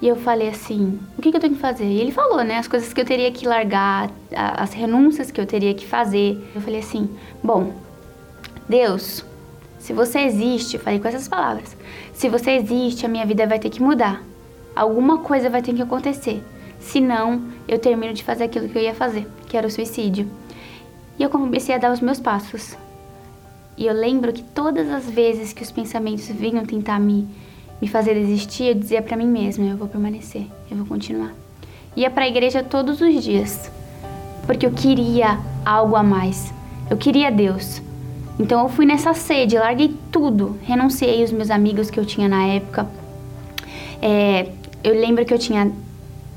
E 0.00 0.08
eu 0.08 0.16
falei 0.16 0.48
assim, 0.48 0.98
o 1.16 1.22
que, 1.22 1.30
que 1.30 1.36
eu 1.36 1.40
tenho 1.40 1.54
que 1.54 1.60
fazer? 1.60 1.84
E 1.84 2.00
ele 2.00 2.10
falou, 2.10 2.42
né, 2.42 2.58
as 2.58 2.66
coisas 2.66 2.92
que 2.92 3.00
eu 3.00 3.04
teria 3.04 3.30
que 3.30 3.46
largar, 3.46 4.10
as 4.34 4.72
renúncias 4.72 5.30
que 5.30 5.40
eu 5.40 5.46
teria 5.46 5.72
que 5.74 5.86
fazer. 5.86 6.42
Eu 6.54 6.60
falei 6.60 6.80
assim, 6.80 7.08
bom, 7.42 7.72
Deus, 8.68 9.24
se 9.78 9.92
você 9.92 10.20
existe, 10.20 10.76
falei 10.76 10.98
com 10.98 11.06
essas 11.06 11.28
palavras, 11.28 11.76
se 12.12 12.28
você 12.28 12.50
existe, 12.52 13.06
a 13.06 13.08
minha 13.08 13.24
vida 13.24 13.46
vai 13.46 13.60
ter 13.60 13.70
que 13.70 13.80
mudar. 13.80 14.22
Alguma 14.74 15.18
coisa 15.18 15.48
vai 15.48 15.62
ter 15.62 15.72
que 15.72 15.82
acontecer. 15.82 16.42
Senão, 16.80 17.40
eu 17.68 17.78
termino 17.78 18.12
de 18.12 18.24
fazer 18.24 18.44
aquilo 18.44 18.68
que 18.68 18.76
eu 18.76 18.82
ia 18.82 18.94
fazer, 18.94 19.26
que 19.46 19.56
era 19.56 19.68
o 19.68 19.70
suicídio. 19.70 20.28
E 21.16 21.22
eu 21.22 21.30
comecei 21.30 21.74
a 21.74 21.78
dar 21.78 21.92
os 21.92 22.00
meus 22.00 22.18
passos. 22.18 22.76
E 23.82 23.86
eu 23.86 23.94
lembro 23.94 24.32
que 24.32 24.44
todas 24.44 24.88
as 24.88 25.10
vezes 25.10 25.52
que 25.52 25.60
os 25.60 25.72
pensamentos 25.72 26.28
vinham 26.28 26.64
tentar 26.64 27.00
me, 27.00 27.26
me 27.80 27.88
fazer 27.88 28.14
desistir, 28.14 28.66
eu 28.66 28.74
dizia 28.76 29.02
para 29.02 29.16
mim 29.16 29.26
mesma: 29.26 29.64
eu 29.64 29.76
vou 29.76 29.88
permanecer, 29.88 30.46
eu 30.70 30.76
vou 30.76 30.86
continuar. 30.86 31.32
Ia 31.96 32.08
para 32.08 32.22
a 32.22 32.28
igreja 32.28 32.62
todos 32.62 33.00
os 33.00 33.24
dias, 33.24 33.68
porque 34.46 34.64
eu 34.64 34.70
queria 34.70 35.36
algo 35.66 35.96
a 35.96 36.02
mais. 36.04 36.54
Eu 36.88 36.96
queria 36.96 37.28
Deus. 37.28 37.82
Então 38.38 38.62
eu 38.62 38.68
fui 38.68 38.86
nessa 38.86 39.14
sede, 39.14 39.58
larguei 39.58 39.92
tudo, 40.12 40.56
renunciei 40.62 41.24
os 41.24 41.32
meus 41.32 41.50
amigos 41.50 41.90
que 41.90 41.98
eu 41.98 42.06
tinha 42.06 42.28
na 42.28 42.46
época. 42.46 42.88
É, 44.00 44.48
eu 44.84 44.94
lembro 44.94 45.24
que 45.24 45.34
eu 45.34 45.40
tinha 45.40 45.72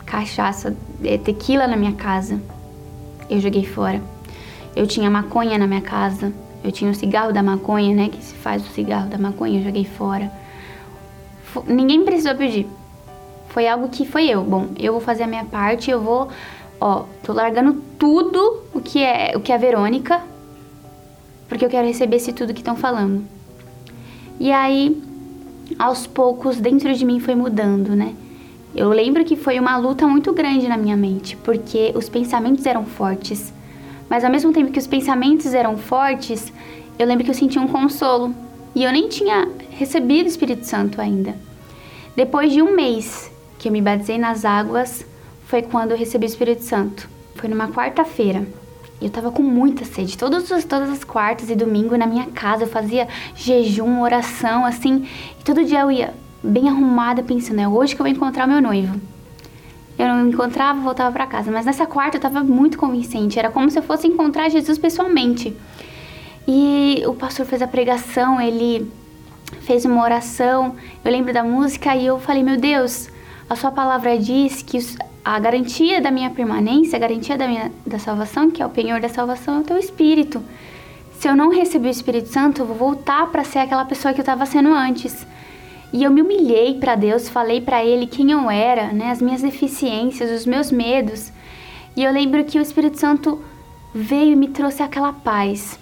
cachaça, 0.04 0.76
é, 1.04 1.20
tequila 1.20 1.68
na 1.68 1.78
minha 1.78 1.94
casa. 1.94 2.42
Eu 3.30 3.40
joguei 3.40 3.66
fora. 3.66 4.02
Eu 4.76 4.88
tinha 4.88 5.12
maconha 5.12 5.60
na 5.60 5.68
minha 5.68 5.82
casa. 5.82 6.34
Eu 6.66 6.72
tinha 6.72 6.90
o 6.90 6.96
cigarro 6.96 7.32
da 7.32 7.44
maconha, 7.44 7.96
né? 7.96 8.10
Que 8.10 8.24
se 8.24 8.34
faz 8.34 8.66
o 8.66 8.72
cigarro 8.72 9.08
da 9.08 9.20
maconha, 9.20 9.60
eu 9.60 9.64
joguei 9.64 9.86
fora. 9.86 10.32
F 11.44 11.62
ninguém 11.72 12.04
precisou 12.04 12.34
pedir. 12.34 12.66
Foi 13.50 13.68
algo 13.68 13.88
que 13.88 14.04
foi 14.04 14.28
eu. 14.28 14.44
Bom, 14.44 14.70
eu 14.80 14.94
vou 14.94 15.02
fazer 15.02 15.24
a 15.24 15.28
minha 15.28 15.46
parte, 15.46 15.92
eu 15.92 16.02
vou. 16.02 16.28
Ó, 16.82 17.04
tô 17.24 17.34
largando 17.34 17.74
tudo 18.00 18.64
o 18.74 18.82
que 18.82 19.04
é 19.04 19.34
o 19.36 19.42
que 19.42 19.52
é 19.52 19.56
a 19.56 19.60
Verônica, 19.60 20.20
porque 21.48 21.64
eu 21.64 21.70
quero 21.70 21.88
receber 21.88 22.16
esse 22.16 22.34
tudo 22.34 22.52
que 22.52 22.62
estão 22.62 22.76
falando. 22.76 23.24
E 24.40 24.52
aí, 24.52 25.00
aos 25.78 26.08
poucos, 26.08 26.60
dentro 26.60 26.92
de 26.96 27.06
mim 27.06 27.20
foi 27.20 27.36
mudando, 27.36 27.96
né? 27.96 28.16
Eu 28.74 28.90
lembro 28.90 29.24
que 29.24 29.36
foi 29.36 29.60
uma 29.60 29.78
luta 29.78 30.08
muito 30.08 30.34
grande 30.34 30.68
na 30.68 30.78
minha 30.78 30.98
mente, 30.98 31.38
porque 31.38 31.94
os 31.96 32.10
pensamentos 32.10 32.66
eram 32.66 32.86
fortes. 32.86 33.54
Mas 34.10 34.24
ao 34.24 34.32
mesmo 34.32 34.54
tempo 34.54 34.72
que 34.72 34.80
os 34.80 34.88
pensamentos 34.88 35.54
eram 35.54 35.78
fortes, 35.78 36.52
eu 36.98 37.08
lembro 37.08 37.24
que 37.24 37.32
eu 37.32 37.36
sentia 37.36 37.62
um 37.62 37.68
consolo. 37.68 38.34
E 38.76 38.84
eu 38.84 38.92
nem 38.92 39.08
tinha 39.08 39.48
recebido 39.72 40.26
o 40.26 40.30
Espírito 40.30 40.66
Santo 40.66 41.00
ainda. 41.00 41.36
Depois 42.16 42.52
de 42.52 42.62
um 42.62 42.76
mês 42.76 43.32
que 43.58 43.68
eu 43.68 43.72
me 43.72 43.82
batizei 43.82 44.18
nas 44.18 44.46
águas, 44.46 45.06
foi 45.48 45.62
quando 45.62 45.92
eu 45.92 45.98
recebi 45.98 46.26
o 46.26 46.28
Espírito 46.28 46.64
Santo. 46.64 47.10
Foi 47.36 47.50
numa 47.50 47.70
quarta-feira. 47.70 48.46
Eu 49.02 49.10
tava 49.10 49.32
com 49.32 49.44
muita 49.44 49.86
sede. 49.86 50.18
Todas 50.18 50.52
as, 50.52 50.66
todas 50.66 50.90
as 50.90 51.04
quartas 51.04 51.50
e 51.50 51.56
domingo 51.56 51.98
na 51.98 52.08
minha 52.08 52.28
casa 52.28 52.64
eu 52.64 52.68
fazia 52.68 53.08
jejum, 53.36 54.02
oração, 54.02 54.66
assim. 54.66 55.08
E 55.40 55.44
todo 55.44 55.64
dia 55.64 55.82
eu 55.82 55.92
ia 55.92 56.14
bem 56.44 56.70
arrumada 56.70 57.24
pensando, 57.24 57.60
é 57.60 57.68
hoje 57.68 57.96
que 57.96 58.02
eu 58.02 58.06
vou 58.06 58.14
encontrar 58.14 58.48
meu 58.48 58.62
noivo. 58.62 59.00
Eu 59.98 60.08
não 60.08 60.28
encontrava, 60.28 60.80
voltava 60.82 61.12
para 61.12 61.26
casa. 61.26 61.52
Mas 61.52 61.66
nessa 61.66 61.86
quarta 61.86 62.18
eu 62.18 62.20
estava 62.20 62.44
muito 62.44 62.78
convincente. 62.78 63.40
Era 63.40 63.50
como 63.50 63.70
se 63.70 63.80
eu 63.80 63.84
fosse 63.84 64.08
encontrar 64.08 64.50
Jesus 64.50 64.78
pessoalmente. 64.78 65.56
E 66.48 67.02
o 67.08 67.14
pastor 67.14 67.46
fez 67.46 67.62
a 67.62 67.68
pregação, 67.68 68.40
ele 68.40 68.92
fez 69.62 69.86
uma 69.86 70.04
oração. 70.04 70.76
Eu 71.04 71.12
lembro 71.12 71.34
da 71.34 71.44
música 71.44 71.96
e 71.96 72.06
eu 72.06 72.20
falei: 72.20 72.44
Meu 72.44 72.58
Deus, 72.58 73.10
a 73.50 73.56
Sua 73.56 73.72
palavra 73.72 74.18
diz 74.18 74.62
que 74.62 74.78
a 75.24 75.40
garantia 75.40 76.02
da 76.02 76.12
minha 76.12 76.30
permanência, 76.30 76.98
a 76.98 77.00
garantia 77.00 77.38
da 77.38 77.48
minha 77.48 77.72
da 77.86 77.98
salvação, 77.98 78.52
que 78.52 78.62
é 78.62 78.66
o 78.66 78.70
penhor 78.70 79.00
da 79.00 79.10
salvação, 79.10 79.58
é 79.58 79.60
o 79.62 79.64
Teu 79.64 79.78
Espírito. 79.78 80.44
Se 81.20 81.28
eu 81.28 81.36
não 81.36 81.50
receber 81.50 81.88
o 81.88 81.92
Espírito 81.92 82.28
Santo, 82.30 82.62
eu 82.62 82.66
vou 82.66 82.76
voltar 82.76 83.28
para 83.28 83.44
ser 83.44 83.60
aquela 83.60 83.86
pessoa 83.86 84.14
que 84.14 84.20
eu 84.20 84.24
estava 84.24 84.46
sendo 84.46 84.70
antes. 84.70 85.26
E 85.96 86.04
eu 86.04 86.12
me 86.12 86.22
humilhei 86.22 86.74
para 86.78 86.94
Deus, 86.94 87.30
falei 87.30 87.62
para 87.62 87.82
Ele 87.82 88.06
quem 88.06 88.30
eu 88.30 88.52
era, 88.52 88.92
né, 88.92 89.12
as 89.12 89.22
minhas 89.22 89.42
deficiências, 89.42 90.30
os 90.30 90.46
meus 90.46 90.70
medos. 90.70 91.32
E 91.96 92.04
eu 92.04 92.12
lembro 92.12 92.44
que 92.44 92.60
o 92.60 92.62
Espírito 92.62 93.00
Santo 93.00 93.42
veio 93.94 94.34
e 94.34 94.36
me 94.36 94.50
trouxe 94.50 94.84
aquela 94.84 95.14
paz. 95.14 95.80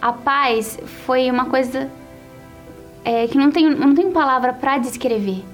A 0.00 0.14
paz 0.14 0.80
foi 1.04 1.30
uma 1.30 1.44
coisa 1.44 1.90
é, 3.04 3.26
que 3.26 3.36
não 3.36 3.50
tenho, 3.50 3.76
não 3.76 3.94
tenho 3.94 4.12
palavra 4.12 4.54
para 4.54 4.78
descrever, 4.78 5.44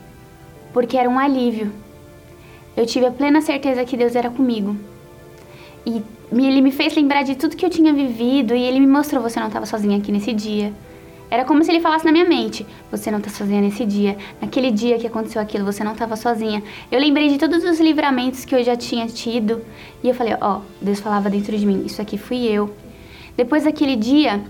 porque 0.72 0.96
era 0.96 1.10
um 1.10 1.18
alívio. 1.18 1.72
Eu 2.76 2.86
tive 2.86 3.06
a 3.06 3.10
plena 3.10 3.40
certeza 3.40 3.84
que 3.84 3.96
Deus 3.96 4.14
era 4.14 4.30
comigo. 4.30 4.76
E 5.84 6.00
ele 6.30 6.60
me 6.60 6.70
fez 6.70 6.94
lembrar 6.94 7.24
de 7.24 7.34
tudo 7.34 7.56
que 7.56 7.66
eu 7.66 7.70
tinha 7.70 7.92
vivido 7.92 8.54
e 8.54 8.62
ele 8.62 8.78
me 8.78 8.86
mostrou: 8.86 9.20
você 9.20 9.40
não 9.40 9.48
estava 9.48 9.66
sozinha 9.66 9.98
aqui 9.98 10.12
nesse 10.12 10.32
dia. 10.32 10.72
Era 11.32 11.46
como 11.46 11.64
se 11.64 11.70
ele 11.70 11.80
falasse 11.80 12.04
na 12.04 12.12
minha 12.12 12.26
mente: 12.26 12.66
Você 12.90 13.10
não 13.10 13.18
tá 13.18 13.30
sozinha 13.30 13.62
nesse 13.62 13.86
dia. 13.86 14.18
Naquele 14.38 14.70
dia 14.70 14.98
que 14.98 15.06
aconteceu 15.06 15.40
aquilo, 15.40 15.64
você 15.64 15.82
não 15.82 15.92
estava 15.92 16.14
sozinha. 16.14 16.62
Eu 16.90 17.00
lembrei 17.00 17.30
de 17.30 17.38
todos 17.38 17.64
os 17.64 17.80
livramentos 17.80 18.44
que 18.44 18.54
eu 18.54 18.62
já 18.62 18.76
tinha 18.76 19.06
tido. 19.06 19.62
E 20.04 20.08
eu 20.10 20.14
falei: 20.14 20.36
Ó, 20.38 20.58
oh, 20.58 20.60
Deus 20.78 21.00
falava 21.00 21.30
dentro 21.30 21.56
de 21.56 21.64
mim: 21.64 21.84
Isso 21.86 22.02
aqui 22.02 22.18
fui 22.18 22.44
eu. 22.44 22.76
Depois 23.34 23.64
daquele 23.64 23.96
dia, 23.96 24.42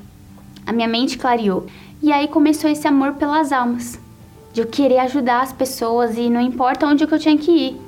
a 0.66 0.72
minha 0.72 0.88
mente 0.88 1.16
clareou. 1.16 1.66
E 2.02 2.12
aí 2.12 2.26
começou 2.26 2.68
esse 2.68 2.88
amor 2.88 3.12
pelas 3.12 3.52
almas. 3.52 4.00
De 4.52 4.62
eu 4.62 4.66
querer 4.66 4.98
ajudar 4.98 5.42
as 5.42 5.52
pessoas 5.52 6.18
e 6.18 6.28
não 6.28 6.40
importa 6.40 6.84
onde 6.84 7.06
que 7.06 7.14
eu 7.14 7.18
tinha 7.20 7.38
que 7.38 7.52
ir. 7.52 7.80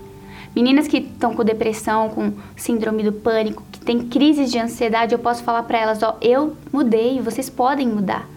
Meninas 0.55 0.87
que 0.87 0.99
estão 0.99 1.35
com 1.35 1.43
depressão, 1.43 2.11
com 2.11 2.33
síndrome 2.55 3.03
do 3.03 3.13
pânico, 3.13 3.65
que 3.73 3.81
têm 3.81 4.07
crises 4.07 4.53
de 4.53 4.59
ansiedade, 4.61 5.13
eu 5.13 5.19
posso 5.19 5.43
falar 5.43 5.65
para 5.65 5.81
elas: 5.81 6.01
Ó, 6.01 6.17
eu 6.21 6.57
mudei, 6.73 7.21
vocês 7.21 7.51
podem 7.51 7.89
mudar. 7.89 8.33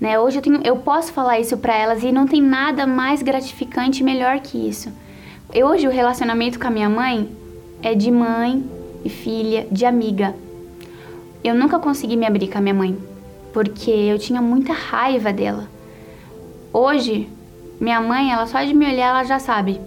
Né? 0.00 0.18
Hoje 0.18 0.38
eu, 0.38 0.42
tenho, 0.42 0.60
eu 0.64 0.76
posso 0.76 1.12
falar 1.12 1.40
isso 1.40 1.56
para 1.56 1.76
elas 1.76 2.02
e 2.04 2.12
não 2.12 2.26
tem 2.26 2.40
nada 2.40 2.86
mais 2.86 3.22
gratificante 3.22 4.00
e 4.00 4.04
melhor 4.04 4.38
que 4.40 4.68
isso. 4.68 4.92
Eu, 5.52 5.66
hoje 5.68 5.88
o 5.88 5.90
relacionamento 5.90 6.58
com 6.58 6.66
a 6.66 6.70
minha 6.70 6.88
mãe 6.88 7.28
é 7.82 7.94
de 7.94 8.10
mãe 8.10 8.64
e 9.04 9.08
filha, 9.08 9.66
de 9.70 9.84
amiga. 9.84 10.34
Eu 11.42 11.54
nunca 11.54 11.78
consegui 11.78 12.16
me 12.16 12.26
abrir 12.26 12.48
com 12.48 12.58
a 12.58 12.60
minha 12.60 12.74
mãe, 12.74 12.96
porque 13.52 13.90
eu 13.90 14.18
tinha 14.18 14.40
muita 14.40 14.72
raiva 14.72 15.32
dela. 15.32 15.68
Hoje, 16.72 17.28
minha 17.80 18.00
mãe, 18.00 18.30
ela 18.32 18.46
só 18.46 18.62
de 18.62 18.74
me 18.74 18.86
olhar, 18.86 19.08
ela 19.08 19.24
já 19.24 19.38
sabe 19.38 19.80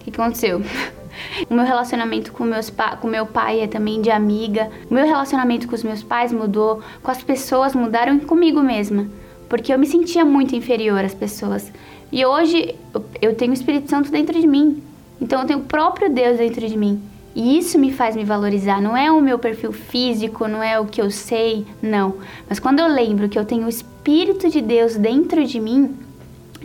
o 0.00 0.04
que 0.04 0.10
aconteceu. 0.10 0.62
O 1.48 1.54
meu 1.54 1.64
relacionamento 1.64 2.32
com, 2.32 2.42
meus 2.42 2.72
com 3.00 3.06
meu 3.06 3.24
pai 3.24 3.60
é 3.60 3.68
também 3.68 4.02
de 4.02 4.10
amiga. 4.10 4.68
O 4.90 4.94
meu 4.94 5.06
relacionamento 5.06 5.68
com 5.68 5.74
os 5.76 5.84
meus 5.84 6.02
pais 6.02 6.32
mudou, 6.32 6.82
com 7.04 7.10
as 7.10 7.22
pessoas 7.22 7.72
mudaram 7.72 8.16
e 8.16 8.20
comigo 8.20 8.60
mesma 8.60 9.06
porque 9.54 9.72
eu 9.72 9.78
me 9.78 9.86
sentia 9.86 10.24
muito 10.24 10.56
inferior 10.56 11.04
às 11.04 11.14
pessoas. 11.14 11.70
E 12.10 12.26
hoje 12.26 12.74
eu 13.22 13.36
tenho 13.36 13.52
o 13.52 13.54
Espírito 13.54 13.88
Santo 13.88 14.10
dentro 14.10 14.40
de 14.40 14.48
mim. 14.48 14.82
Então 15.20 15.40
eu 15.42 15.46
tenho 15.46 15.60
o 15.60 15.62
próprio 15.62 16.12
Deus 16.12 16.38
dentro 16.38 16.66
de 16.66 16.76
mim. 16.76 17.00
E 17.36 17.56
isso 17.56 17.78
me 17.78 17.92
faz 17.92 18.16
me 18.16 18.24
valorizar. 18.24 18.82
Não 18.82 18.96
é 18.96 19.12
o 19.12 19.20
meu 19.20 19.38
perfil 19.38 19.70
físico, 19.70 20.48
não 20.48 20.60
é 20.60 20.80
o 20.80 20.86
que 20.86 21.00
eu 21.00 21.08
sei, 21.08 21.64
não. 21.80 22.16
Mas 22.48 22.58
quando 22.58 22.80
eu 22.80 22.88
lembro 22.88 23.28
que 23.28 23.38
eu 23.38 23.44
tenho 23.44 23.66
o 23.66 23.68
Espírito 23.68 24.50
de 24.50 24.60
Deus 24.60 24.96
dentro 24.96 25.46
de 25.46 25.60
mim, 25.60 25.94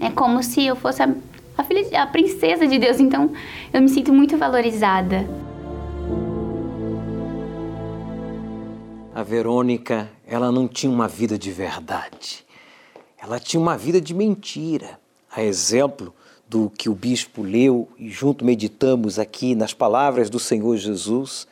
é 0.02 0.10
como 0.10 0.42
se 0.42 0.66
eu 0.66 0.76
fosse 0.76 1.04
a, 1.04 1.14
a, 1.56 1.64
filha, 1.64 2.02
a 2.02 2.08
princesa 2.08 2.66
de 2.66 2.80
Deus. 2.80 3.00
Então 3.00 3.32
eu 3.72 3.84
me 3.84 3.90
sinto 3.90 4.12
muito 4.12 4.36
valorizada. 4.36 5.30
A 9.14 9.22
Verônica 9.22 10.10
ela 10.28 10.52
não 10.52 10.68
tinha 10.68 10.92
uma 10.92 11.08
vida 11.08 11.38
de 11.38 11.52
verdade. 11.52 12.49
Ela 13.22 13.40
tinha 13.40 13.60
uma 13.60 13.78
vida 13.78 14.00
de 14.00 14.14
mentira. 14.14 15.00
A 15.32 15.44
exemplo 15.44 16.14
do 16.48 16.70
que 16.70 16.90
o 16.90 16.96
bispo 16.96 17.44
leu 17.44 17.88
e 17.98 18.10
junto 18.10 18.44
meditamos 18.44 19.20
aqui 19.20 19.54
nas 19.54 19.74
palavras 19.74 20.30
do 20.30 20.40
Senhor 20.40 20.76
Jesus, 20.78 21.48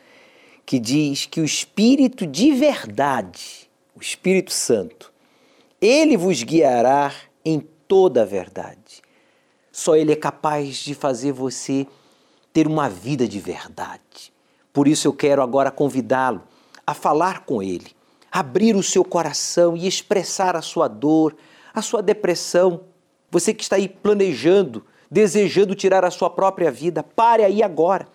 que 0.65 0.79
diz 0.79 1.25
que 1.25 1.39
o 1.39 1.45
Espírito 1.45 2.25
de 2.25 2.51
verdade, 2.53 3.69
o 3.95 4.01
Espírito 4.01 4.51
Santo, 4.51 5.13
ele 5.79 6.17
vos 6.17 6.41
guiará 6.41 7.13
em 7.45 7.59
toda 7.87 8.23
a 8.23 8.25
verdade. 8.25 9.01
Só 9.71 9.95
ele 9.95 10.11
é 10.11 10.15
capaz 10.15 10.77
de 10.77 10.95
fazer 10.95 11.31
você 11.31 11.85
ter 12.51 12.65
uma 12.65 12.89
vida 12.89 13.27
de 13.27 13.39
verdade. 13.39 14.33
Por 14.73 14.87
isso 14.87 15.07
eu 15.07 15.13
quero 15.13 15.43
agora 15.43 15.69
convidá-lo 15.69 16.41
a 16.85 16.95
falar 16.95 17.45
com 17.45 17.61
ele, 17.61 17.91
abrir 18.31 18.75
o 18.75 18.81
seu 18.81 19.05
coração 19.05 19.77
e 19.77 19.85
expressar 19.85 20.55
a 20.55 20.61
sua 20.61 20.87
dor, 20.87 21.35
a 21.79 21.81
sua 21.81 22.01
depressão. 22.01 22.81
Você 23.29 23.53
que 23.53 23.63
está 23.63 23.75
aí 23.75 23.87
planejando, 23.87 24.85
desejando 25.09 25.75
tirar 25.75 26.03
a 26.03 26.11
sua 26.11 26.29
própria 26.29 26.71
vida, 26.71 27.03
pare 27.03 27.43
aí 27.43 27.61
agora. 27.61 28.07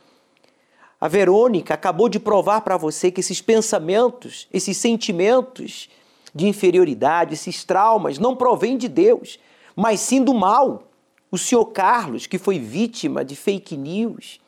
A 1.00 1.08
Verônica 1.08 1.74
acabou 1.74 2.08
de 2.08 2.20
provar 2.20 2.60
para 2.60 2.76
você 2.76 3.10
que 3.10 3.20
esses 3.20 3.40
pensamentos, 3.40 4.48
esses 4.52 4.76
sentimentos 4.76 5.88
de 6.34 6.46
inferioridade, 6.46 7.34
esses 7.34 7.64
traumas, 7.64 8.18
não 8.18 8.36
provêm 8.36 8.76
de 8.76 8.88
Deus, 8.88 9.38
mas 9.74 10.00
sim 10.00 10.22
do 10.22 10.32
mal. 10.32 10.84
O 11.30 11.38
senhor 11.38 11.66
Carlos, 11.66 12.26
que 12.26 12.38
foi 12.38 12.58
vítima 12.58 13.24
de 13.24 13.34
fake 13.34 13.76
news, 13.76 14.40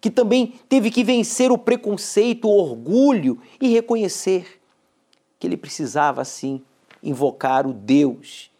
que 0.00 0.10
também 0.10 0.54
teve 0.68 0.90
que 0.90 1.02
vencer 1.02 1.50
o 1.50 1.58
preconceito, 1.58 2.46
o 2.46 2.56
orgulho 2.56 3.40
e 3.60 3.68
reconhecer 3.68 4.60
que 5.38 5.46
ele 5.46 5.56
precisava, 5.56 6.24
sim, 6.24 6.62
invocar 7.06 7.66
o 7.66 7.72
Deus 7.72 8.50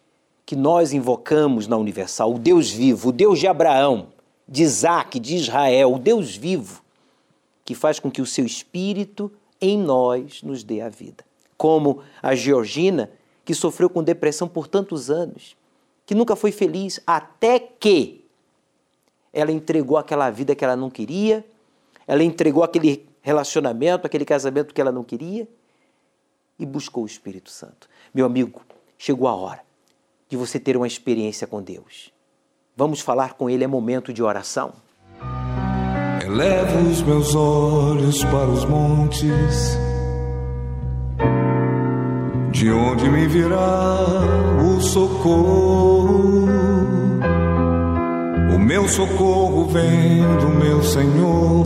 que 0.45 0.55
nós 0.55 0.93
invocamos 0.93 1.67
na 1.67 1.75
Universal, 1.75 2.33
o 2.33 2.39
Deus 2.39 2.71
vivo, 2.71 3.09
o 3.09 3.11
Deus 3.11 3.37
de 3.37 3.47
Abraão, 3.47 4.07
de 4.47 4.63
Isaac, 4.63 5.19
de 5.19 5.35
Israel, 5.35 5.93
o 5.93 5.99
Deus 5.99 6.35
vivo, 6.35 6.81
que 7.65 7.75
faz 7.75 7.99
com 7.99 8.09
que 8.09 8.21
o 8.21 8.25
seu 8.25 8.45
espírito 8.45 9.29
em 9.59 9.77
nós 9.77 10.41
nos 10.41 10.63
dê 10.63 10.79
a 10.79 10.87
vida. 10.87 11.25
Como 11.57 12.01
a 12.23 12.33
Georgina, 12.33 13.11
que 13.43 13.53
sofreu 13.53 13.89
com 13.89 14.01
depressão 14.01 14.47
por 14.47 14.67
tantos 14.67 15.11
anos, 15.11 15.57
que 16.05 16.15
nunca 16.15 16.33
foi 16.33 16.53
feliz, 16.53 17.01
até 17.05 17.59
que 17.59 18.23
ela 19.33 19.51
entregou 19.51 19.97
aquela 19.97 20.29
vida 20.29 20.55
que 20.55 20.63
ela 20.63 20.77
não 20.77 20.89
queria, 20.89 21.45
ela 22.07 22.23
entregou 22.23 22.63
aquele 22.63 23.05
relacionamento, 23.21 24.07
aquele 24.07 24.23
casamento 24.23 24.73
que 24.73 24.79
ela 24.79 24.93
não 24.93 25.03
queria 25.03 25.45
e 26.59 26.65
buscou 26.65 27.03
o 27.03 27.07
Espírito 27.07 27.49
Santo. 27.49 27.87
Meu 28.13 28.25
amigo, 28.25 28.61
chegou 28.97 29.27
a 29.27 29.35
hora 29.35 29.61
de 30.29 30.35
você 30.35 30.59
ter 30.59 30.75
uma 30.75 30.87
experiência 30.87 31.47
com 31.47 31.61
Deus. 31.61 32.11
Vamos 32.75 33.01
falar 33.01 33.33
com 33.33 33.49
Ele, 33.49 33.63
é 33.63 33.67
momento 33.67 34.13
de 34.13 34.21
oração. 34.21 34.73
Elevo 36.23 36.89
os 36.89 37.01
meus 37.01 37.33
olhos 37.33 38.23
para 38.25 38.49
os 38.49 38.65
montes, 38.65 39.77
de 42.51 42.69
onde 42.69 43.09
me 43.09 43.27
virá 43.27 43.99
o 44.61 44.81
socorro. 44.81 46.47
O 48.53 48.59
meu 48.59 48.87
socorro 48.89 49.65
vem 49.67 50.21
do 50.39 50.49
meu 50.49 50.83
Senhor, 50.83 51.65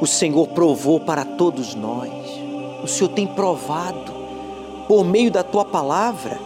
o 0.00 0.06
Senhor 0.06 0.48
provou 0.48 1.00
para 1.00 1.24
todos 1.24 1.74
nós. 1.74 2.10
O 2.82 2.86
Senhor 2.86 3.10
tem 3.10 3.26
provado 3.26 4.12
por 4.86 5.04
meio 5.04 5.30
da 5.30 5.42
tua 5.42 5.64
palavra 5.64 6.38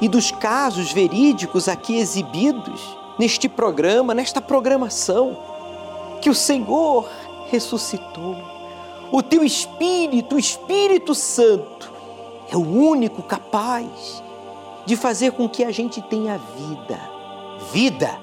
e 0.00 0.08
dos 0.08 0.30
casos 0.30 0.92
verídicos 0.92 1.68
aqui 1.68 1.96
exibidos 1.96 2.80
neste 3.18 3.48
programa, 3.48 4.14
nesta 4.14 4.40
programação, 4.40 5.36
que 6.20 6.30
o 6.30 6.34
Senhor 6.34 7.08
ressuscitou. 7.50 8.36
O 9.12 9.22
teu 9.22 9.44
Espírito, 9.44 10.34
o 10.34 10.38
Espírito 10.38 11.14
Santo, 11.14 11.92
é 12.50 12.56
o 12.56 12.66
único 12.66 13.22
capaz 13.22 14.22
de 14.84 14.96
fazer 14.96 15.32
com 15.32 15.48
que 15.48 15.64
a 15.64 15.70
gente 15.70 16.02
tenha 16.02 16.38
vida, 16.38 17.00
vida 17.72 18.18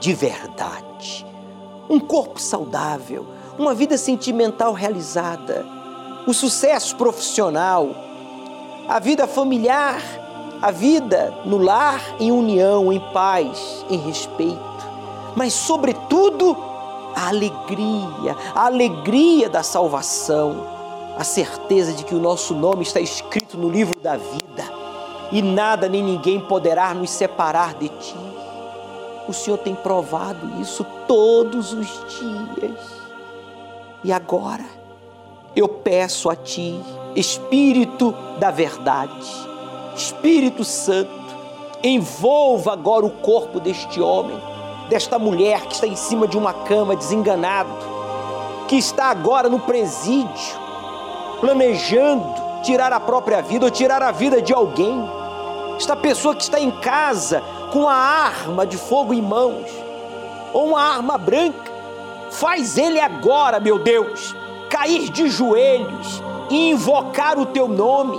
de 0.00 0.14
verdade, 0.14 1.26
um 1.88 2.00
corpo 2.00 2.40
saudável, 2.40 3.26
uma 3.60 3.74
vida 3.74 3.98
sentimental 3.98 4.72
realizada, 4.72 5.66
o 6.26 6.32
sucesso 6.32 6.96
profissional 6.96 7.90
a 8.90 8.98
vida 8.98 9.24
familiar, 9.28 10.02
a 10.60 10.72
vida 10.72 11.32
no 11.44 11.58
lar 11.58 12.02
em 12.18 12.32
união, 12.32 12.92
em 12.92 12.98
paz, 13.12 13.86
em 13.88 13.96
respeito, 13.98 14.58
mas, 15.36 15.52
sobretudo, 15.52 16.56
a 17.14 17.28
alegria, 17.28 18.36
a 18.52 18.66
alegria 18.66 19.48
da 19.48 19.62
salvação, 19.62 20.66
a 21.16 21.22
certeza 21.22 21.92
de 21.92 22.02
que 22.02 22.16
o 22.16 22.18
nosso 22.18 22.52
nome 22.52 22.82
está 22.82 22.98
escrito 22.98 23.56
no 23.56 23.68
livro 23.68 23.96
da 24.00 24.16
vida 24.16 24.64
e 25.30 25.40
nada 25.40 25.88
nem 25.88 26.02
ninguém 26.02 26.40
poderá 26.40 26.92
nos 26.92 27.10
separar 27.10 27.74
de 27.74 27.90
ti. 27.90 28.16
O 29.28 29.32
Senhor 29.32 29.58
tem 29.58 29.76
provado 29.76 30.60
isso 30.60 30.84
todos 31.06 31.72
os 31.72 31.86
dias. 31.86 32.99
E 34.02 34.12
agora 34.12 34.64
eu 35.54 35.68
peço 35.68 36.30
a 36.30 36.36
Ti, 36.36 36.80
Espírito 37.14 38.14
da 38.38 38.50
verdade, 38.50 39.26
Espírito 39.94 40.64
Santo, 40.64 41.10
envolva 41.82 42.72
agora 42.72 43.04
o 43.04 43.10
corpo 43.10 43.60
deste 43.60 44.00
homem, 44.00 44.40
desta 44.88 45.18
mulher 45.18 45.62
que 45.66 45.74
está 45.74 45.86
em 45.86 45.96
cima 45.96 46.26
de 46.26 46.38
uma 46.38 46.52
cama 46.52 46.96
desenganado, 46.96 47.70
que 48.68 48.76
está 48.76 49.06
agora 49.06 49.48
no 49.48 49.60
presídio, 49.60 50.58
planejando 51.40 52.40
tirar 52.62 52.92
a 52.92 53.00
própria 53.00 53.42
vida 53.42 53.64
ou 53.64 53.70
tirar 53.70 54.02
a 54.02 54.12
vida 54.12 54.40
de 54.40 54.52
alguém. 54.52 55.08
Esta 55.76 55.96
pessoa 55.96 56.34
que 56.34 56.42
está 56.42 56.60
em 56.60 56.70
casa 56.70 57.42
com 57.72 57.88
a 57.88 57.94
arma 57.94 58.66
de 58.66 58.76
fogo 58.76 59.14
em 59.14 59.22
mãos, 59.22 59.68
ou 60.52 60.68
uma 60.68 60.82
arma 60.82 61.16
branca, 61.16 61.69
faz 62.30 62.78
ele 62.78 63.00
agora, 63.00 63.60
meu 63.60 63.78
Deus, 63.78 64.34
cair 64.68 65.10
de 65.10 65.28
joelhos 65.28 66.22
e 66.48 66.70
invocar 66.70 67.38
o 67.38 67.46
teu 67.46 67.68
nome. 67.68 68.18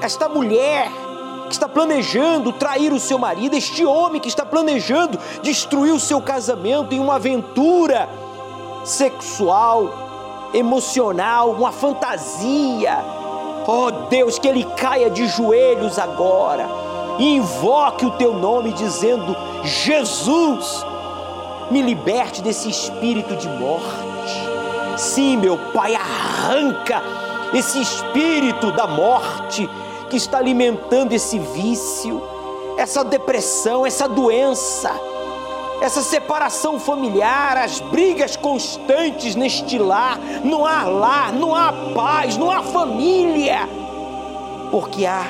Esta 0.00 0.28
mulher 0.28 0.90
que 1.46 1.52
está 1.52 1.68
planejando 1.68 2.52
trair 2.52 2.92
o 2.92 3.00
seu 3.00 3.18
marido, 3.18 3.56
este 3.56 3.84
homem 3.84 4.20
que 4.20 4.28
está 4.28 4.44
planejando 4.44 5.18
destruir 5.42 5.92
o 5.92 6.00
seu 6.00 6.20
casamento 6.22 6.94
em 6.94 7.00
uma 7.00 7.16
aventura 7.16 8.08
sexual, 8.84 10.50
emocional, 10.54 11.50
uma 11.50 11.72
fantasia. 11.72 12.98
Oh 13.66 13.90
Deus, 14.08 14.38
que 14.38 14.48
ele 14.48 14.64
caia 14.76 15.10
de 15.10 15.26
joelhos 15.26 15.98
agora 15.98 16.68
e 17.18 17.36
invoque 17.36 18.06
o 18.06 18.12
teu 18.12 18.32
nome 18.32 18.72
dizendo: 18.72 19.36
Jesus, 19.62 20.84
me 21.70 21.82
liberte 21.82 22.42
desse 22.42 22.68
espírito 22.68 23.36
de 23.36 23.48
morte. 23.48 24.50
Sim, 24.96 25.36
meu 25.36 25.56
Pai, 25.72 25.94
arranca 25.94 27.02
esse 27.54 27.80
espírito 27.80 28.72
da 28.72 28.86
morte 28.86 29.68
que 30.08 30.16
está 30.16 30.38
alimentando 30.38 31.12
esse 31.12 31.38
vício, 31.38 32.22
essa 32.76 33.04
depressão, 33.04 33.86
essa 33.86 34.08
doença, 34.08 34.90
essa 35.80 36.02
separação 36.02 36.78
familiar, 36.78 37.56
as 37.56 37.80
brigas 37.80 38.36
constantes 38.36 39.34
neste 39.34 39.78
lar. 39.78 40.18
Não 40.44 40.66
há 40.66 40.84
lar, 40.84 41.32
não 41.32 41.54
há 41.54 41.72
paz, 41.94 42.36
não 42.36 42.50
há 42.50 42.62
família, 42.62 43.68
porque 44.70 45.06
há 45.06 45.24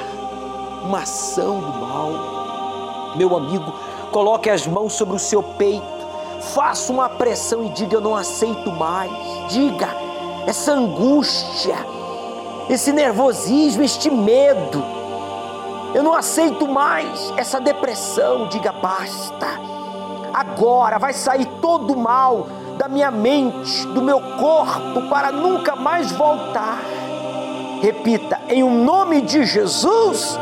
uma 0.82 1.01
ação 1.01 1.61
do 1.61 1.72
mal. 1.72 3.14
Meu 3.16 3.36
amigo, 3.36 3.72
coloque 4.11 4.51
as 4.51 4.66
mãos 4.66 4.93
sobre 4.95 5.16
o 5.16 5.18
seu 5.18 5.43
peito, 5.43 6.00
faça 6.41 6.93
uma 6.93 7.09
pressão 7.09 7.64
e 7.64 7.68
diga: 7.70 7.97
Eu 7.97 8.01
não 8.01 8.16
aceito 8.16 8.70
mais. 8.70 9.11
Diga 9.49 9.88
essa 10.47 10.72
angústia 10.72 11.76
esse 12.70 12.93
nervosismo, 12.93 13.82
este 13.82 14.09
medo. 14.09 14.82
Eu 15.93 16.05
não 16.05 16.14
aceito 16.14 16.68
mais 16.68 17.32
essa 17.36 17.61
depressão. 17.61 18.47
Diga 18.47 18.70
basta. 18.70 19.47
Agora 20.32 20.99
vai 20.99 21.12
sair 21.12 21.47
todo 21.61 21.93
o 21.93 21.99
mal 21.99 22.47
da 22.78 22.88
minha 22.88 23.11
mente, 23.11 23.84
do 23.88 24.01
meu 24.01 24.20
corpo, 24.38 25.09
para 25.11 25.32
nunca 25.32 25.74
mais 25.74 26.12
voltar. 26.12 26.78
Repita, 27.82 28.41
em 28.49 28.62
um 28.62 28.84
nome 28.84 29.20
de 29.22 29.45
Jesus, 29.45 30.38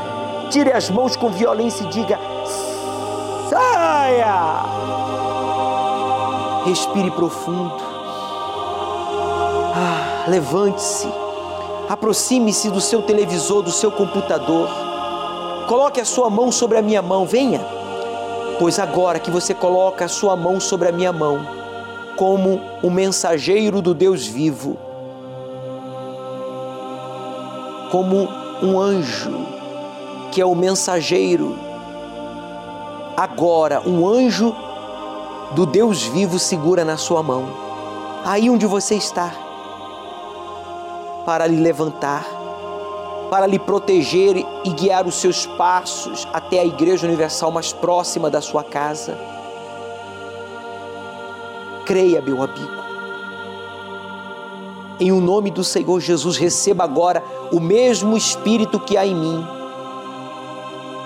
tire 0.51 0.71
as 0.71 0.91
mãos 0.91 1.17
com 1.17 1.31
violência 1.31 1.85
e 1.85 1.89
diga: 1.89 2.19
saia! 3.49 4.98
Respire 6.69 7.11
profundo. 7.11 7.73
Ah, 9.75 10.27
levante-se. 10.29 11.09
Aproxime-se 11.89 12.71
do 12.71 12.79
seu 12.79 13.01
televisor, 13.01 13.63
do 13.63 13.71
seu 13.71 13.91
computador. 13.91 14.69
Coloque 15.67 15.99
a 15.99 16.05
sua 16.05 16.29
mão 16.29 16.53
sobre 16.53 16.77
a 16.77 16.83
minha 16.83 17.01
mão. 17.01 17.25
Venha. 17.25 17.65
Pois 18.59 18.79
agora 18.79 19.19
que 19.19 19.31
você 19.31 19.55
coloca 19.55 20.05
a 20.05 20.09
sua 20.09 20.37
mão 20.37 20.61
sobre 20.61 20.91
a 20.91 20.93
minha 20.93 21.11
mão, 21.11 21.41
como 22.19 22.61
o 22.83 22.91
mensageiro 22.91 23.81
do 23.81 23.95
Deus 23.95 24.27
vivo, 24.27 24.77
como 27.91 28.29
um 28.63 28.79
anjo 28.79 29.47
que 30.33 30.39
é 30.39 30.45
o 30.45 30.55
mensageiro. 30.55 31.59
Agora, 33.17 33.81
um 33.89 34.07
anjo 34.07 34.55
do 35.53 35.65
Deus 35.65 36.03
vivo 36.03 36.39
segura 36.39 36.85
na 36.85 36.97
sua 36.97 37.23
mão, 37.23 37.49
aí 38.25 38.51
onde 38.51 38.67
você 38.67 38.95
está, 38.95 39.33
para 41.25 41.47
lhe 41.47 41.57
levantar, 41.57 42.27
para 43.31 43.47
lhe 43.47 43.59
proteger 43.59 44.37
e 44.65 44.71
guiar 44.71 45.07
os 45.07 45.17
seus 45.17 45.47
passos 45.47 46.27
até 46.33 46.61
a 46.61 46.65
Igreja 46.65 47.07
Universal 47.07 47.51
mais 47.51 47.73
próxima 47.73 48.31
da 48.31 48.41
sua 48.41 48.63
casa. 48.63 49.19
Creia, 51.85 52.21
meu 52.21 52.43
amigo. 52.43 52.79
Em 55.01 55.13
o 55.13 55.21
nome 55.21 55.51
do 55.51 55.63
Senhor 55.63 56.01
Jesus, 56.01 56.37
receba 56.37 56.85
agora 56.85 57.23
o 57.53 57.61
mesmo 57.61 58.17
Espírito 58.17 58.81
que 58.81 58.97
há 58.97 59.07
em 59.07 59.15
mim, 59.15 59.47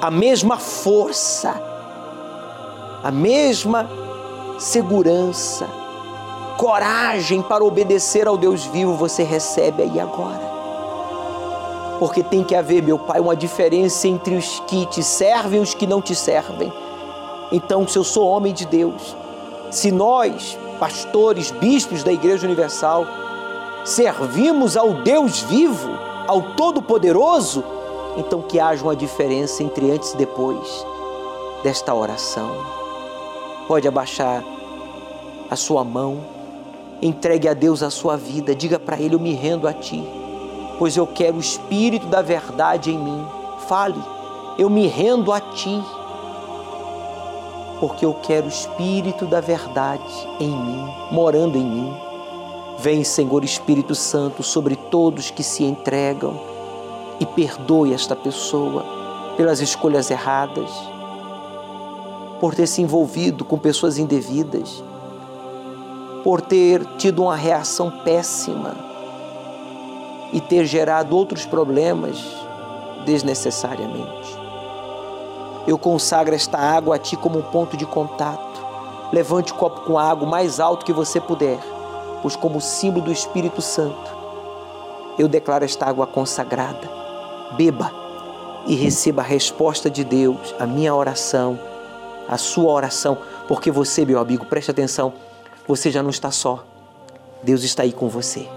a 0.01 0.11
mesma 0.11 0.57
força, 0.57 1.55
a 3.03 3.11
mesma 3.11 3.88
segurança, 4.63 5.67
coragem 6.57 7.43
para 7.43 7.65
obedecer 7.65 8.29
ao 8.29 8.37
Deus 8.37 8.65
vivo 8.65 8.95
você 8.95 9.25
recebe 9.25 9.83
aí 9.83 9.99
agora. 9.99 10.53
Porque 11.99 12.23
tem 12.23 12.45
que 12.45 12.55
haver, 12.55 12.81
meu 12.81 12.97
Pai, 12.97 13.19
uma 13.19 13.35
diferença 13.35 14.07
entre 14.07 14.37
os 14.37 14.61
que 14.61 14.87
te 14.87 15.03
servem 15.03 15.59
e 15.59 15.63
os 15.63 15.75
que 15.75 15.85
não 15.85 16.01
te 16.01 16.15
servem. 16.15 16.73
Então, 17.51 17.87
se 17.89 17.99
eu 17.99 18.05
sou 18.05 18.29
homem 18.29 18.53
de 18.53 18.65
Deus, 18.65 19.17
se 19.71 19.91
nós, 19.91 20.57
pastores, 20.79 21.51
bispos 21.51 22.05
da 22.05 22.13
Igreja 22.13 22.47
Universal, 22.47 23.05
servimos 23.85 24.77
ao 24.77 24.95
Deus 24.95 25.41
vivo, 25.41 25.91
ao 26.29 26.41
Todo-Poderoso, 26.55 27.65
então 28.17 28.41
que 28.41 28.61
haja 28.61 28.85
uma 28.85 28.95
diferença 28.95 29.63
entre 29.63 29.91
antes 29.91 30.13
e 30.13 30.17
depois 30.17 30.87
desta 31.65 31.93
oração. 31.93 32.82
Pode 33.69 33.87
abaixar 33.87 34.43
a 35.51 35.57
sua 35.57 35.85
mão, 35.85 36.25
entregue 37.01 37.49
a 37.49 37.55
Deus 37.55 37.83
a 37.83 37.91
sua 37.91 38.17
vida, 38.17 38.55
diga 38.55 38.79
para 38.79 38.99
Ele: 38.99 39.15
Eu 39.15 39.21
me 39.21 39.33
rendo 39.33 39.69
a 39.69 39.73
Ti, 39.73 40.03
pois 40.79 40.97
eu 40.97 41.07
quero 41.07 41.37
o 41.37 41.41
Espírito 41.41 42.07
da 42.07 42.23
verdade 42.23 42.91
em 42.91 42.99
mim. 42.99 43.27
Fale, 43.69 44.01
eu 44.59 44.69
me 44.69 44.87
rendo 44.87 45.33
a 45.33 45.41
Ti, 45.41 45.83
porque 47.81 48.05
eu 48.05 48.15
quero 48.15 48.47
o 48.47 48.51
Espírito 48.51 49.27
da 49.27 49.41
verdade 49.41 50.29
em 50.41 50.51
mim, 50.51 50.89
morando 51.11 51.57
em 51.57 51.65
mim. 51.65 51.97
Vem, 52.79 53.05
Senhor 53.05 53.45
Espírito 53.45 53.95
Santo, 53.95 54.43
sobre 54.43 54.75
todos 54.75 55.31
que 55.31 55.43
se 55.43 55.63
entregam 55.63 56.41
e 57.21 57.27
perdoe 57.27 57.95
esta 57.95 58.17
pessoa 58.17 58.85
pelas 59.37 59.61
escolhas 59.61 60.11
erradas, 60.11 60.71
por 62.43 62.57
ter 62.57 62.66
se 62.66 62.82
envolvido 62.82 63.45
com 63.45 63.57
pessoas 63.57 63.99
indevidas, 63.99 64.82
por 66.24 66.40
ter 66.40 66.84
tido 66.97 67.22
uma 67.22 67.36
reação 67.36 67.88
péssima 68.03 68.74
e 70.32 70.40
ter 70.40 70.66
gerado 70.66 71.16
outros 71.16 71.47
problemas 71.47 72.18
desnecessariamente. 73.07 74.36
Eu 75.68 75.78
consagro 75.78 76.34
esta 76.34 76.59
água 76.59 76.97
a 76.97 76.99
Ti 76.99 77.16
como 77.16 77.38
um 77.38 77.43
ponto 77.43 77.76
de 77.76 77.86
contato. 77.86 78.61
Levante 79.12 79.53
o 79.53 79.55
copo 79.55 79.82
com 79.82 79.97
água 79.97 80.26
o 80.26 80.30
mais 80.30 80.59
alto 80.59 80.84
que 80.84 80.93
você 80.93 81.20
puder 81.20 81.61
pois, 82.22 82.34
como 82.34 82.61
símbolo 82.61 83.07
do 83.07 83.12
Espírito 83.12 83.61
Santo, 83.61 84.16
eu 85.18 85.28
declaro 85.28 85.64
esta 85.64 85.86
água 85.86 86.07
consagrada. 86.07 86.90
Beba 87.57 87.93
e 88.66 88.74
receba 88.74 89.22
a 89.22 89.24
resposta 89.24 89.90
de 89.90 90.05
Deus, 90.05 90.55
a 90.59 90.66
minha 90.66 90.95
oração, 90.95 91.59
a 92.33 92.39
sua 92.39 92.72
oração, 92.72 93.18
porque 93.47 93.70
você, 93.70 94.05
meu 94.07 94.18
amigo, 94.18 94.47
preste 94.47 94.70
atenção, 94.70 95.12
você 95.68 95.91
já 95.91 96.03
não 96.03 96.11
está 96.11 96.30
só. 96.30 96.64
Deus 97.43 97.62
está 97.62 97.83
aí 97.83 97.93
com 97.93 98.09
você. 98.09 98.49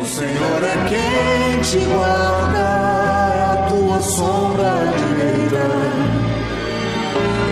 O 0.00 0.04
Senhor 0.04 0.62
é 0.64 0.88
quem 0.88 1.60
te 1.62 1.78
guarda, 1.86 3.52
a 3.52 3.66
tua 3.68 4.00
sombra 4.00 4.74
direita. 4.98 5.66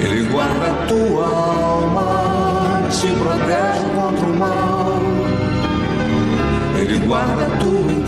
Ele 0.03 0.28
guarda 0.28 0.66
a 0.66 0.86
tua 0.86 1.26
alma, 1.26 2.88
te 2.90 3.07
protege 3.07 3.84
contra 3.95 4.26
o 4.26 4.36
mal. 4.36 5.24
Ele 6.76 6.99
guarda 7.07 7.43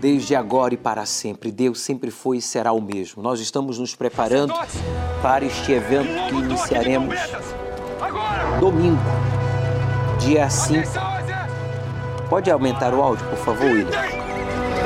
Desde 0.00 0.36
agora 0.36 0.74
e 0.74 0.76
para 0.76 1.06
sempre, 1.06 1.50
Deus 1.50 1.80
sempre 1.80 2.10
foi 2.10 2.36
e 2.36 2.42
será 2.42 2.72
o 2.72 2.80
mesmo. 2.82 3.22
Nós 3.22 3.40
estamos 3.40 3.78
nos 3.78 3.94
preparando 3.94 4.52
para 5.22 5.44
este 5.44 5.72
evento 5.72 6.08
que 6.28 6.34
iniciaremos 6.34 7.16
domingo, 8.60 9.00
dia 10.18 10.50
5. 10.50 10.86
Pode 12.28 12.50
aumentar 12.50 12.92
o 12.92 13.02
áudio, 13.02 13.26
por 13.26 13.38
favor, 13.38 13.64
William? 13.64 14.02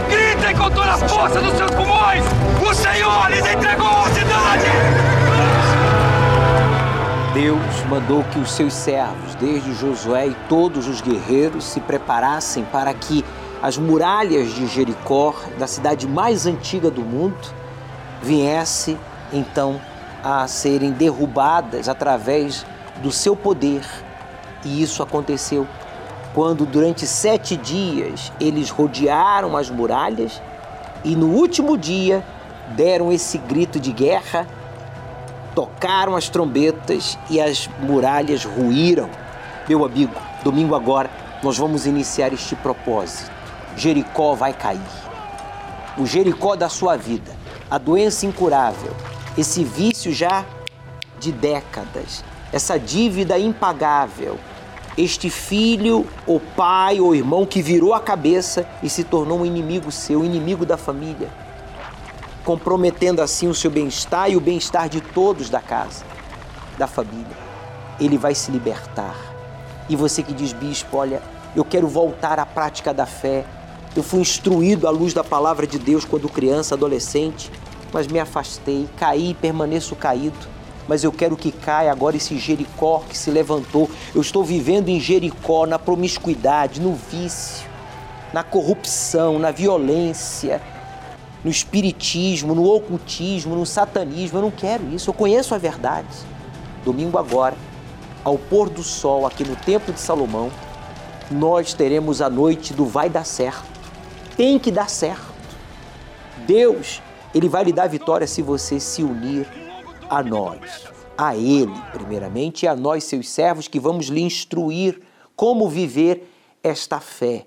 Gritem 0.08 0.56
com 0.56 0.70
toda 0.70 0.92
a 0.92 0.98
força 0.98 1.40
dos 1.40 1.56
seus 1.56 1.70
pulmões! 1.72 2.24
O 2.62 2.74
Senhor 2.74 3.30
lhes 3.30 3.46
entregou 3.46 3.88
a 3.88 4.10
cidade! 4.10 5.10
Deus 7.34 7.84
mandou 7.88 8.22
que 8.24 8.38
os 8.38 8.52
seus 8.52 8.72
servos, 8.74 9.34
desde 9.36 9.72
Josué 9.74 10.28
e 10.28 10.36
todos 10.48 10.86
os 10.86 11.00
guerreiros, 11.00 11.64
se 11.64 11.80
preparassem 11.80 12.64
para 12.64 12.92
que 12.92 13.24
as 13.62 13.76
muralhas 13.76 14.54
de 14.54 14.66
Jericó, 14.66 15.34
da 15.58 15.66
cidade 15.66 16.08
mais 16.08 16.46
antiga 16.46 16.90
do 16.90 17.02
mundo, 17.02 17.36
viesse 18.22 18.96
então 19.32 19.80
a 20.22 20.46
serem 20.46 20.92
derrubadas 20.92 21.88
através 21.88 22.64
do 23.02 23.10
seu 23.10 23.36
poder. 23.36 23.82
E 24.64 24.82
isso 24.82 25.02
aconteceu 25.02 25.66
quando, 26.34 26.64
durante 26.64 27.06
sete 27.06 27.56
dias, 27.56 28.32
eles 28.40 28.70
rodearam 28.70 29.56
as 29.56 29.68
muralhas 29.68 30.40
e 31.04 31.16
no 31.16 31.28
último 31.28 31.76
dia 31.76 32.24
deram 32.76 33.10
esse 33.10 33.38
grito 33.38 33.80
de 33.80 33.92
guerra 33.92 34.46
tocaram 35.54 36.14
as 36.14 36.28
trombetas 36.28 37.18
e 37.28 37.40
as 37.40 37.68
muralhas 37.80 38.44
ruíram. 38.44 39.10
Meu 39.68 39.84
amigo, 39.84 40.14
domingo 40.44 40.74
agora 40.74 41.10
nós 41.42 41.58
vamos 41.58 41.86
iniciar 41.86 42.32
este 42.32 42.54
propósito. 42.54 43.39
Jericó 43.76 44.34
vai 44.34 44.52
cair. 44.52 44.80
O 45.96 46.06
Jericó 46.06 46.56
da 46.56 46.68
sua 46.68 46.96
vida, 46.96 47.32
a 47.70 47.78
doença 47.78 48.26
incurável, 48.26 48.94
esse 49.36 49.64
vício 49.64 50.12
já 50.12 50.44
de 51.18 51.32
décadas, 51.32 52.24
essa 52.52 52.78
dívida 52.78 53.38
impagável, 53.38 54.38
este 54.96 55.30
filho, 55.30 56.06
ou 56.26 56.40
pai, 56.40 57.00
ou 57.00 57.14
irmão 57.14 57.46
que 57.46 57.62
virou 57.62 57.94
a 57.94 58.00
cabeça 58.00 58.66
e 58.82 58.88
se 58.88 59.04
tornou 59.04 59.40
um 59.40 59.46
inimigo 59.46 59.90
seu, 59.90 60.24
inimigo 60.24 60.66
da 60.66 60.76
família, 60.76 61.28
comprometendo 62.44 63.20
assim 63.20 63.48
o 63.48 63.54
seu 63.54 63.70
bem-estar 63.70 64.30
e 64.30 64.36
o 64.36 64.40
bem-estar 64.40 64.88
de 64.88 65.00
todos 65.00 65.48
da 65.48 65.60
casa, 65.60 66.04
da 66.76 66.86
família. 66.86 67.50
Ele 68.00 68.18
vai 68.18 68.34
se 68.34 68.50
libertar. 68.50 69.16
E 69.88 69.96
você 69.96 70.22
que 70.22 70.32
diz, 70.32 70.52
bispo, 70.52 70.96
olha, 70.96 71.22
eu 71.54 71.64
quero 71.64 71.86
voltar 71.88 72.38
à 72.38 72.46
prática 72.46 72.94
da 72.94 73.06
fé. 73.06 73.44
Eu 73.96 74.02
fui 74.02 74.20
instruído 74.20 74.86
à 74.86 74.90
luz 74.90 75.12
da 75.12 75.24
palavra 75.24 75.66
de 75.66 75.78
Deus 75.78 76.04
quando 76.04 76.28
criança, 76.28 76.74
adolescente, 76.74 77.50
mas 77.92 78.06
me 78.06 78.20
afastei, 78.20 78.88
caí 78.96 79.30
e 79.30 79.34
permaneço 79.34 79.96
caído 79.96 80.60
mas 80.90 81.04
eu 81.04 81.12
quero 81.12 81.36
que 81.36 81.52
caia 81.52 81.92
agora 81.92 82.16
esse 82.16 82.36
Jericó 82.36 83.04
que 83.08 83.16
se 83.16 83.30
levantou. 83.30 83.88
Eu 84.12 84.20
estou 84.20 84.42
vivendo 84.42 84.88
em 84.88 84.98
Jericó, 84.98 85.64
na 85.64 85.78
promiscuidade, 85.78 86.80
no 86.80 86.94
vício, 86.94 87.64
na 88.32 88.42
corrupção, 88.42 89.38
na 89.38 89.52
violência, 89.52 90.60
no 91.44 91.50
espiritismo, 91.50 92.56
no 92.56 92.64
ocultismo, 92.64 93.54
no 93.54 93.64
satanismo. 93.64 94.38
Eu 94.38 94.42
não 94.42 94.50
quero 94.50 94.92
isso, 94.92 95.10
eu 95.10 95.14
conheço 95.14 95.54
a 95.54 95.58
verdade. 95.58 96.08
Domingo 96.84 97.18
agora, 97.18 97.54
ao 98.24 98.36
pôr 98.36 98.68
do 98.68 98.82
sol 98.82 99.24
aqui 99.24 99.44
no 99.44 99.54
Templo 99.54 99.94
de 99.94 100.00
Salomão, 100.00 100.50
nós 101.30 101.72
teremos 101.72 102.20
a 102.20 102.28
noite 102.28 102.74
do 102.74 102.84
vai 102.84 103.08
dar 103.08 103.24
certo. 103.24 103.69
Tem 104.40 104.58
que 104.58 104.70
dar 104.70 104.88
certo. 104.88 105.34
Deus, 106.46 107.02
ele 107.34 107.46
vai 107.46 107.62
lhe 107.62 107.74
dar 107.74 107.86
vitória 107.88 108.26
se 108.26 108.40
você 108.40 108.80
se 108.80 109.02
unir 109.02 109.46
a 110.08 110.22
nós, 110.22 110.86
a 111.14 111.36
Ele, 111.36 111.74
primeiramente, 111.92 112.62
e 112.62 112.66
a 112.66 112.74
nós, 112.74 113.04
seus 113.04 113.28
servos, 113.28 113.68
que 113.68 113.78
vamos 113.78 114.06
lhe 114.06 114.22
instruir 114.22 115.02
como 115.36 115.68
viver 115.68 116.26
esta 116.62 117.00
fé. 117.00 117.44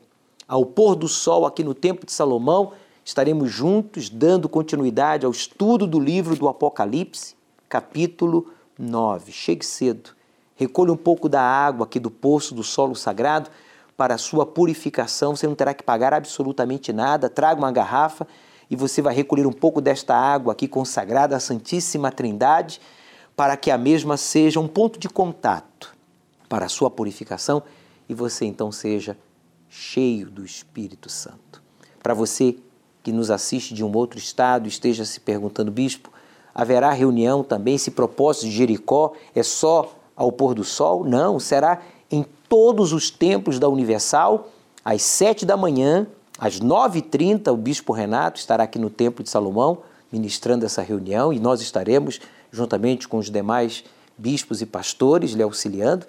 Ao 0.47 0.63
pôr 0.63 0.95
do 0.95 1.07
sol 1.07 1.47
aqui 1.47 1.63
no 1.63 1.73
Templo 1.73 2.05
de 2.05 2.11
Salomão, 2.11 2.73
estaremos 3.03 3.49
juntos 3.49 4.07
dando 4.07 4.47
continuidade 4.47 5.25
ao 5.25 5.31
estudo 5.31 5.87
do 5.87 5.99
livro 5.99 6.35
do 6.35 6.47
Apocalipse, 6.47 7.35
capítulo 7.67 8.53
9. 8.77 9.31
Chegue 9.31 9.65
cedo, 9.65 10.11
recolha 10.55 10.93
um 10.93 10.97
pouco 10.97 11.27
da 11.27 11.41
água 11.41 11.87
aqui 11.87 11.99
do 11.99 12.11
poço 12.11 12.53
do 12.53 12.61
solo 12.61 12.95
sagrado 12.95 13.49
para 14.03 14.15
a 14.15 14.17
sua 14.17 14.45
purificação. 14.45 15.33
Você 15.33 15.47
não 15.47 15.55
terá 15.55 15.73
que 15.73 15.81
pagar 15.81 16.13
absolutamente 16.13 16.91
nada. 16.91 17.29
Traga 17.29 17.57
uma 17.57 17.71
garrafa 17.71 18.27
e 18.69 18.75
você 18.75 19.01
vai 19.01 19.15
recolher 19.15 19.47
um 19.47 19.53
pouco 19.53 19.79
desta 19.79 20.13
água 20.13 20.51
aqui 20.51 20.67
consagrada 20.67 21.37
à 21.37 21.39
Santíssima 21.39 22.11
Trindade, 22.11 22.81
para 23.33 23.55
que 23.55 23.71
a 23.71 23.77
mesma 23.77 24.17
seja 24.17 24.59
um 24.59 24.67
ponto 24.67 24.99
de 24.99 25.07
contato 25.07 25.95
para 26.49 26.65
a 26.65 26.67
sua 26.67 26.91
purificação 26.91 27.63
e 28.09 28.13
você 28.13 28.43
então 28.43 28.73
seja 28.73 29.17
cheio 29.69 30.29
do 30.29 30.43
Espírito 30.43 31.09
Santo. 31.09 31.63
Para 32.01 32.13
você 32.13 32.57
que 33.01 33.13
nos 33.13 33.31
assiste 33.31 33.73
de 33.73 33.85
um 33.85 33.95
outro 33.95 34.19
estado, 34.19 34.67
esteja 34.67 35.05
se 35.05 35.21
perguntando, 35.21 35.71
bispo, 35.71 36.11
haverá 36.53 36.91
reunião 36.91 37.41
também? 37.41 37.75
Esse 37.75 37.91
propósito 37.91 38.47
de 38.47 38.51
Jericó 38.51 39.13
é 39.33 39.43
só 39.43 39.95
ao 40.13 40.29
pôr 40.29 40.53
do 40.53 40.65
sol? 40.65 41.05
Não, 41.05 41.39
será 41.39 41.81
em 42.11 42.25
todos 42.53 42.93
os 42.93 43.09
templos 43.09 43.57
da 43.57 43.67
Universal, 43.67 44.49
às 44.85 45.01
sete 45.01 45.43
da 45.43 45.57
manhã, 45.57 46.05
às 46.37 46.59
9h30, 46.59 47.51
o 47.51 47.57
Bispo 47.57 47.91
Renato 47.91 48.39
estará 48.39 48.65
aqui 48.65 48.77
no 48.77 48.91
Templo 48.91 49.23
de 49.23 49.31
Salomão 49.31 49.79
ministrando 50.11 50.63
essa 50.63 50.83
reunião 50.83 51.33
e 51.33 51.39
nós 51.39 51.61
estaremos, 51.61 52.21
juntamente 52.51 53.07
com 53.07 53.17
os 53.17 53.31
demais 53.31 53.83
bispos 54.15 54.61
e 54.61 54.67
pastores, 54.67 55.31
lhe 55.31 55.41
auxiliando. 55.41 56.05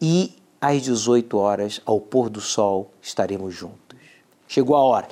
E 0.00 0.36
às 0.60 0.82
18 0.82 1.36
horas, 1.36 1.80
ao 1.84 1.98
pôr 1.98 2.30
do 2.30 2.40
sol, 2.40 2.92
estaremos 3.02 3.52
juntos. 3.52 3.98
Chegou 4.46 4.76
a 4.76 4.80
hora 4.80 5.08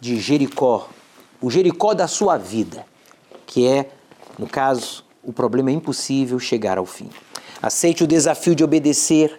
de 0.00 0.18
Jericó, 0.18 0.88
o 1.38 1.50
Jericó 1.50 1.92
da 1.92 2.08
sua 2.08 2.38
vida, 2.38 2.86
que 3.46 3.66
é, 3.66 3.90
no 4.38 4.46
caso, 4.46 5.04
o 5.22 5.34
problema 5.34 5.68
é 5.68 5.74
impossível 5.74 6.38
chegar 6.38 6.78
ao 6.78 6.86
fim. 6.86 7.10
Aceite 7.60 8.04
o 8.04 8.06
desafio 8.06 8.54
de 8.54 8.64
obedecer 8.64 9.38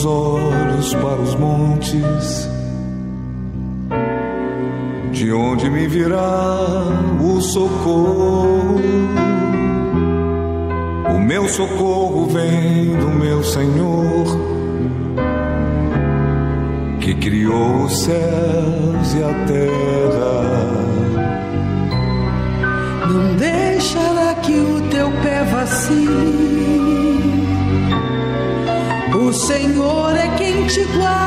Meus 0.00 0.04
olhos 0.04 0.94
para 0.94 1.20
os 1.20 1.34
montes, 1.34 2.48
de 5.12 5.32
onde 5.32 5.68
me 5.68 5.86
virá 5.88 6.58
o 7.20 7.40
socorro. 7.40 8.80
O 11.14 11.18
meu 11.18 11.48
socorro 11.48 12.26
vem 12.26 12.96
do 12.96 13.08
meu 13.08 13.42
Senhor, 13.42 14.24
que 17.00 17.14
criou 17.14 17.84
os 17.84 18.04
céus 18.04 19.14
e 19.14 19.22
a 19.22 19.46
terra. 19.46 19.69
Quem 30.92 31.19